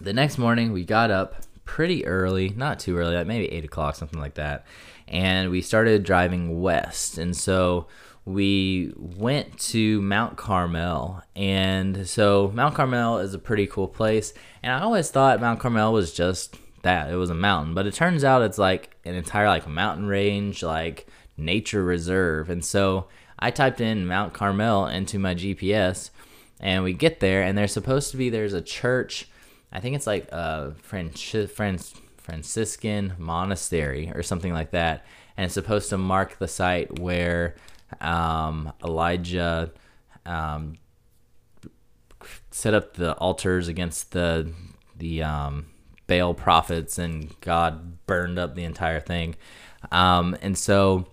the 0.00 0.12
next 0.12 0.38
morning, 0.38 0.72
we 0.72 0.84
got 0.84 1.10
up 1.10 1.42
pretty 1.64 2.06
early, 2.06 2.50
not 2.50 2.78
too 2.78 2.96
early, 2.96 3.16
like 3.16 3.26
maybe 3.26 3.50
8 3.50 3.64
o'clock, 3.64 3.96
something 3.96 4.20
like 4.20 4.34
that. 4.34 4.64
And 5.08 5.50
we 5.50 5.62
started 5.62 6.04
driving 6.04 6.62
west. 6.62 7.18
And 7.18 7.36
so 7.36 7.88
we 8.24 8.92
went 8.96 9.58
to 9.58 10.00
Mount 10.02 10.36
Carmel. 10.36 11.22
And 11.34 12.06
so 12.08 12.52
Mount 12.54 12.74
Carmel 12.74 13.18
is 13.18 13.34
a 13.34 13.38
pretty 13.38 13.66
cool 13.66 13.88
place. 13.88 14.32
And 14.62 14.72
I 14.72 14.80
always 14.80 15.10
thought 15.10 15.40
Mount 15.40 15.60
Carmel 15.60 15.92
was 15.92 16.12
just 16.12 16.56
that. 16.82 17.10
It 17.10 17.16
was 17.16 17.30
a 17.30 17.34
mountain. 17.34 17.74
But 17.74 17.86
it 17.86 17.94
turns 17.94 18.22
out 18.22 18.42
it's 18.42 18.58
like 18.58 18.96
an 19.04 19.14
entire 19.14 19.48
like 19.48 19.66
mountain 19.66 20.06
range, 20.06 20.62
like 20.62 21.06
nature 21.36 21.82
reserve. 21.82 22.48
And 22.48 22.64
so 22.64 23.08
I 23.38 23.50
typed 23.50 23.80
in 23.80 24.06
Mount 24.06 24.32
Carmel 24.32 24.86
into 24.86 25.18
my 25.18 25.34
GPS 25.34 26.10
and 26.60 26.84
we 26.84 26.92
get 26.92 27.18
there 27.18 27.42
and 27.42 27.58
there's 27.58 27.72
supposed 27.72 28.12
to 28.12 28.16
be 28.16 28.30
there's 28.30 28.52
a 28.52 28.62
church. 28.62 29.28
I 29.72 29.80
think 29.80 29.96
it's 29.96 30.06
like 30.06 30.30
a 30.30 30.74
French 30.80 31.34
Franciscan 32.18 33.14
monastery 33.18 34.12
or 34.14 34.22
something 34.22 34.52
like 34.52 34.70
that. 34.70 35.04
And 35.36 35.46
it's 35.46 35.54
supposed 35.54 35.90
to 35.90 35.98
mark 35.98 36.38
the 36.38 36.46
site 36.46 37.00
where 37.00 37.56
um, 38.00 38.72
Elijah 38.84 39.72
um, 40.26 40.78
set 42.50 42.74
up 42.74 42.94
the 42.94 43.14
altars 43.14 43.68
against 43.68 44.12
the 44.12 44.52
the 44.96 45.22
um, 45.22 45.66
Baal 46.06 46.34
prophets, 46.34 46.98
and 46.98 47.38
God 47.40 48.04
burned 48.06 48.38
up 48.38 48.54
the 48.54 48.64
entire 48.64 49.00
thing. 49.00 49.36
Um, 49.90 50.36
and 50.42 50.56
so 50.56 51.06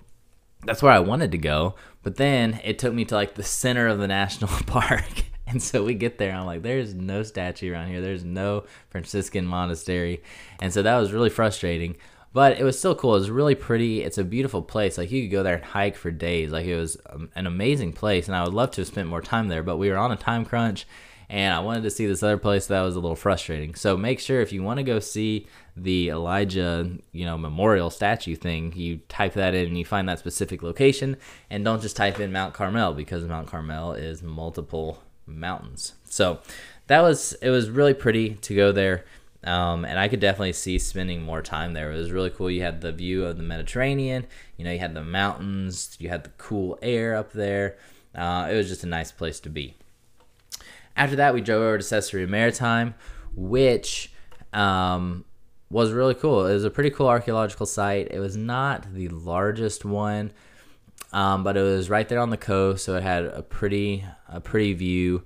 that's 0.65 0.83
where 0.83 0.91
I 0.91 0.99
wanted 0.99 1.31
to 1.31 1.37
go. 1.37 1.75
But 2.03 2.15
then 2.15 2.59
it 2.63 2.79
took 2.79 2.93
me 2.93 3.05
to 3.05 3.15
like 3.15 3.35
the 3.35 3.43
center 3.43 3.87
of 3.87 3.99
the 3.99 4.07
national 4.07 4.49
park. 4.65 5.25
And 5.47 5.63
so 5.63 5.83
we 5.83 5.95
get 5.95 6.19
there, 6.19 6.31
I'm 6.31 6.45
like, 6.45 6.61
there's 6.61 6.93
no 6.93 7.23
statue 7.23 7.73
around 7.73 7.87
here. 7.87 8.01
There's 8.01 8.23
no 8.23 8.65
Franciscan 8.89 9.47
monastery. 9.47 10.21
And 10.61 10.71
so 10.71 10.83
that 10.83 10.99
was 10.99 11.11
really 11.11 11.31
frustrating 11.31 11.97
but 12.31 12.59
it 12.59 12.63
was 12.63 12.77
still 12.77 12.95
cool. 12.95 13.15
It 13.15 13.19
was 13.19 13.31
really 13.31 13.55
pretty. 13.55 14.03
It's 14.03 14.17
a 14.17 14.23
beautiful 14.23 14.61
place. 14.61 14.97
Like 14.97 15.11
you 15.11 15.23
could 15.23 15.31
go 15.31 15.43
there 15.43 15.55
and 15.55 15.63
hike 15.63 15.95
for 15.95 16.11
days. 16.11 16.51
Like 16.51 16.65
it 16.65 16.75
was 16.75 16.97
um, 17.09 17.29
an 17.35 17.47
amazing 17.47 17.93
place, 17.93 18.27
and 18.27 18.35
I 18.35 18.43
would 18.43 18.53
love 18.53 18.71
to 18.71 18.81
have 18.81 18.87
spent 18.87 19.09
more 19.09 19.21
time 19.21 19.47
there. 19.47 19.63
But 19.63 19.77
we 19.77 19.89
were 19.89 19.97
on 19.97 20.11
a 20.11 20.15
time 20.15 20.45
crunch, 20.45 20.85
and 21.29 21.53
I 21.53 21.59
wanted 21.59 21.83
to 21.83 21.89
see 21.89 22.05
this 22.05 22.21
other 22.21 22.37
place 22.37 22.67
that 22.67 22.81
was 22.81 22.95
a 22.95 22.99
little 22.99 23.15
frustrating. 23.15 23.73
So 23.75 23.97
make 23.97 24.19
sure 24.19 24.41
if 24.41 24.53
you 24.53 24.61
want 24.61 24.77
to 24.77 24.83
go 24.83 24.99
see 24.99 25.47
the 25.75 26.09
Elijah, 26.09 26.91
you 27.11 27.25
know, 27.25 27.37
memorial 27.37 27.89
statue 27.89 28.35
thing, 28.35 28.73
you 28.75 28.97
type 29.09 29.33
that 29.33 29.55
in 29.55 29.67
and 29.67 29.77
you 29.77 29.85
find 29.85 30.07
that 30.07 30.19
specific 30.19 30.61
location, 30.61 31.17
and 31.49 31.65
don't 31.65 31.81
just 31.81 31.95
type 31.95 32.19
in 32.19 32.31
Mount 32.31 32.53
Carmel 32.53 32.93
because 32.93 33.23
Mount 33.25 33.47
Carmel 33.47 33.93
is 33.93 34.21
multiple 34.21 35.01
mountains. 35.25 35.93
So 36.05 36.39
that 36.87 37.01
was 37.01 37.33
it 37.41 37.49
was 37.49 37.69
really 37.69 37.93
pretty 37.93 38.35
to 38.35 38.55
go 38.55 38.71
there. 38.71 39.05
Um, 39.43 39.85
and 39.85 39.97
I 39.97 40.09
could 40.09 40.19
definitely 40.19 40.53
see 40.53 40.77
spending 40.77 41.21
more 41.21 41.41
time 41.41 41.73
there. 41.73 41.91
It 41.91 41.97
was 41.97 42.11
really 42.11 42.29
cool. 42.29 42.51
You 42.51 42.61
had 42.61 42.81
the 42.81 42.91
view 42.91 43.25
of 43.25 43.37
the 43.37 43.43
Mediterranean, 43.43 44.27
you 44.57 44.65
know, 44.65 44.71
you 44.71 44.79
had 44.79 44.93
the 44.93 45.03
mountains, 45.03 45.95
you 45.99 46.09
had 46.09 46.25
the 46.25 46.31
cool 46.37 46.77
air 46.81 47.15
up 47.15 47.31
there. 47.31 47.77
Uh, 48.13 48.49
it 48.51 48.55
was 48.55 48.67
just 48.67 48.83
a 48.83 48.87
nice 48.87 49.11
place 49.11 49.39
to 49.41 49.49
be. 49.49 49.75
After 50.95 51.15
that, 51.15 51.33
we 51.33 51.39
drove 51.39 51.61
over 51.61 51.77
to 51.77 51.87
Caesarea 51.87 52.27
Maritime, 52.27 52.95
which 53.33 54.11
um, 54.51 55.23
was 55.69 55.93
really 55.93 56.15
cool. 56.15 56.45
It 56.45 56.53
was 56.53 56.65
a 56.65 56.69
pretty 56.69 56.89
cool 56.89 57.07
archaeological 57.07 57.65
site. 57.65 58.09
It 58.11 58.19
was 58.19 58.35
not 58.35 58.93
the 58.93 59.07
largest 59.07 59.85
one, 59.85 60.31
um, 61.13 61.45
but 61.45 61.55
it 61.55 61.61
was 61.61 61.89
right 61.89 62.09
there 62.09 62.19
on 62.19 62.29
the 62.29 62.37
coast, 62.37 62.83
so 62.83 62.95
it 62.95 63.03
had 63.03 63.23
a 63.23 63.41
pretty 63.41 64.03
a 64.27 64.41
pretty 64.41 64.73
view 64.73 65.23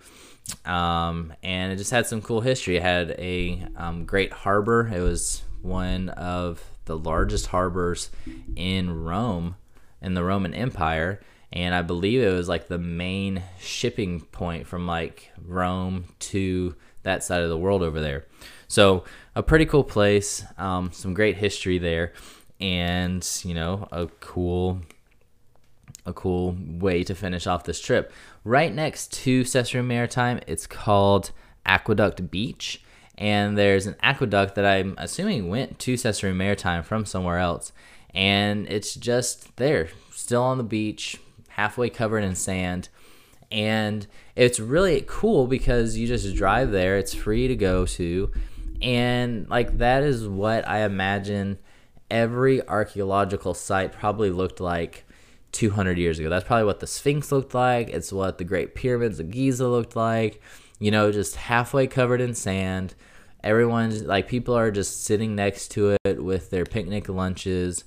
um, 0.65 1.33
and 1.43 1.71
it 1.71 1.77
just 1.77 1.91
had 1.91 2.07
some 2.07 2.21
cool 2.21 2.41
history. 2.41 2.77
It 2.77 2.81
had 2.81 3.11
a 3.11 3.65
um, 3.75 4.05
great 4.05 4.31
harbor. 4.31 4.91
It 4.93 5.01
was 5.01 5.43
one 5.61 6.09
of 6.09 6.63
the 6.85 6.97
largest 6.97 7.47
harbors 7.47 8.09
in 8.55 9.03
Rome, 9.03 9.55
in 10.01 10.13
the 10.13 10.23
Roman 10.23 10.53
Empire, 10.53 11.21
and 11.51 11.73
I 11.73 11.81
believe 11.81 12.21
it 12.21 12.33
was 12.33 12.49
like 12.49 12.67
the 12.67 12.77
main 12.77 13.43
shipping 13.59 14.21
point 14.21 14.67
from 14.67 14.87
like 14.87 15.31
Rome 15.45 16.05
to 16.19 16.75
that 17.03 17.23
side 17.23 17.41
of 17.41 17.49
the 17.49 17.57
world 17.57 17.83
over 17.83 18.01
there. 18.01 18.25
So 18.67 19.03
a 19.35 19.43
pretty 19.43 19.65
cool 19.65 19.83
place, 19.83 20.43
um, 20.57 20.91
some 20.91 21.13
great 21.13 21.37
history 21.37 21.77
there, 21.77 22.13
and 22.59 23.27
you 23.43 23.53
know 23.53 23.87
a 23.91 24.07
cool 24.19 24.81
a 26.05 26.13
cool 26.13 26.57
way 26.59 27.03
to 27.03 27.15
finish 27.15 27.47
off 27.47 27.63
this 27.63 27.79
trip. 27.79 28.11
Right 28.45 28.73
next 28.73 29.13
to 29.23 29.45
Caesarea 29.45 29.83
Maritime, 29.83 30.41
it's 30.47 30.67
called 30.67 31.31
Aqueduct 31.65 32.29
Beach. 32.29 32.83
And 33.17 33.57
there's 33.57 33.87
an 33.87 33.95
aqueduct 34.01 34.55
that 34.55 34.65
I'm 34.65 34.95
assuming 34.97 35.47
went 35.47 35.79
to 35.79 35.97
Caesarea 35.97 36.35
Maritime 36.35 36.83
from 36.83 37.05
somewhere 37.05 37.37
else. 37.37 37.71
and 38.13 38.67
it's 38.69 38.93
just 38.93 39.55
there, 39.57 39.89
still 40.11 40.43
on 40.43 40.57
the 40.57 40.63
beach, 40.63 41.17
halfway 41.49 41.89
covered 41.89 42.23
in 42.23 42.35
sand. 42.35 42.89
And 43.51 44.05
it's 44.35 44.59
really 44.59 45.03
cool 45.07 45.47
because 45.47 45.97
you 45.97 46.07
just 46.07 46.35
drive 46.35 46.71
there, 46.71 46.97
it's 46.97 47.13
free 47.13 47.47
to 47.47 47.55
go 47.55 47.85
to. 47.85 48.31
And 48.81 49.49
like 49.49 49.77
that 49.77 50.03
is 50.03 50.27
what 50.27 50.67
I 50.67 50.83
imagine 50.83 51.57
every 52.11 52.67
archaeological 52.67 53.53
site 53.53 53.91
probably 53.93 54.29
looked 54.29 54.59
like 54.59 55.05
200 55.53 55.97
years 55.97 56.19
ago. 56.19 56.29
That's 56.29 56.45
probably 56.45 56.65
what 56.65 56.79
the 56.79 56.87
Sphinx 56.87 57.31
looked 57.31 57.53
like. 57.53 57.89
It's 57.89 58.11
what 58.11 58.37
the 58.37 58.43
Great 58.43 58.75
Pyramids 58.75 59.19
of 59.19 59.31
Giza 59.31 59.67
looked 59.67 59.95
like. 59.95 60.41
You 60.79 60.91
know, 60.91 61.11
just 61.11 61.35
halfway 61.35 61.87
covered 61.87 62.19
in 62.19 62.33
sand. 62.33 62.95
Everyone's 63.43 64.03
like, 64.03 64.27
people 64.27 64.55
are 64.55 64.71
just 64.71 65.03
sitting 65.03 65.35
next 65.35 65.69
to 65.69 65.95
it 66.03 66.23
with 66.23 66.49
their 66.49 66.65
picnic 66.65 67.07
lunches, 67.07 67.83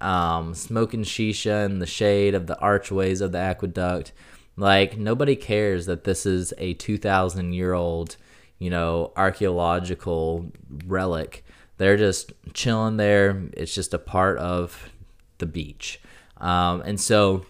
um, 0.00 0.54
smoking 0.54 1.04
shisha 1.04 1.64
in 1.64 1.78
the 1.78 1.86
shade 1.86 2.34
of 2.34 2.46
the 2.46 2.58
archways 2.58 3.20
of 3.20 3.32
the 3.32 3.38
aqueduct. 3.38 4.12
Like, 4.56 4.96
nobody 4.96 5.36
cares 5.36 5.86
that 5.86 6.04
this 6.04 6.26
is 6.26 6.52
a 6.58 6.74
2,000 6.74 7.52
year 7.52 7.72
old, 7.72 8.16
you 8.58 8.70
know, 8.70 9.12
archaeological 9.16 10.50
relic. 10.86 11.44
They're 11.78 11.96
just 11.96 12.32
chilling 12.54 12.96
there. 12.96 13.48
It's 13.52 13.74
just 13.74 13.94
a 13.94 13.98
part 13.98 14.38
of 14.38 14.90
the 15.38 15.46
beach. 15.46 16.00
Um, 16.38 16.82
and 16.82 17.00
so 17.00 17.46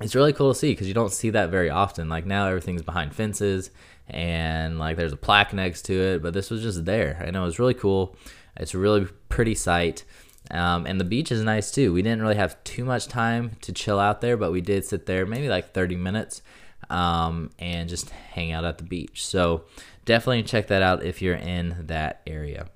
it's 0.00 0.14
really 0.14 0.32
cool 0.32 0.52
to 0.52 0.58
see 0.58 0.72
because 0.72 0.88
you 0.88 0.94
don't 0.94 1.12
see 1.12 1.30
that 1.30 1.50
very 1.50 1.70
often. 1.70 2.08
Like 2.08 2.26
now 2.26 2.46
everything's 2.46 2.82
behind 2.82 3.14
fences 3.14 3.70
and 4.08 4.78
like 4.78 4.96
there's 4.96 5.12
a 5.12 5.16
plaque 5.16 5.52
next 5.52 5.82
to 5.82 5.94
it, 5.94 6.22
but 6.22 6.34
this 6.34 6.50
was 6.50 6.62
just 6.62 6.84
there. 6.84 7.22
I 7.24 7.30
know 7.30 7.42
it 7.42 7.46
was 7.46 7.58
really 7.58 7.74
cool. 7.74 8.16
It's 8.56 8.74
a 8.74 8.78
really 8.78 9.06
pretty 9.28 9.54
sight. 9.54 10.04
Um, 10.50 10.86
and 10.86 11.00
the 11.00 11.04
beach 11.04 11.32
is 11.32 11.42
nice 11.42 11.70
too. 11.70 11.92
We 11.92 12.02
didn't 12.02 12.20
really 12.20 12.36
have 12.36 12.62
too 12.64 12.84
much 12.84 13.06
time 13.06 13.52
to 13.62 13.72
chill 13.72 13.98
out 13.98 14.20
there, 14.20 14.36
but 14.36 14.52
we 14.52 14.60
did 14.60 14.84
sit 14.84 15.06
there 15.06 15.24
maybe 15.24 15.48
like 15.48 15.72
30 15.72 15.96
minutes 15.96 16.42
um, 16.90 17.50
and 17.58 17.88
just 17.88 18.10
hang 18.10 18.52
out 18.52 18.64
at 18.64 18.78
the 18.78 18.84
beach. 18.84 19.24
So 19.24 19.64
definitely 20.04 20.42
check 20.42 20.66
that 20.66 20.82
out 20.82 21.04
if 21.04 21.22
you're 21.22 21.36
in 21.36 21.76
that 21.86 22.22
area. 22.26 22.66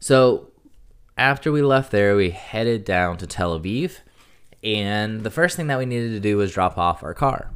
So 0.00 0.50
after 1.16 1.50
we 1.50 1.62
left 1.62 1.90
there, 1.90 2.16
we 2.16 2.30
headed 2.30 2.84
down 2.84 3.16
to 3.18 3.26
Tel 3.26 3.58
Aviv. 3.58 3.98
And 4.62 5.22
the 5.22 5.30
first 5.30 5.56
thing 5.56 5.68
that 5.68 5.78
we 5.78 5.86
needed 5.86 6.10
to 6.10 6.20
do 6.20 6.36
was 6.36 6.52
drop 6.52 6.76
off 6.76 7.02
our 7.02 7.14
car. 7.14 7.50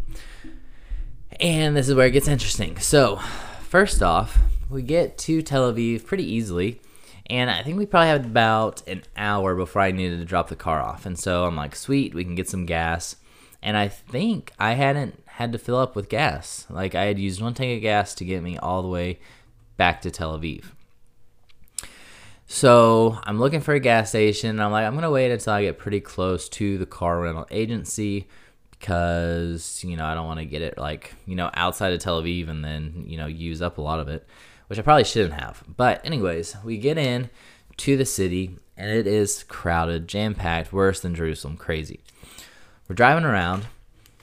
And 1.39 1.77
this 1.77 1.89
is 1.89 1.95
where 1.95 2.07
it 2.07 2.13
gets 2.13 2.29
interesting. 2.29 2.79
So, 2.79 3.17
first 3.63 4.03
off, 4.03 4.39
we 4.69 4.83
get 4.83 5.19
to 5.19 5.43
Tel 5.43 5.73
Aviv 5.73 6.05
pretty 6.05 6.25
easily. 6.25 6.81
And 7.27 7.51
I 7.51 7.63
think 7.63 7.79
we 7.79 7.87
probably 7.87 8.09
had 8.09 8.25
about 8.27 8.87
an 8.89 9.03
hour 9.17 9.55
before 9.55 9.83
I 9.83 9.93
needed 9.93 10.19
to 10.19 10.25
drop 10.25 10.49
the 10.49 10.57
car 10.57 10.81
off. 10.81 11.07
And 11.07 11.19
so 11.19 11.47
I'm 11.47 11.57
like, 11.57 11.77
sweet, 11.77 12.15
we 12.15 12.25
can 12.25 12.35
get 12.35 12.49
some 12.49 12.67
gas. 12.67 13.17
And 13.63 13.77
I 13.77 13.89
think 13.89 14.53
I 14.59 14.73
hadn't 14.73 15.23
had 15.27 15.53
to 15.53 15.59
fill 15.59 15.77
up 15.77 15.95
with 15.95 16.09
gas. 16.09 16.67
Like, 16.69 16.95
I 16.95 17.05
had 17.05 17.19
used 17.19 17.41
one 17.41 17.55
tank 17.55 17.77
of 17.77 17.83
gas 17.83 18.15
to 18.17 18.25
get 18.25 18.43
me 18.43 18.59
all 18.59 18.83
the 18.83 18.89
way 18.89 19.21
back 19.77 20.01
to 20.03 20.11
Tel 20.11 20.39
Aviv. 20.39 20.65
So 22.53 23.17
I'm 23.23 23.39
looking 23.39 23.61
for 23.61 23.75
a 23.75 23.79
gas 23.81 24.09
station. 24.09 24.59
I'm 24.59 24.73
like, 24.73 24.85
I'm 24.85 24.97
gonna 24.97 25.09
wait 25.09 25.31
until 25.31 25.53
I 25.53 25.63
get 25.63 25.79
pretty 25.79 26.01
close 26.01 26.49
to 26.49 26.79
the 26.79 26.85
car 26.85 27.21
rental 27.21 27.47
agency 27.49 28.27
because 28.73 29.85
you 29.85 29.97
know 29.97 30.05
I 30.05 30.17
don't 30.17 30.27
want 30.27 30.41
to 30.41 30.45
get 30.45 30.61
it 30.61 30.77
like 30.77 31.15
you 31.27 31.37
know 31.37 31.49
outside 31.55 31.93
of 31.93 32.01
Tel 32.01 32.21
Aviv 32.21 32.49
and 32.49 32.65
then 32.65 33.05
you 33.07 33.17
know 33.19 33.29
use 33.29 33.63
up 33.63 33.79
a 33.79 33.81
lot 33.81 34.01
of 34.01 34.09
it, 34.09 34.27
which 34.67 34.81
I 34.81 34.83
probably 34.83 35.05
shouldn't 35.05 35.41
have. 35.41 35.63
But 35.77 36.05
anyways, 36.05 36.57
we 36.65 36.77
get 36.77 36.99
in 36.99 37.31
to 37.77 37.97
the 37.97 38.05
city 38.05 38.59
and 38.77 38.91
it 38.91 39.07
is 39.07 39.45
crowded, 39.45 40.09
jam 40.09 40.35
packed, 40.35 40.73
worse 40.73 40.99
than 40.99 41.15
Jerusalem, 41.15 41.57
crazy. 41.57 42.01
We're 42.89 42.97
driving 42.97 43.25
around, 43.25 43.67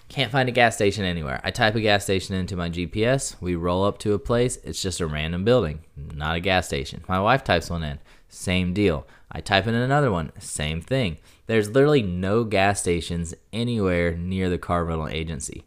can't 0.09 0.33
find 0.33 0.49
a 0.49 0.51
gas 0.51 0.75
station 0.75 1.05
anywhere. 1.05 1.39
I 1.45 1.51
type 1.51 1.75
a 1.75 1.81
gas 1.81 2.03
station 2.03 2.35
into 2.35 2.57
my 2.57 2.69
GPS. 2.69 3.39
We 3.39 3.55
roll 3.55 3.85
up 3.85 3.99
to 3.99 4.13
a 4.13 4.19
place. 4.19 4.57
It's 4.65 4.81
just 4.81 4.99
a 4.99 5.07
random 5.07 5.45
building, 5.45 5.79
not 6.13 6.35
a 6.35 6.41
gas 6.41 6.67
station. 6.67 7.05
My 7.07 7.21
wife 7.21 7.45
types 7.45 7.69
one 7.69 7.83
in. 7.83 7.99
Same 8.29 8.73
deal. 8.73 9.07
I 9.31 9.41
type 9.41 9.67
in 9.67 9.75
another 9.75 10.11
one, 10.11 10.31
same 10.39 10.81
thing. 10.81 11.17
There's 11.47 11.69
literally 11.69 12.01
no 12.01 12.43
gas 12.43 12.79
stations 12.79 13.33
anywhere 13.51 14.15
near 14.15 14.49
the 14.49 14.57
car 14.57 14.85
rental 14.85 15.07
agency. 15.07 15.63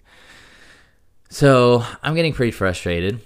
So 1.29 1.85
I'm 2.03 2.15
getting 2.15 2.33
pretty 2.33 2.53
frustrated. 2.53 3.21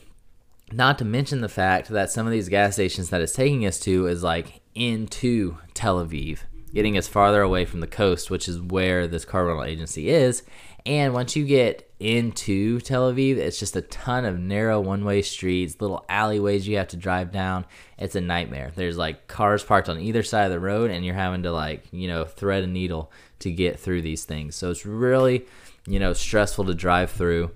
Not 0.72 0.98
to 0.98 1.04
mention 1.04 1.40
the 1.40 1.48
fact 1.48 1.88
that 1.88 2.10
some 2.10 2.26
of 2.26 2.32
these 2.32 2.48
gas 2.48 2.74
stations 2.74 3.10
that 3.10 3.20
it's 3.20 3.32
taking 3.32 3.64
us 3.64 3.78
to 3.80 4.06
is 4.06 4.22
like 4.22 4.60
into 4.74 5.58
Tel 5.72 6.04
Aviv, 6.04 6.40
getting 6.72 6.98
us 6.98 7.06
farther 7.06 7.42
away 7.42 7.64
from 7.64 7.80
the 7.80 7.86
coast, 7.86 8.30
which 8.30 8.48
is 8.48 8.60
where 8.60 9.06
this 9.06 9.24
car 9.24 9.46
rental 9.46 9.64
agency 9.64 10.10
is. 10.10 10.42
And 10.86 11.14
once 11.14 11.34
you 11.34 11.46
get 11.46 11.90
into 11.98 12.78
Tel 12.80 13.10
Aviv, 13.10 13.38
it's 13.38 13.58
just 13.58 13.74
a 13.74 13.80
ton 13.80 14.26
of 14.26 14.38
narrow 14.38 14.80
one 14.80 15.02
way 15.02 15.22
streets, 15.22 15.80
little 15.80 16.04
alleyways 16.10 16.68
you 16.68 16.76
have 16.76 16.88
to 16.88 16.98
drive 16.98 17.32
down. 17.32 17.64
It's 17.96 18.16
a 18.16 18.20
nightmare. 18.20 18.70
There's 18.74 18.98
like 18.98 19.26
cars 19.26 19.64
parked 19.64 19.88
on 19.88 19.98
either 19.98 20.22
side 20.22 20.44
of 20.44 20.52
the 20.52 20.60
road, 20.60 20.90
and 20.90 21.02
you're 21.02 21.14
having 21.14 21.44
to, 21.44 21.52
like, 21.52 21.84
you 21.90 22.06
know, 22.06 22.26
thread 22.26 22.64
a 22.64 22.66
needle 22.66 23.10
to 23.38 23.50
get 23.50 23.80
through 23.80 24.02
these 24.02 24.24
things. 24.24 24.56
So 24.56 24.70
it's 24.70 24.84
really, 24.84 25.46
you 25.86 25.98
know, 25.98 26.12
stressful 26.12 26.66
to 26.66 26.74
drive 26.74 27.10
through. 27.10 27.52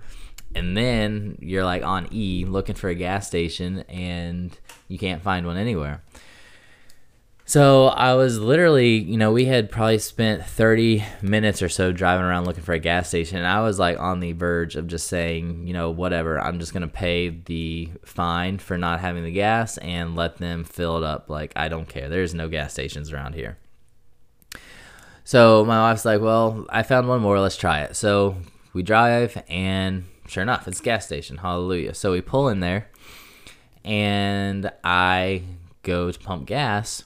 And 0.55 0.75
then 0.75 1.37
you're 1.41 1.65
like 1.65 1.83
on 1.83 2.09
E 2.11 2.47
looking 2.47 2.75
for 2.77 2.89
a 2.89 2.95
gas 2.95 3.27
station, 3.27 3.81
and 3.91 4.59
you 4.89 4.97
can't 4.97 5.21
find 5.21 5.47
one 5.47 5.59
anywhere. 5.59 6.03
So 7.49 7.87
I 7.87 8.13
was 8.13 8.39
literally, 8.39 8.99
you 8.99 9.17
know, 9.17 9.33
we 9.33 9.47
had 9.47 9.71
probably 9.71 9.97
spent 10.01 10.45
30 10.45 11.03
minutes 11.23 11.63
or 11.63 11.71
so 11.71 11.93
driving 11.93 12.27
around 12.27 12.45
looking 12.45 12.63
for 12.63 12.75
a 12.75 12.79
gas 12.79 13.09
station. 13.09 13.39
And 13.39 13.47
I 13.47 13.63
was 13.63 13.79
like 13.79 13.99
on 13.99 14.21
the 14.21 14.33
verge 14.33 14.77
of 14.77 14.87
just 14.87 15.07
saying, 15.07 15.67
you 15.67 15.73
know, 15.73 15.89
whatever, 15.89 16.39
I'm 16.39 16.59
just 16.59 16.75
going 16.75 16.83
to 16.83 16.89
pay 16.89 17.31
the 17.31 17.89
fine 18.05 18.59
for 18.59 18.77
not 18.77 19.01
having 19.01 19.25
the 19.25 19.31
gas 19.31 19.79
and 19.79 20.15
let 20.15 20.37
them 20.37 20.63
fill 20.63 20.99
it 20.99 21.05
up. 21.05 21.31
Like, 21.31 21.55
I 21.57 21.69
don't 21.69 21.89
care. 21.89 22.11
There's 22.11 22.35
no 22.35 22.51
gas 22.51 22.75
stations 22.75 23.15
around 23.15 23.35
here. 23.35 23.57
So 25.25 25.65
my 25.65 25.81
wife's 25.81 26.05
like, 26.05 26.21
well, 26.21 26.67
I 26.69 26.83
found 26.83 27.09
one 27.09 27.23
more. 27.23 27.41
Let's 27.41 27.57
try 27.57 27.81
it. 27.81 27.97
So 27.97 28.37
we 28.75 28.83
drive, 28.83 29.43
and 29.49 30.05
sure 30.27 30.43
enough, 30.43 30.69
it's 30.69 30.83
gas 30.83 31.07
station. 31.07 31.39
Hallelujah. 31.39 31.95
So 31.95 32.13
we 32.13 32.21
pull 32.21 32.51
in 32.51 32.61
there, 32.61 32.91
and 33.87 34.71
I 34.85 35.45
go 35.83 36.13
to 36.13 36.19
pump 36.19 36.45
gas 36.45 37.05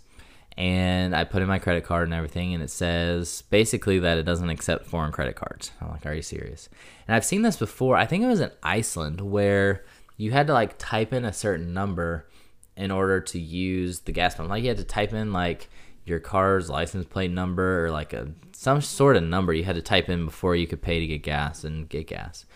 and 0.63 1.17
I 1.17 1.25
put 1.25 1.43
in 1.43 1.49
my 1.49 1.59
credit 1.59 1.83
card 1.83 2.05
and 2.05 2.15
everything, 2.15 2.55
and 2.55 2.63
it 2.63 2.71
says 2.71 3.43
basically 3.51 3.99
that 3.99 4.17
it 4.17 4.23
doesn't 4.23 4.49
accept 4.49 4.87
foreign 4.87 5.11
credit 5.11 5.35
cards. 5.35 5.73
I'm 5.81 5.91
like, 5.91 6.07
are 6.07 6.15
you 6.15 6.23
serious? 6.23 6.69
And 7.09 7.17
I've 7.17 7.25
seen 7.25 7.43
this 7.43 7.57
before. 7.57 7.97
I 7.97 8.07
think 8.07 8.23
it 8.23 8.29
was 8.29 8.41
in 8.41 8.53
Iceland 8.63 9.21
where 9.21 9.85
you 10.17 10.31
had 10.31 10.47
to 10.47 10.53
like 10.53 10.79
type 10.79 11.13
in 11.13 11.25
a 11.25 11.33
certain 11.33 11.75
number 11.75 12.29
in 12.77 12.93
order 12.93 13.21
to 13.21 13.41
use 13.41 14.01
the 14.01 14.13
gas 14.13 14.37
pump. 14.37 14.51
Like 14.51 14.63
you 14.63 14.69
had 14.69 14.77
to 14.77 14.85
type 14.85 15.13
in 15.13 15.33
like 15.33 15.69
your 16.05 16.21
car's 16.21 16.71
license 16.71 17.07
plate 17.07 17.33
number 17.33 17.85
or 17.85 17.91
like 17.91 18.13
a 18.13 18.29
some 18.53 18.81
sort 18.81 19.17
of 19.17 19.25
number 19.25 19.53
you 19.53 19.65
had 19.65 19.75
to 19.75 19.83
type 19.83 20.09
in 20.09 20.27
before 20.27 20.55
you 20.55 20.69
could 20.69 20.81
pay 20.81 21.01
to 21.01 21.07
get 21.09 21.25
gas 21.25 21.65
and 21.65 21.89
get 21.89 22.07
gas. 22.07 22.47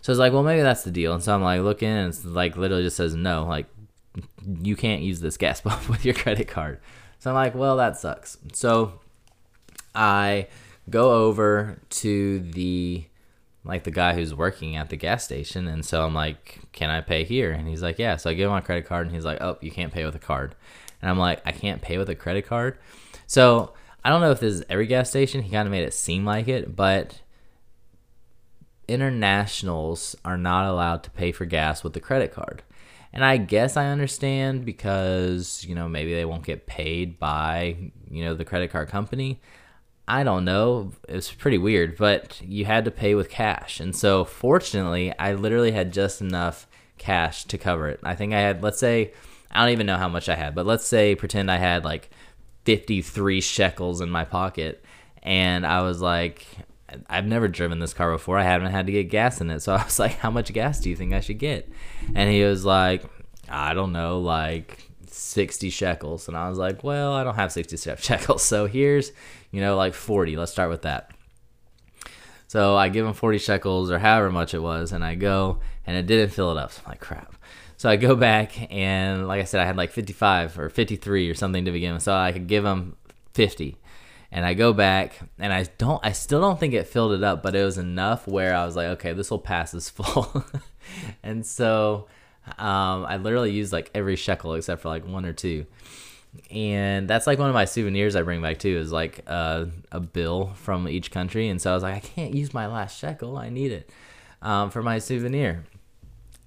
So 0.00 0.10
it's 0.10 0.18
like, 0.18 0.32
well, 0.32 0.42
maybe 0.42 0.62
that's 0.62 0.82
the 0.82 0.90
deal. 0.90 1.14
And 1.14 1.22
so 1.22 1.32
I'm 1.32 1.42
like 1.42 1.60
looking, 1.60 1.90
and 1.90 2.08
it's 2.08 2.24
like 2.24 2.56
literally 2.56 2.82
just 2.82 2.96
says 2.96 3.14
no, 3.14 3.44
like 3.44 3.66
you 4.60 4.74
can't 4.74 5.02
use 5.02 5.20
this 5.20 5.36
gas 5.36 5.60
pump 5.60 5.88
with 5.88 6.04
your 6.04 6.14
credit 6.14 6.48
card. 6.48 6.80
So 7.22 7.30
I'm 7.30 7.36
like, 7.36 7.54
well, 7.54 7.76
that 7.76 7.96
sucks. 7.96 8.36
So 8.52 8.94
I 9.94 10.48
go 10.90 11.24
over 11.24 11.78
to 11.88 12.40
the 12.40 13.04
like 13.62 13.84
the 13.84 13.92
guy 13.92 14.14
who's 14.14 14.34
working 14.34 14.74
at 14.74 14.90
the 14.90 14.96
gas 14.96 15.22
station 15.22 15.68
and 15.68 15.84
so 15.84 16.04
I'm 16.04 16.14
like, 16.14 16.58
"Can 16.72 16.90
I 16.90 17.00
pay 17.00 17.22
here?" 17.22 17.52
And 17.52 17.68
he's 17.68 17.80
like, 17.80 18.00
"Yeah." 18.00 18.16
So 18.16 18.28
I 18.28 18.34
give 18.34 18.46
him 18.46 18.50
my 18.50 18.60
credit 18.60 18.86
card 18.86 19.06
and 19.06 19.14
he's 19.14 19.24
like, 19.24 19.40
"Oh, 19.40 19.56
you 19.60 19.70
can't 19.70 19.92
pay 19.92 20.04
with 20.04 20.16
a 20.16 20.18
card." 20.18 20.56
And 21.00 21.08
I'm 21.08 21.16
like, 21.16 21.40
"I 21.46 21.52
can't 21.52 21.80
pay 21.80 21.96
with 21.96 22.10
a 22.10 22.16
credit 22.16 22.44
card?" 22.44 22.76
So, 23.28 23.72
I 24.04 24.10
don't 24.10 24.20
know 24.20 24.32
if 24.32 24.40
this 24.40 24.54
is 24.54 24.64
every 24.68 24.88
gas 24.88 25.08
station. 25.08 25.42
He 25.42 25.50
kind 25.50 25.68
of 25.68 25.70
made 25.70 25.84
it 25.84 25.94
seem 25.94 26.24
like 26.24 26.48
it, 26.48 26.74
but 26.74 27.20
internationals 28.88 30.16
are 30.24 30.36
not 30.36 30.68
allowed 30.68 31.04
to 31.04 31.10
pay 31.10 31.30
for 31.30 31.44
gas 31.44 31.84
with 31.84 31.96
a 31.96 32.00
credit 32.00 32.32
card. 32.32 32.64
And 33.12 33.24
I 33.24 33.36
guess 33.36 33.76
I 33.76 33.88
understand 33.88 34.64
because, 34.64 35.64
you 35.68 35.74
know, 35.74 35.88
maybe 35.88 36.14
they 36.14 36.24
won't 36.24 36.44
get 36.44 36.66
paid 36.66 37.18
by, 37.18 37.76
you 38.10 38.24
know, 38.24 38.34
the 38.34 38.44
credit 38.44 38.70
card 38.70 38.88
company. 38.88 39.40
I 40.08 40.24
don't 40.24 40.44
know. 40.44 40.92
It's 41.08 41.30
pretty 41.30 41.58
weird, 41.58 41.96
but 41.96 42.40
you 42.42 42.64
had 42.64 42.84
to 42.86 42.90
pay 42.90 43.14
with 43.14 43.28
cash. 43.28 43.80
And 43.80 43.94
so, 43.94 44.24
fortunately, 44.24 45.16
I 45.18 45.34
literally 45.34 45.72
had 45.72 45.92
just 45.92 46.20
enough 46.20 46.66
cash 46.98 47.44
to 47.44 47.58
cover 47.58 47.88
it. 47.88 48.00
I 48.02 48.14
think 48.14 48.32
I 48.32 48.40
had, 48.40 48.62
let's 48.62 48.78
say, 48.78 49.12
I 49.50 49.60
don't 49.60 49.72
even 49.72 49.86
know 49.86 49.98
how 49.98 50.08
much 50.08 50.28
I 50.28 50.34
had, 50.34 50.54
but 50.54 50.66
let's 50.66 50.86
say, 50.86 51.14
pretend 51.14 51.50
I 51.50 51.58
had 51.58 51.84
like 51.84 52.10
53 52.64 53.40
shekels 53.40 54.00
in 54.00 54.10
my 54.10 54.24
pocket. 54.24 54.84
And 55.22 55.66
I 55.66 55.82
was 55.82 56.00
like, 56.00 56.46
I've 57.08 57.26
never 57.26 57.48
driven 57.48 57.78
this 57.78 57.94
car 57.94 58.12
before. 58.12 58.38
I 58.38 58.44
haven't 58.44 58.72
had 58.72 58.86
to 58.86 58.92
get 58.92 59.04
gas 59.10 59.40
in 59.40 59.50
it. 59.50 59.60
So 59.60 59.72
I 59.76 59.84
was 59.84 59.98
like, 59.98 60.18
how 60.18 60.30
much 60.30 60.52
gas 60.52 60.80
do 60.80 60.90
you 60.90 60.96
think 60.96 61.12
I 61.12 61.20
should 61.20 61.38
get? 61.38 61.68
And 62.14 62.30
he 62.30 62.44
was 62.44 62.64
like, 62.64 63.04
I 63.48 63.74
don't 63.74 63.92
know, 63.92 64.20
like 64.20 64.90
60 65.06 65.70
shekels. 65.70 66.28
And 66.28 66.36
I 66.36 66.48
was 66.48 66.58
like, 66.58 66.82
well, 66.82 67.12
I 67.12 67.24
don't 67.24 67.34
have 67.34 67.52
60 67.52 67.76
shekels. 67.96 68.42
So 68.42 68.66
here's, 68.66 69.12
you 69.50 69.60
know, 69.60 69.76
like 69.76 69.94
40. 69.94 70.36
Let's 70.36 70.52
start 70.52 70.70
with 70.70 70.82
that. 70.82 71.10
So 72.52 72.76
I 72.76 72.90
give 72.90 73.06
him 73.06 73.14
40 73.14 73.38
shekels 73.38 73.90
or 73.90 73.98
however 73.98 74.30
much 74.30 74.52
it 74.52 74.58
was, 74.58 74.92
and 74.92 75.02
I 75.02 75.14
go, 75.14 75.60
and 75.86 75.96
it 75.96 76.04
didn't 76.04 76.34
fill 76.34 76.50
it 76.50 76.58
up. 76.58 76.70
So 76.70 76.82
I'm 76.84 76.90
like, 76.90 77.00
crap. 77.00 77.34
So 77.78 77.88
I 77.88 77.96
go 77.96 78.14
back, 78.14 78.70
and 78.70 79.26
like 79.26 79.40
I 79.40 79.44
said, 79.44 79.62
I 79.62 79.64
had 79.64 79.78
like 79.78 79.90
55 79.90 80.58
or 80.58 80.68
53 80.68 81.30
or 81.30 81.34
something 81.34 81.64
to 81.64 81.72
begin 81.72 81.94
with. 81.94 82.02
So 82.02 82.14
I 82.14 82.30
could 82.30 82.48
give 82.48 82.62
him 82.62 82.96
50. 83.32 83.78
And 84.34 84.46
I 84.46 84.54
go 84.54 84.72
back, 84.72 85.20
and 85.38 85.52
I 85.52 85.64
don't, 85.76 86.00
I 86.02 86.12
still 86.12 86.40
don't 86.40 86.58
think 86.58 86.72
it 86.72 86.86
filled 86.86 87.12
it 87.12 87.22
up, 87.22 87.42
but 87.42 87.54
it 87.54 87.62
was 87.62 87.76
enough 87.76 88.26
where 88.26 88.54
I 88.54 88.64
was 88.64 88.74
like, 88.74 88.86
okay, 88.88 89.12
this 89.12 89.30
will 89.30 89.38
pass 89.38 89.74
as 89.74 89.90
full. 89.90 90.44
and 91.22 91.44
so 91.44 92.08
um, 92.58 93.04
I 93.04 93.18
literally 93.18 93.52
used 93.52 93.72
like 93.72 93.90
every 93.94 94.16
shekel 94.16 94.54
except 94.54 94.82
for 94.82 94.88
like 94.88 95.06
one 95.06 95.26
or 95.26 95.34
two 95.34 95.66
and 96.50 97.08
that's 97.08 97.26
like 97.26 97.38
one 97.38 97.48
of 97.48 97.54
my 97.54 97.66
souvenirs 97.66 98.16
I 98.16 98.22
bring 98.22 98.40
back 98.40 98.58
too 98.58 98.76
is 98.76 98.90
like 98.90 99.22
uh, 99.26 99.66
a 99.90 100.00
bill 100.00 100.52
from 100.54 100.88
each 100.88 101.10
country. 101.10 101.48
And 101.48 101.60
so 101.60 101.70
I 101.70 101.74
was 101.74 101.82
like, 101.82 101.94
I 101.94 102.00
can't 102.00 102.34
use 102.34 102.54
my 102.54 102.66
last 102.66 102.98
shekel. 102.98 103.36
I 103.36 103.50
need 103.50 103.72
it 103.72 103.90
um, 104.40 104.70
for 104.70 104.82
my 104.82 104.98
souvenir. 104.98 105.64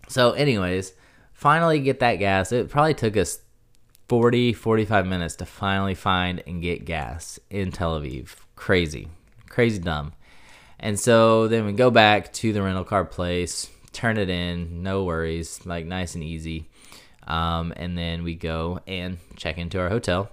So, 0.08 0.32
anyways, 0.32 0.94
finally 1.34 1.80
get 1.80 2.00
that 2.00 2.16
gas. 2.16 2.52
It 2.52 2.70
probably 2.70 2.94
took 2.94 3.16
us 3.18 3.40
40, 4.08 4.54
45 4.54 5.08
minutes 5.08 5.36
to 5.38 5.46
finally 5.46 5.96
find 5.96 6.44
and 6.46 6.62
get 6.62 6.86
gas 6.86 7.40
in 7.50 7.72
Tel 7.72 8.00
Aviv. 8.00 8.36
Crazy, 8.56 9.08
crazy 9.50 9.80
dumb. 9.80 10.14
And 10.80 11.00
so 11.00 11.48
then 11.48 11.66
we 11.66 11.74
go 11.74 11.90
back 11.90 12.32
to 12.34 12.54
the 12.54 12.62
rental 12.62 12.84
car 12.84 13.06
place, 13.06 13.70
turn 13.94 14.18
it 14.18 14.30
in, 14.30 14.84
no 14.84 15.04
worries, 15.04 15.66
like 15.66 15.86
nice 15.86 16.16
and 16.16 16.24
easy. 16.24 16.70
Um, 17.26 17.74
and 17.76 17.98
then 17.98 18.24
we 18.24 18.36
go 18.36 18.80
and 18.86 19.18
check 19.36 19.58
into 19.58 19.80
our 19.80 19.90
hotel. 19.90 20.30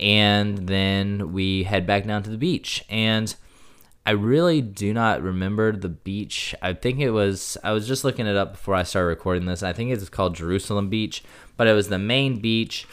And 0.00 0.66
then 0.66 1.32
we 1.32 1.62
head 1.62 1.86
back 1.86 2.04
down 2.04 2.22
to 2.24 2.30
the 2.30 2.36
beach. 2.36 2.84
And 2.88 3.34
I 4.06 4.12
really 4.12 4.62
do 4.62 4.94
not 4.94 5.22
remember 5.22 5.72
the 5.72 5.88
beach. 5.88 6.54
I 6.62 6.72
think 6.72 7.00
it 7.00 7.10
was, 7.10 7.58
I 7.64 7.72
was 7.72 7.88
just 7.88 8.04
looking 8.04 8.26
it 8.26 8.36
up 8.36 8.52
before 8.52 8.74
I 8.74 8.84
started 8.84 9.08
recording 9.08 9.46
this. 9.46 9.62
I 9.62 9.72
think 9.72 9.90
it's 9.90 10.08
called 10.08 10.36
Jerusalem 10.36 10.88
Beach, 10.88 11.24
but 11.56 11.66
it 11.66 11.72
was 11.72 11.88
the 11.88 11.98
main 11.98 12.40
beach. 12.40 12.86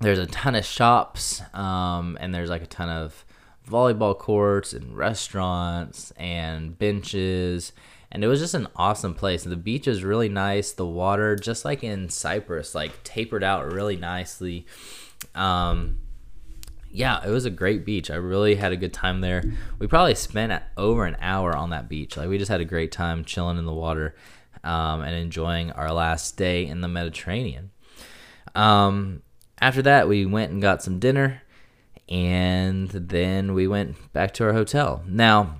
There's 0.00 0.18
a 0.18 0.26
ton 0.26 0.54
of 0.54 0.64
shops, 0.64 1.42
um, 1.52 2.16
and 2.20 2.34
there's 2.34 2.50
like 2.50 2.62
a 2.62 2.66
ton 2.66 2.88
of 2.88 3.24
volleyball 3.68 4.16
courts 4.16 4.72
and 4.72 4.96
restaurants 4.96 6.12
and 6.12 6.78
benches 6.78 7.72
and 8.14 8.22
it 8.22 8.28
was 8.28 8.38
just 8.38 8.54
an 8.54 8.68
awesome 8.76 9.12
place. 9.12 9.42
The 9.42 9.56
beach 9.56 9.88
is 9.88 10.04
really 10.04 10.28
nice. 10.28 10.70
The 10.70 10.86
water, 10.86 11.34
just 11.34 11.64
like 11.64 11.82
in 11.82 12.08
Cyprus, 12.08 12.72
like 12.72 13.02
tapered 13.02 13.42
out 13.42 13.72
really 13.72 13.96
nicely. 13.96 14.66
Um, 15.34 15.98
yeah, 16.94 17.26
it 17.26 17.30
was 17.30 17.44
a 17.44 17.50
great 17.50 17.84
beach. 17.84 18.08
I 18.08 18.14
really 18.14 18.54
had 18.54 18.70
a 18.70 18.76
good 18.76 18.92
time 18.92 19.20
there. 19.20 19.42
We 19.80 19.88
probably 19.88 20.14
spent 20.14 20.62
over 20.76 21.04
an 21.04 21.16
hour 21.20 21.56
on 21.56 21.70
that 21.70 21.88
beach. 21.88 22.16
Like 22.16 22.28
we 22.28 22.38
just 22.38 22.50
had 22.50 22.60
a 22.60 22.64
great 22.64 22.92
time 22.92 23.24
chilling 23.24 23.58
in 23.58 23.66
the 23.66 23.74
water 23.74 24.14
um, 24.62 25.02
and 25.02 25.12
enjoying 25.16 25.72
our 25.72 25.92
last 25.92 26.36
day 26.36 26.64
in 26.64 26.82
the 26.82 26.88
Mediterranean. 26.88 27.72
Um, 28.54 29.22
after 29.60 29.82
that, 29.82 30.06
we 30.08 30.24
went 30.24 30.52
and 30.52 30.62
got 30.62 30.84
some 30.84 31.00
dinner, 31.00 31.42
and 32.08 32.88
then 32.88 33.54
we 33.54 33.66
went 33.66 34.12
back 34.12 34.32
to 34.34 34.44
our 34.44 34.52
hotel. 34.52 35.02
Now, 35.04 35.56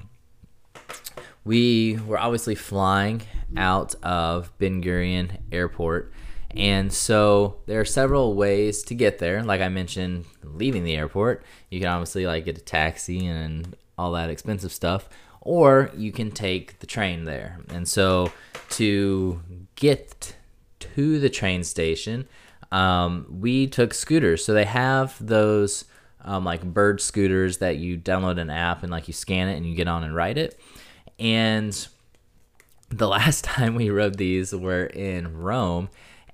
we 1.45 1.99
were 2.07 2.19
obviously 2.19 2.55
flying 2.55 3.23
out 3.57 3.97
of 4.05 4.57
Ben 4.59 4.81
Gurion 4.83 5.41
Airport. 5.51 6.13
And 6.57 6.93
so 6.93 7.57
there 7.67 7.81
are 7.81 7.85
several 7.85 8.35
ways 8.35 8.83
to 8.85 8.95
get 8.95 9.19
there. 9.19 9.43
Like 9.43 9.61
I 9.61 9.69
mentioned, 9.69 10.25
leaving 10.43 10.85
the 10.85 10.97
airport, 10.97 11.45
you 11.71 11.81
can 11.81 11.89
obviously 11.89 12.27
like 12.27 12.45
get 12.45 12.59
a 12.59 12.63
taxi 12.63 13.27
and 13.27 13.77
all 13.99 14.13
that 14.13 14.31
expensive 14.31 14.73
stuff, 14.73 15.09
or 15.41 15.91
you 15.97 16.13
can 16.13 16.31
take 16.31 16.79
the 16.79 16.87
train 16.87 17.25
there. 17.25 17.59
And 17.71 17.89
so 17.89 18.33
to 18.71 19.41
get 19.75 20.37
to 20.81 21.19
the 21.19 21.29
train 21.29 21.65
station, 21.65 22.29
um, 22.71 23.27
we 23.29 23.67
took 23.67 23.93
scooters. 23.93 24.45
So 24.45 24.55
they 24.55 24.65
have 24.65 25.17
those 25.25 25.85
um, 26.25 26.45
like 26.45 26.63
bird 26.63 27.01
scooters 27.01 27.59
that 27.59 27.77
you 27.77 27.99
download 27.99 28.41
an 28.41 28.51
app 28.51 28.83
and 28.83 28.93
like 28.93 29.09
you 29.09 29.15
scan 29.15 29.49
it 29.49 29.57
and 29.57 29.67
you 29.67 29.75
get 29.75 29.89
on 29.89 30.05
and 30.05 30.15
ride 30.15 30.39
it. 30.39 30.59
And 31.19 31.87
the 32.91 33.09
last 33.09 33.43
time 33.43 33.75
we 33.75 33.91
rode 33.91 34.19
these 34.19 34.55
were 34.55 34.87
in 34.87 35.37
Rome 35.37 35.89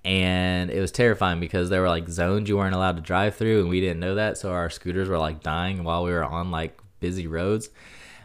and 0.05 0.71
it 0.71 0.81
was 0.81 0.91
terrifying 0.91 1.41
because 1.41 1.69
there 1.69 1.83
were 1.83 1.89
like 1.89 2.09
zones 2.09 2.49
you 2.49 2.57
weren't 2.57 2.75
allowed 2.75 2.97
to 2.97 3.03
drive 3.03 3.35
through 3.35 3.61
and 3.61 3.69
we 3.69 3.81
didn't 3.81 4.01
know 4.01 4.15
that 4.15 4.39
so 4.39 4.51
our 4.51 4.71
scooters 4.71 5.09
were 5.09 5.19
like 5.19 5.43
dying 5.43 5.85
while 5.85 6.05
we 6.05 6.11
were 6.11 6.25
on 6.25 6.51
like 6.51 6.79
busy 7.01 7.27
roads 7.27 7.69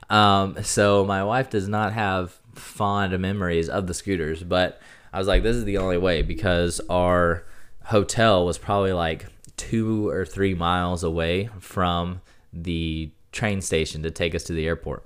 um, 0.09 0.61
so 0.63 1.03
my 1.03 1.23
wife 1.23 1.49
does 1.49 1.67
not 1.67 1.91
have 1.93 2.39
fond 2.53 3.17
memories 3.19 3.67
of 3.67 3.87
the 3.87 3.93
scooters 3.93 4.43
but 4.43 4.79
i 5.11 5.19
was 5.19 5.27
like 5.27 5.43
this 5.43 5.55
is 5.55 5.65
the 5.65 5.77
only 5.77 5.97
way 5.97 6.21
because 6.21 6.79
our 6.89 7.43
hotel 7.85 8.45
was 8.45 8.57
probably 8.57 8.93
like 8.93 9.25
two 9.57 10.07
or 10.09 10.25
three 10.25 10.53
miles 10.53 11.03
away 11.03 11.49
from 11.59 12.21
the 12.53 13.09
train 13.31 13.61
station 13.61 14.03
to 14.03 14.11
take 14.11 14.33
us 14.33 14.43
to 14.43 14.53
the 14.53 14.65
airport 14.65 15.05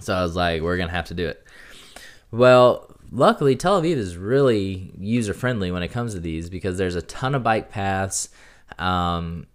so 0.00 0.14
I 0.14 0.22
was 0.22 0.34
like, 0.34 0.62
we're 0.62 0.76
gonna 0.76 0.90
have 0.90 1.06
to 1.06 1.14
do 1.14 1.28
it. 1.28 1.44
Well, 2.30 2.89
luckily 3.10 3.56
Tel 3.56 3.80
Aviv 3.80 3.96
is 3.96 4.16
really 4.16 4.92
user 4.98 5.34
friendly 5.34 5.70
when 5.70 5.82
it 5.82 5.88
comes 5.88 6.14
to 6.14 6.20
these 6.20 6.48
because 6.48 6.78
there's 6.78 6.94
a 6.94 7.02
ton 7.02 7.34
of 7.34 7.42
bike 7.42 7.70
paths. 7.70 8.28
Um, 8.78 9.46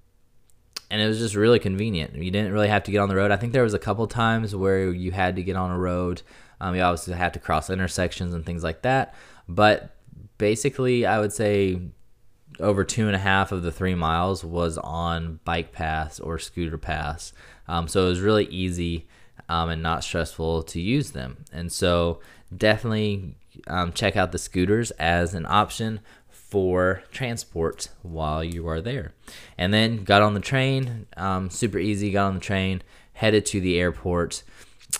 and 0.92 1.02
it 1.02 1.08
was 1.08 1.20
just 1.20 1.36
really 1.36 1.60
convenient. 1.60 2.16
You 2.16 2.32
didn't 2.32 2.54
really 2.54 2.68
have 2.68 2.84
to 2.84 2.92
get 2.92 3.00
on 3.00 3.10
the 3.10 3.16
road. 3.16 3.32
I 3.32 3.38
think 3.38 3.54
there 3.54 3.64
was 3.64 3.74
a 3.74 3.80
couple 3.80 4.06
times 4.08 4.56
where 4.56 4.92
you 4.92 5.12
had 5.12 5.36
to 5.38 5.44
get 5.44 5.56
on 5.56 5.72
a 5.72 5.78
road. 5.78 6.22
Um, 6.62 6.76
you 6.76 6.82
obviously 6.82 7.16
had 7.16 7.34
to 7.34 7.40
cross 7.40 7.70
intersections 7.70 8.34
and 8.34 8.46
things 8.46 8.64
like 8.64 8.84
that. 8.84 9.16
But 9.48 9.96
basically, 10.38 11.06
I 11.06 11.20
would 11.20 11.34
say 11.34 11.82
over 12.60 12.84
two 12.84 13.08
and 13.08 13.16
a 13.16 13.20
half 13.20 13.52
of 13.52 13.64
the 13.64 13.72
three 13.72 13.96
miles 13.96 14.44
was 14.44 14.78
on 14.78 15.40
bike 15.44 15.72
paths 15.72 16.20
or 16.20 16.40
scooter 16.40 16.78
paths. 16.78 17.34
Um, 17.68 17.88
so 17.88 18.06
it 18.06 18.10
was 18.10 18.22
really 18.22 18.46
easy 18.46 19.08
um, 19.50 19.70
and 19.70 19.82
not 19.82 20.04
stressful 20.04 20.64
to 20.64 20.80
use 20.80 21.12
them. 21.12 21.46
And 21.52 21.72
so 21.72 22.20
definitely 22.56 23.36
um, 23.68 23.92
check 23.94 24.16
out 24.16 24.32
the 24.32 24.38
scooters 24.38 24.92
as 24.92 25.34
an 25.34 25.46
option 25.48 26.00
for 26.30 27.04
transport 27.12 27.90
while 28.02 28.44
you 28.44 28.68
are 28.68 28.82
there. 28.82 29.14
And 29.58 29.74
then 29.74 30.04
got 30.04 30.22
on 30.22 30.34
the 30.34 30.40
train, 30.40 31.08
um, 31.18 31.50
super 31.50 31.78
easy, 31.78 32.12
got 32.12 32.28
on 32.28 32.36
the 32.36 32.40
train, 32.40 32.82
headed 33.14 33.46
to 33.48 33.60
the 33.60 33.80
airport, 33.80 34.44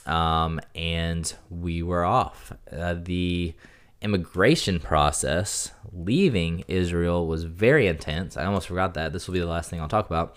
um, 0.06 0.60
and 0.74 1.34
we 1.50 1.84
were 1.84 2.04
off. 2.04 2.52
Uh, 2.72 2.96
the 2.96 3.54
immigration 4.02 4.80
process 4.80 5.72
leaving 5.92 6.64
Israel 6.68 7.28
was 7.28 7.44
very 7.44 7.88
intense. 7.88 8.38
I 8.38 8.46
almost 8.46 8.68
forgot 8.68 8.94
that. 8.96 9.14
This 9.14 9.28
will 9.28 9.34
be 9.34 9.40
the 9.40 9.46
last 9.46 9.70
thing 9.70 9.80
I'll 9.80 9.88
talk 9.88 10.08
about. 10.08 10.36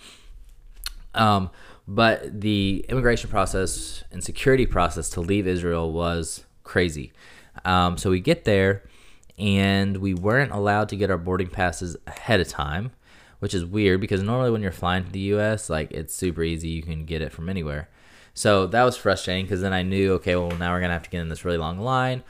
Um, 1.14 1.50
but 1.86 2.40
the 2.40 2.84
immigration 2.88 3.30
process 3.30 4.04
and 4.12 4.22
security 4.22 4.66
process 4.66 5.08
to 5.10 5.20
leave 5.20 5.46
Israel 5.46 5.90
was 5.90 6.44
crazy. 6.62 7.12
Um, 7.64 7.96
so 7.96 8.10
we 8.10 8.20
get 8.20 8.44
there, 8.44 8.82
and 9.38 9.98
we 9.98 10.14
weren't 10.14 10.52
allowed 10.52 10.88
to 10.90 10.96
get 10.96 11.10
our 11.10 11.18
boarding 11.18 11.48
passes 11.48 11.96
ahead 12.06 12.40
of 12.40 12.48
time, 12.48 12.90
which 13.38 13.54
is 13.54 13.64
weird 13.64 14.00
because 14.00 14.22
normally 14.22 14.50
when 14.50 14.62
you're 14.62 14.72
flying 14.72 15.04
to 15.04 15.10
the 15.10 15.20
U.S., 15.20 15.70
like 15.70 15.92
it's 15.92 16.14
super 16.14 16.42
easy, 16.42 16.68
you 16.68 16.82
can 16.82 17.04
get 17.04 17.22
it 17.22 17.32
from 17.32 17.48
anywhere. 17.48 17.88
So 18.34 18.66
that 18.66 18.84
was 18.84 18.96
frustrating 18.96 19.44
because 19.44 19.60
then 19.60 19.72
I 19.72 19.82
knew, 19.82 20.14
okay, 20.14 20.36
well 20.36 20.50
now 20.56 20.72
we're 20.72 20.80
gonna 20.80 20.92
have 20.92 21.02
to 21.04 21.10
get 21.10 21.20
in 21.20 21.28
this 21.28 21.44
really 21.44 21.58
long 21.58 21.78
line 21.78 22.22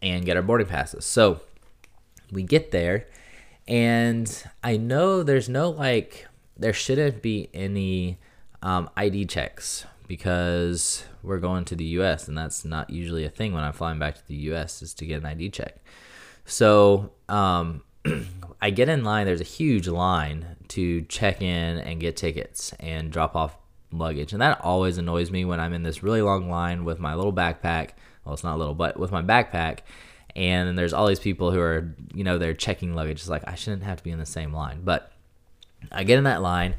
and 0.00 0.24
get 0.24 0.36
our 0.36 0.42
boarding 0.42 0.66
passes. 0.66 1.04
So 1.04 1.40
we 2.30 2.42
get 2.42 2.70
there, 2.70 3.06
and 3.66 4.44
I 4.62 4.76
know 4.76 5.22
there's 5.22 5.48
no 5.48 5.70
like 5.70 6.26
there 6.56 6.72
shouldn't 6.72 7.22
be 7.22 7.48
any 7.54 8.18
um, 8.62 8.90
ID 8.96 9.26
checks 9.26 9.86
because 10.08 11.04
we're 11.22 11.38
going 11.38 11.66
to 11.66 11.76
the 11.76 11.84
U.S. 11.84 12.26
and 12.26 12.36
that's 12.36 12.64
not 12.64 12.90
usually 12.90 13.24
a 13.24 13.30
thing 13.30 13.52
when 13.52 13.62
I'm 13.62 13.74
flying 13.74 13.98
back 13.98 14.16
to 14.16 14.26
the 14.26 14.34
U.S. 14.34 14.82
is 14.82 14.94
to 14.94 15.06
get 15.06 15.20
an 15.20 15.26
ID 15.26 15.50
check. 15.50 15.76
So 16.46 17.12
um, 17.28 17.82
I 18.62 18.70
get 18.70 18.88
in 18.88 19.04
line. 19.04 19.26
There's 19.26 19.42
a 19.42 19.44
huge 19.44 19.86
line 19.86 20.56
to 20.68 21.02
check 21.02 21.42
in 21.42 21.78
and 21.78 22.00
get 22.00 22.16
tickets 22.16 22.72
and 22.80 23.12
drop 23.12 23.36
off 23.36 23.56
luggage, 23.92 24.32
and 24.32 24.42
that 24.42 24.60
always 24.62 24.98
annoys 24.98 25.30
me 25.30 25.44
when 25.44 25.60
I'm 25.60 25.74
in 25.74 25.82
this 25.82 26.02
really 26.02 26.22
long 26.22 26.50
line 26.50 26.84
with 26.84 26.98
my 26.98 27.14
little 27.14 27.32
backpack. 27.32 27.90
Well, 28.24 28.32
it's 28.34 28.44
not 28.44 28.58
little, 28.58 28.74
but 28.74 28.98
with 28.98 29.12
my 29.12 29.22
backpack. 29.22 29.80
And 30.34 30.68
then 30.68 30.76
there's 30.76 30.92
all 30.92 31.06
these 31.06 31.20
people 31.20 31.50
who 31.50 31.60
are, 31.60 31.94
you 32.14 32.22
know, 32.22 32.38
they're 32.38 32.54
checking 32.54 32.94
luggage. 32.94 33.18
It's 33.18 33.28
like 33.28 33.46
I 33.46 33.54
shouldn't 33.56 33.82
have 33.82 33.98
to 33.98 34.04
be 34.04 34.10
in 34.10 34.18
the 34.18 34.26
same 34.26 34.52
line, 34.52 34.82
but 34.84 35.12
I 35.92 36.04
get 36.04 36.18
in 36.18 36.24
that 36.24 36.42
line 36.42 36.74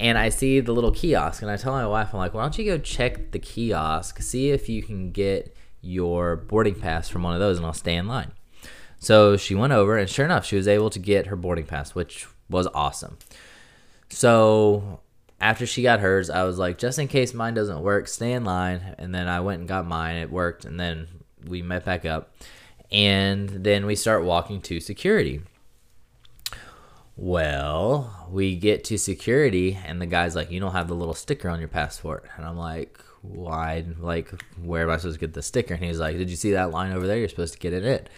and 0.00 0.18
I 0.18 0.30
see 0.30 0.58
the 0.58 0.72
little 0.72 0.90
kiosk, 0.90 1.42
and 1.42 1.50
I 1.50 1.56
tell 1.56 1.72
my 1.72 1.86
wife, 1.86 2.12
I'm 2.12 2.18
like, 2.18 2.34
why 2.34 2.42
don't 2.42 2.58
you 2.58 2.64
go 2.64 2.78
check 2.78 3.30
the 3.30 3.38
kiosk, 3.38 4.20
see 4.20 4.50
if 4.50 4.68
you 4.68 4.82
can 4.82 5.12
get 5.12 5.54
your 5.80 6.34
boarding 6.34 6.74
pass 6.74 7.08
from 7.08 7.22
one 7.22 7.34
of 7.34 7.40
those, 7.40 7.58
and 7.58 7.66
I'll 7.66 7.72
stay 7.72 7.94
in 7.94 8.08
line. 8.08 8.32
So 8.98 9.36
she 9.36 9.54
went 9.54 9.72
over, 9.72 9.96
and 9.96 10.10
sure 10.10 10.24
enough, 10.24 10.44
she 10.44 10.56
was 10.56 10.66
able 10.66 10.90
to 10.90 10.98
get 10.98 11.26
her 11.28 11.36
boarding 11.36 11.66
pass, 11.66 11.94
which 11.94 12.26
was 12.48 12.66
awesome. 12.74 13.18
So 14.10 15.00
after 15.40 15.66
she 15.66 15.82
got 15.82 16.00
hers, 16.00 16.28
I 16.28 16.44
was 16.44 16.58
like, 16.58 16.76
just 16.76 16.98
in 16.98 17.08
case 17.08 17.32
mine 17.32 17.54
doesn't 17.54 17.80
work, 17.80 18.08
stay 18.08 18.32
in 18.32 18.44
line. 18.44 18.94
And 18.98 19.14
then 19.14 19.28
I 19.28 19.40
went 19.40 19.60
and 19.60 19.68
got 19.68 19.86
mine. 19.86 20.16
It 20.16 20.30
worked. 20.30 20.64
And 20.64 20.78
then 20.78 21.06
we 21.46 21.62
met 21.62 21.84
back 21.84 22.04
up. 22.04 22.34
And 22.90 23.48
then 23.48 23.86
we 23.86 23.94
start 23.94 24.24
walking 24.24 24.60
to 24.62 24.80
security. 24.80 25.40
Well, 27.22 28.28
we 28.30 28.56
get 28.56 28.84
to 28.84 28.96
security, 28.96 29.78
and 29.84 30.00
the 30.00 30.06
guy's 30.06 30.34
like, 30.34 30.50
You 30.50 30.58
don't 30.58 30.72
have 30.72 30.88
the 30.88 30.94
little 30.94 31.12
sticker 31.12 31.50
on 31.50 31.58
your 31.58 31.68
passport. 31.68 32.24
And 32.34 32.46
I'm 32.46 32.56
like, 32.56 32.98
Why? 33.20 33.84
Like, 33.98 34.32
where 34.58 34.84
am 34.84 34.90
I 34.90 34.96
supposed 34.96 35.20
to 35.20 35.26
get 35.26 35.34
the 35.34 35.42
sticker? 35.42 35.74
And 35.74 35.84
he's 35.84 36.00
like, 36.00 36.16
Did 36.16 36.30
you 36.30 36.36
see 36.36 36.52
that 36.52 36.70
line 36.70 36.92
over 36.92 37.06
there? 37.06 37.18
You're 37.18 37.28
supposed 37.28 37.52
to 37.52 37.58
get 37.58 37.74
in 37.74 37.84
it. 37.84 38.08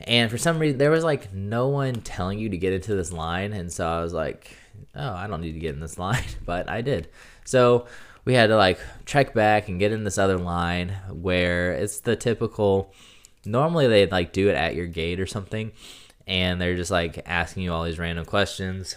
And 0.00 0.30
for 0.30 0.36
some 0.36 0.58
reason, 0.58 0.76
there 0.76 0.90
was 0.90 1.04
like 1.04 1.32
no 1.32 1.68
one 1.68 2.02
telling 2.02 2.38
you 2.38 2.50
to 2.50 2.58
get 2.58 2.74
into 2.74 2.94
this 2.94 3.12
line. 3.12 3.54
And 3.54 3.72
so 3.72 3.88
I 3.88 4.02
was 4.02 4.12
like, 4.12 4.54
Oh, 4.94 5.14
I 5.14 5.26
don't 5.26 5.40
need 5.40 5.54
to 5.54 5.58
get 5.58 5.72
in 5.74 5.80
this 5.80 5.98
line. 5.98 6.24
But 6.44 6.68
I 6.68 6.82
did. 6.82 7.08
So 7.46 7.86
we 8.26 8.34
had 8.34 8.48
to 8.48 8.56
like 8.58 8.78
check 9.06 9.32
back 9.32 9.70
and 9.70 9.78
get 9.78 9.90
in 9.90 10.04
this 10.04 10.18
other 10.18 10.36
line 10.36 10.90
where 11.10 11.72
it's 11.72 12.00
the 12.00 12.14
typical. 12.14 12.92
Normally, 13.46 13.88
they'd 13.88 14.12
like 14.12 14.34
do 14.34 14.50
it 14.50 14.54
at 14.54 14.74
your 14.74 14.86
gate 14.86 15.18
or 15.18 15.26
something 15.26 15.72
and 16.26 16.60
they're 16.60 16.76
just 16.76 16.90
like 16.90 17.22
asking 17.26 17.64
you 17.64 17.72
all 17.72 17.84
these 17.84 17.98
random 17.98 18.24
questions. 18.24 18.96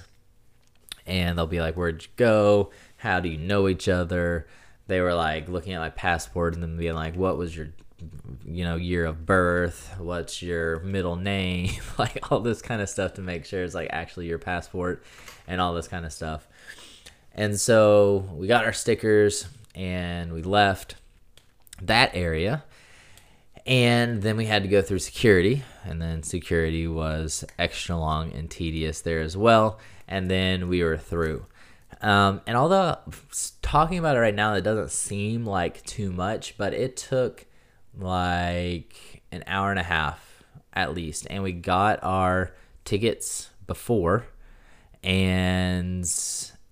And 1.05 1.37
they'll 1.37 1.47
be 1.47 1.61
like 1.61 1.75
where'd 1.75 2.03
you 2.03 2.09
go? 2.15 2.71
How 2.97 3.19
do 3.19 3.29
you 3.29 3.37
know 3.37 3.67
each 3.67 3.87
other? 3.87 4.47
They 4.87 5.01
were 5.01 5.13
like 5.13 5.49
looking 5.49 5.73
at 5.73 5.79
my 5.79 5.89
passport 5.89 6.53
and 6.53 6.63
then 6.63 6.77
being 6.77 6.95
like 6.95 7.15
what 7.15 7.37
was 7.37 7.55
your 7.55 7.69
you 8.45 8.63
know 8.63 8.75
year 8.75 9.05
of 9.05 9.25
birth? 9.25 9.95
What's 9.97 10.41
your 10.41 10.79
middle 10.81 11.15
name? 11.15 11.71
Like 11.97 12.31
all 12.31 12.41
this 12.41 12.61
kind 12.61 12.81
of 12.81 12.89
stuff 12.89 13.15
to 13.15 13.21
make 13.21 13.45
sure 13.45 13.63
it's 13.63 13.73
like 13.73 13.89
actually 13.91 14.27
your 14.27 14.37
passport 14.37 15.03
and 15.47 15.59
all 15.59 15.73
this 15.73 15.87
kind 15.87 16.05
of 16.05 16.13
stuff. 16.13 16.47
And 17.33 17.59
so 17.59 18.29
we 18.35 18.47
got 18.47 18.65
our 18.65 18.73
stickers 18.73 19.47
and 19.73 20.31
we 20.33 20.43
left 20.43 20.95
that 21.81 22.11
area 22.13 22.63
and 23.67 24.21
then 24.21 24.37
we 24.37 24.45
had 24.45 24.63
to 24.63 24.69
go 24.69 24.81
through 24.81 24.99
security, 24.99 25.63
and 25.83 26.01
then 26.01 26.23
security 26.23 26.87
was 26.87 27.43
extra 27.59 27.97
long 27.97 28.31
and 28.31 28.49
tedious 28.49 29.01
there 29.01 29.19
as 29.19 29.35
well. 29.35 29.79
And 30.07 30.31
then 30.31 30.69
we 30.69 30.83
were 30.83 30.97
through. 30.97 31.45
Um, 32.01 32.41
and 32.47 32.55
although 32.55 32.97
talking 33.61 33.97
about 33.97 34.15
it 34.15 34.19
right 34.19 34.35
now, 34.35 34.53
it 34.53 34.61
doesn't 34.61 34.91
seem 34.91 35.45
like 35.45 35.83
too 35.83 36.11
much, 36.11 36.57
but 36.57 36.73
it 36.73 36.95
took 36.95 37.45
like 37.97 39.21
an 39.31 39.43
hour 39.47 39.71
and 39.71 39.79
a 39.79 39.83
half 39.83 40.43
at 40.73 40.93
least. 40.93 41.27
And 41.29 41.43
we 41.43 41.51
got 41.51 41.99
our 42.03 42.53
tickets 42.85 43.49
before. 43.65 44.27
And 45.03 46.09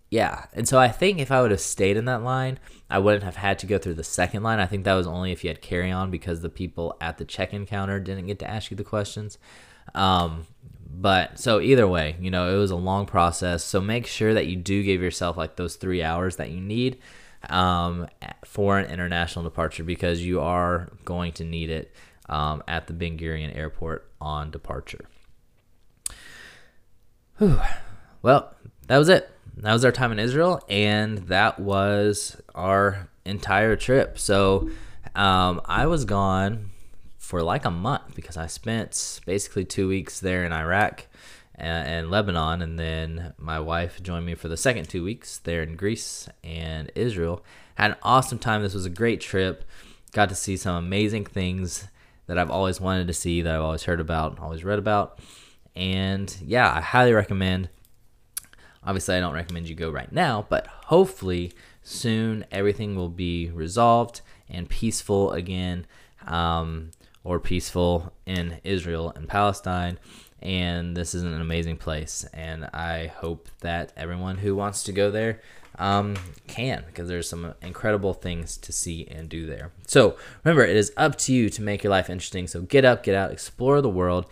yeah. 0.10 0.46
And 0.54 0.68
so 0.68 0.80
I 0.80 0.90
think 0.90 1.20
if 1.20 1.32
I 1.32 1.42
would 1.42 1.52
have 1.52 1.60
stayed 1.60 1.98
in 1.98 2.06
that 2.06 2.24
line, 2.24 2.60
I 2.96 2.98
wouldn't 2.98 3.24
have 3.24 3.36
had 3.36 3.60
to 3.60 3.66
go 3.66 3.78
through 3.78 3.96
the 3.96 4.06
second 4.06 4.42
line. 4.42 4.58
I 4.58 4.68
think 4.68 4.86
that 4.86 4.94
was 4.94 5.06
only 5.06 5.34
if 5.34 5.44
you 5.44 5.50
had 5.50 5.62
carry 5.62 5.92
on 5.92 6.12
because 6.12 6.40
the 6.40 6.48
people 6.48 6.96
at 7.02 7.18
the 7.18 7.26
check 7.26 7.54
in 7.54 7.66
counter 7.66 8.00
didn't 8.00 8.28
get 8.28 8.40
to 8.40 8.50
ask 8.50 8.72
you 8.72 8.78
the 8.78 8.86
questions. 8.86 9.38
Um, 9.94 10.48
but 10.90 11.38
so 11.38 11.60
either 11.60 11.86
way, 11.90 12.16
you 12.22 12.32
know, 12.32 12.56
it 12.56 12.58
was 12.58 12.72
a 12.72 12.78
long 12.78 13.06
process. 13.06 13.66
So 13.66 13.82
make 13.82 14.08
sure 14.08 14.34
that 14.34 14.48
you 14.48 14.56
do 14.56 14.82
give 14.82 15.02
yourself 15.02 15.36
like 15.36 15.58
those 15.58 15.76
three 15.76 16.04
hours 16.04 16.38
that 16.38 16.52
you 16.52 16.62
need 16.62 17.00
um, 17.50 18.08
for 18.46 18.80
an 18.80 18.90
international 18.90 19.44
departure 19.44 19.84
because 19.84 20.22
you 20.22 20.40
are 20.40 20.88
going 21.04 21.34
to 21.34 21.44
need 21.44 21.70
it 21.70 21.94
um, 22.30 22.64
at 22.66 22.88
the 22.88 22.94
Ben 22.94 23.18
Gurion 23.18 23.54
Airport 23.54 24.10
on 24.22 24.52
departure. 24.52 25.04
Whew. 27.40 27.60
Well, 28.22 28.56
that 28.88 28.98
was 28.98 29.10
it 29.10 29.35
that 29.58 29.74
was 29.74 29.86
our 29.86 29.92
time 29.92 30.12
in 30.12 30.20
Israel, 30.20 30.62
and 30.70 31.20
that 31.30 31.60
was 31.60 32.40
our 32.54 33.10
entire 33.26 33.76
trip. 33.76 34.20
So 34.20 34.70
um, 35.16 35.62
I 35.66 35.86
was 35.88 36.06
gone 36.06 36.72
for 37.18 37.42
like 37.42 37.66
a 37.66 37.72
month 37.72 38.16
because 38.16 38.38
I 38.38 38.48
spent 38.48 39.20
basically 39.26 39.66
two 39.66 39.88
weeks 39.88 40.20
there 40.20 40.46
in 40.46 40.54
Iraq 40.54 41.08
and, 41.56 41.88
and 41.88 42.12
Lebanon, 42.12 42.62
and 42.62 42.78
then 42.78 43.34
my 43.38 43.60
wife 43.60 44.04
joined 44.04 44.26
me 44.26 44.36
for 44.36 44.48
the 44.48 44.58
second 44.58 44.90
two 44.90 45.04
weeks 45.04 45.40
there 45.40 45.64
in 45.64 45.76
Greece 45.76 46.30
and 46.44 46.92
Israel. 46.96 47.44
Had 47.76 47.92
an 47.92 47.98
awesome 48.04 48.40
time. 48.40 48.62
This 48.62 48.74
was 48.74 48.86
a 48.86 48.92
great 48.92 49.22
trip. 49.22 49.64
Got 50.12 50.30
to 50.30 50.36
see 50.36 50.58
some 50.58 50.76
amazing 50.76 51.26
things 51.26 51.88
that 52.28 52.38
I've 52.38 52.52
always 52.52 52.80
wanted 52.80 53.08
to 53.08 53.14
see, 53.14 53.42
that 53.42 53.56
I've 53.56 53.62
always 53.62 53.84
heard 53.84 54.00
about, 54.00 54.40
always 54.40 54.64
read 54.64 54.80
about. 54.80 55.20
And 55.76 56.36
yeah, 56.46 56.74
I 56.74 56.82
highly 56.82 57.14
recommend 57.14 57.70
Obviously, 58.86 59.16
I 59.16 59.20
don't 59.20 59.34
recommend 59.34 59.68
you 59.68 59.76
go 59.76 59.90
right 59.90 60.12
now, 60.12 60.46
but 60.50 60.68
hopefully 60.68 61.54
soon 61.82 62.46
everything 62.52 62.96
will 62.96 63.10
be 63.10 63.50
resolved 63.52 64.22
and 64.50 64.70
peaceful 64.70 65.32
again, 65.32 65.86
um, 66.28 66.92
or 67.24 67.40
peaceful 67.40 68.14
in 68.26 68.60
Israel 68.64 69.12
and 69.16 69.28
Palestine. 69.28 69.98
And 70.42 70.96
this 70.96 71.16
is 71.16 71.24
an 71.24 71.42
amazing 71.42 71.78
place, 71.78 72.26
and 72.34 72.66
I 72.66 73.08
hope 73.08 73.50
that 73.62 73.94
everyone 73.98 74.38
who 74.38 74.56
wants 74.56 74.84
to 74.84 74.92
go 74.92 75.10
there 75.10 75.42
um, 75.80 76.16
can 76.48 76.84
because 76.86 77.08
there's 77.08 77.28
some 77.28 77.54
incredible 77.62 78.14
things 78.14 78.58
to 78.58 78.72
see 78.72 79.08
and 79.08 79.28
do 79.28 79.46
there. 79.46 79.72
So 79.88 80.18
remember, 80.44 80.64
it 80.64 80.76
is 80.76 80.92
up 80.98 81.18
to 81.20 81.34
you 81.34 81.50
to 81.50 81.62
make 81.62 81.84
your 81.84 81.92
life 81.92 82.10
interesting. 82.10 82.48
So 82.48 82.62
get 82.62 82.86
up, 82.86 83.04
get 83.04 83.16
out, 83.16 83.32
explore 83.32 83.82
the 83.82 83.90
world 83.90 84.26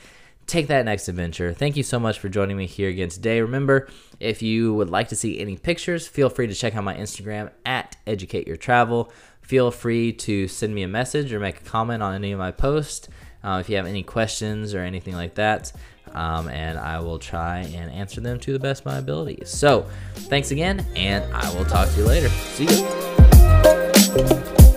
take 0.47 0.67
that 0.67 0.85
next 0.85 1.07
adventure. 1.07 1.53
Thank 1.53 1.77
you 1.77 1.83
so 1.83 1.99
much 1.99 2.19
for 2.19 2.29
joining 2.29 2.57
me 2.57 2.65
here 2.65 2.89
again 2.89 3.09
today. 3.09 3.41
Remember, 3.41 3.87
if 4.19 4.41
you 4.41 4.73
would 4.73 4.89
like 4.89 5.09
to 5.09 5.15
see 5.15 5.39
any 5.39 5.57
pictures, 5.57 6.07
feel 6.07 6.29
free 6.29 6.47
to 6.47 6.53
check 6.53 6.75
out 6.75 6.83
my 6.83 6.95
Instagram 6.95 7.51
at 7.65 7.95
Educate 8.05 8.47
Your 8.47 8.57
Travel. 8.57 9.11
Feel 9.41 9.71
free 9.71 10.13
to 10.13 10.47
send 10.47 10.73
me 10.73 10.83
a 10.83 10.87
message 10.87 11.33
or 11.33 11.39
make 11.39 11.61
a 11.61 11.63
comment 11.63 12.01
on 12.01 12.15
any 12.15 12.31
of 12.31 12.39
my 12.39 12.51
posts 12.51 13.09
uh, 13.43 13.57
if 13.59 13.69
you 13.69 13.75
have 13.75 13.85
any 13.85 14.03
questions 14.03 14.73
or 14.73 14.79
anything 14.79 15.15
like 15.15 15.35
that. 15.35 15.71
Um, 16.13 16.47
and 16.47 16.77
I 16.77 16.99
will 16.99 17.19
try 17.19 17.59
and 17.59 17.91
answer 17.91 18.21
them 18.21 18.39
to 18.41 18.53
the 18.53 18.59
best 18.59 18.81
of 18.81 18.85
my 18.85 18.99
abilities. 18.99 19.49
So, 19.49 19.87
thanks 20.13 20.51
again, 20.51 20.85
and 20.95 21.25
I 21.33 21.51
will 21.55 21.65
talk 21.65 21.89
to 21.89 21.97
you 21.97 22.05
later. 22.05 22.29
See 22.29 22.65
you. 22.65 24.72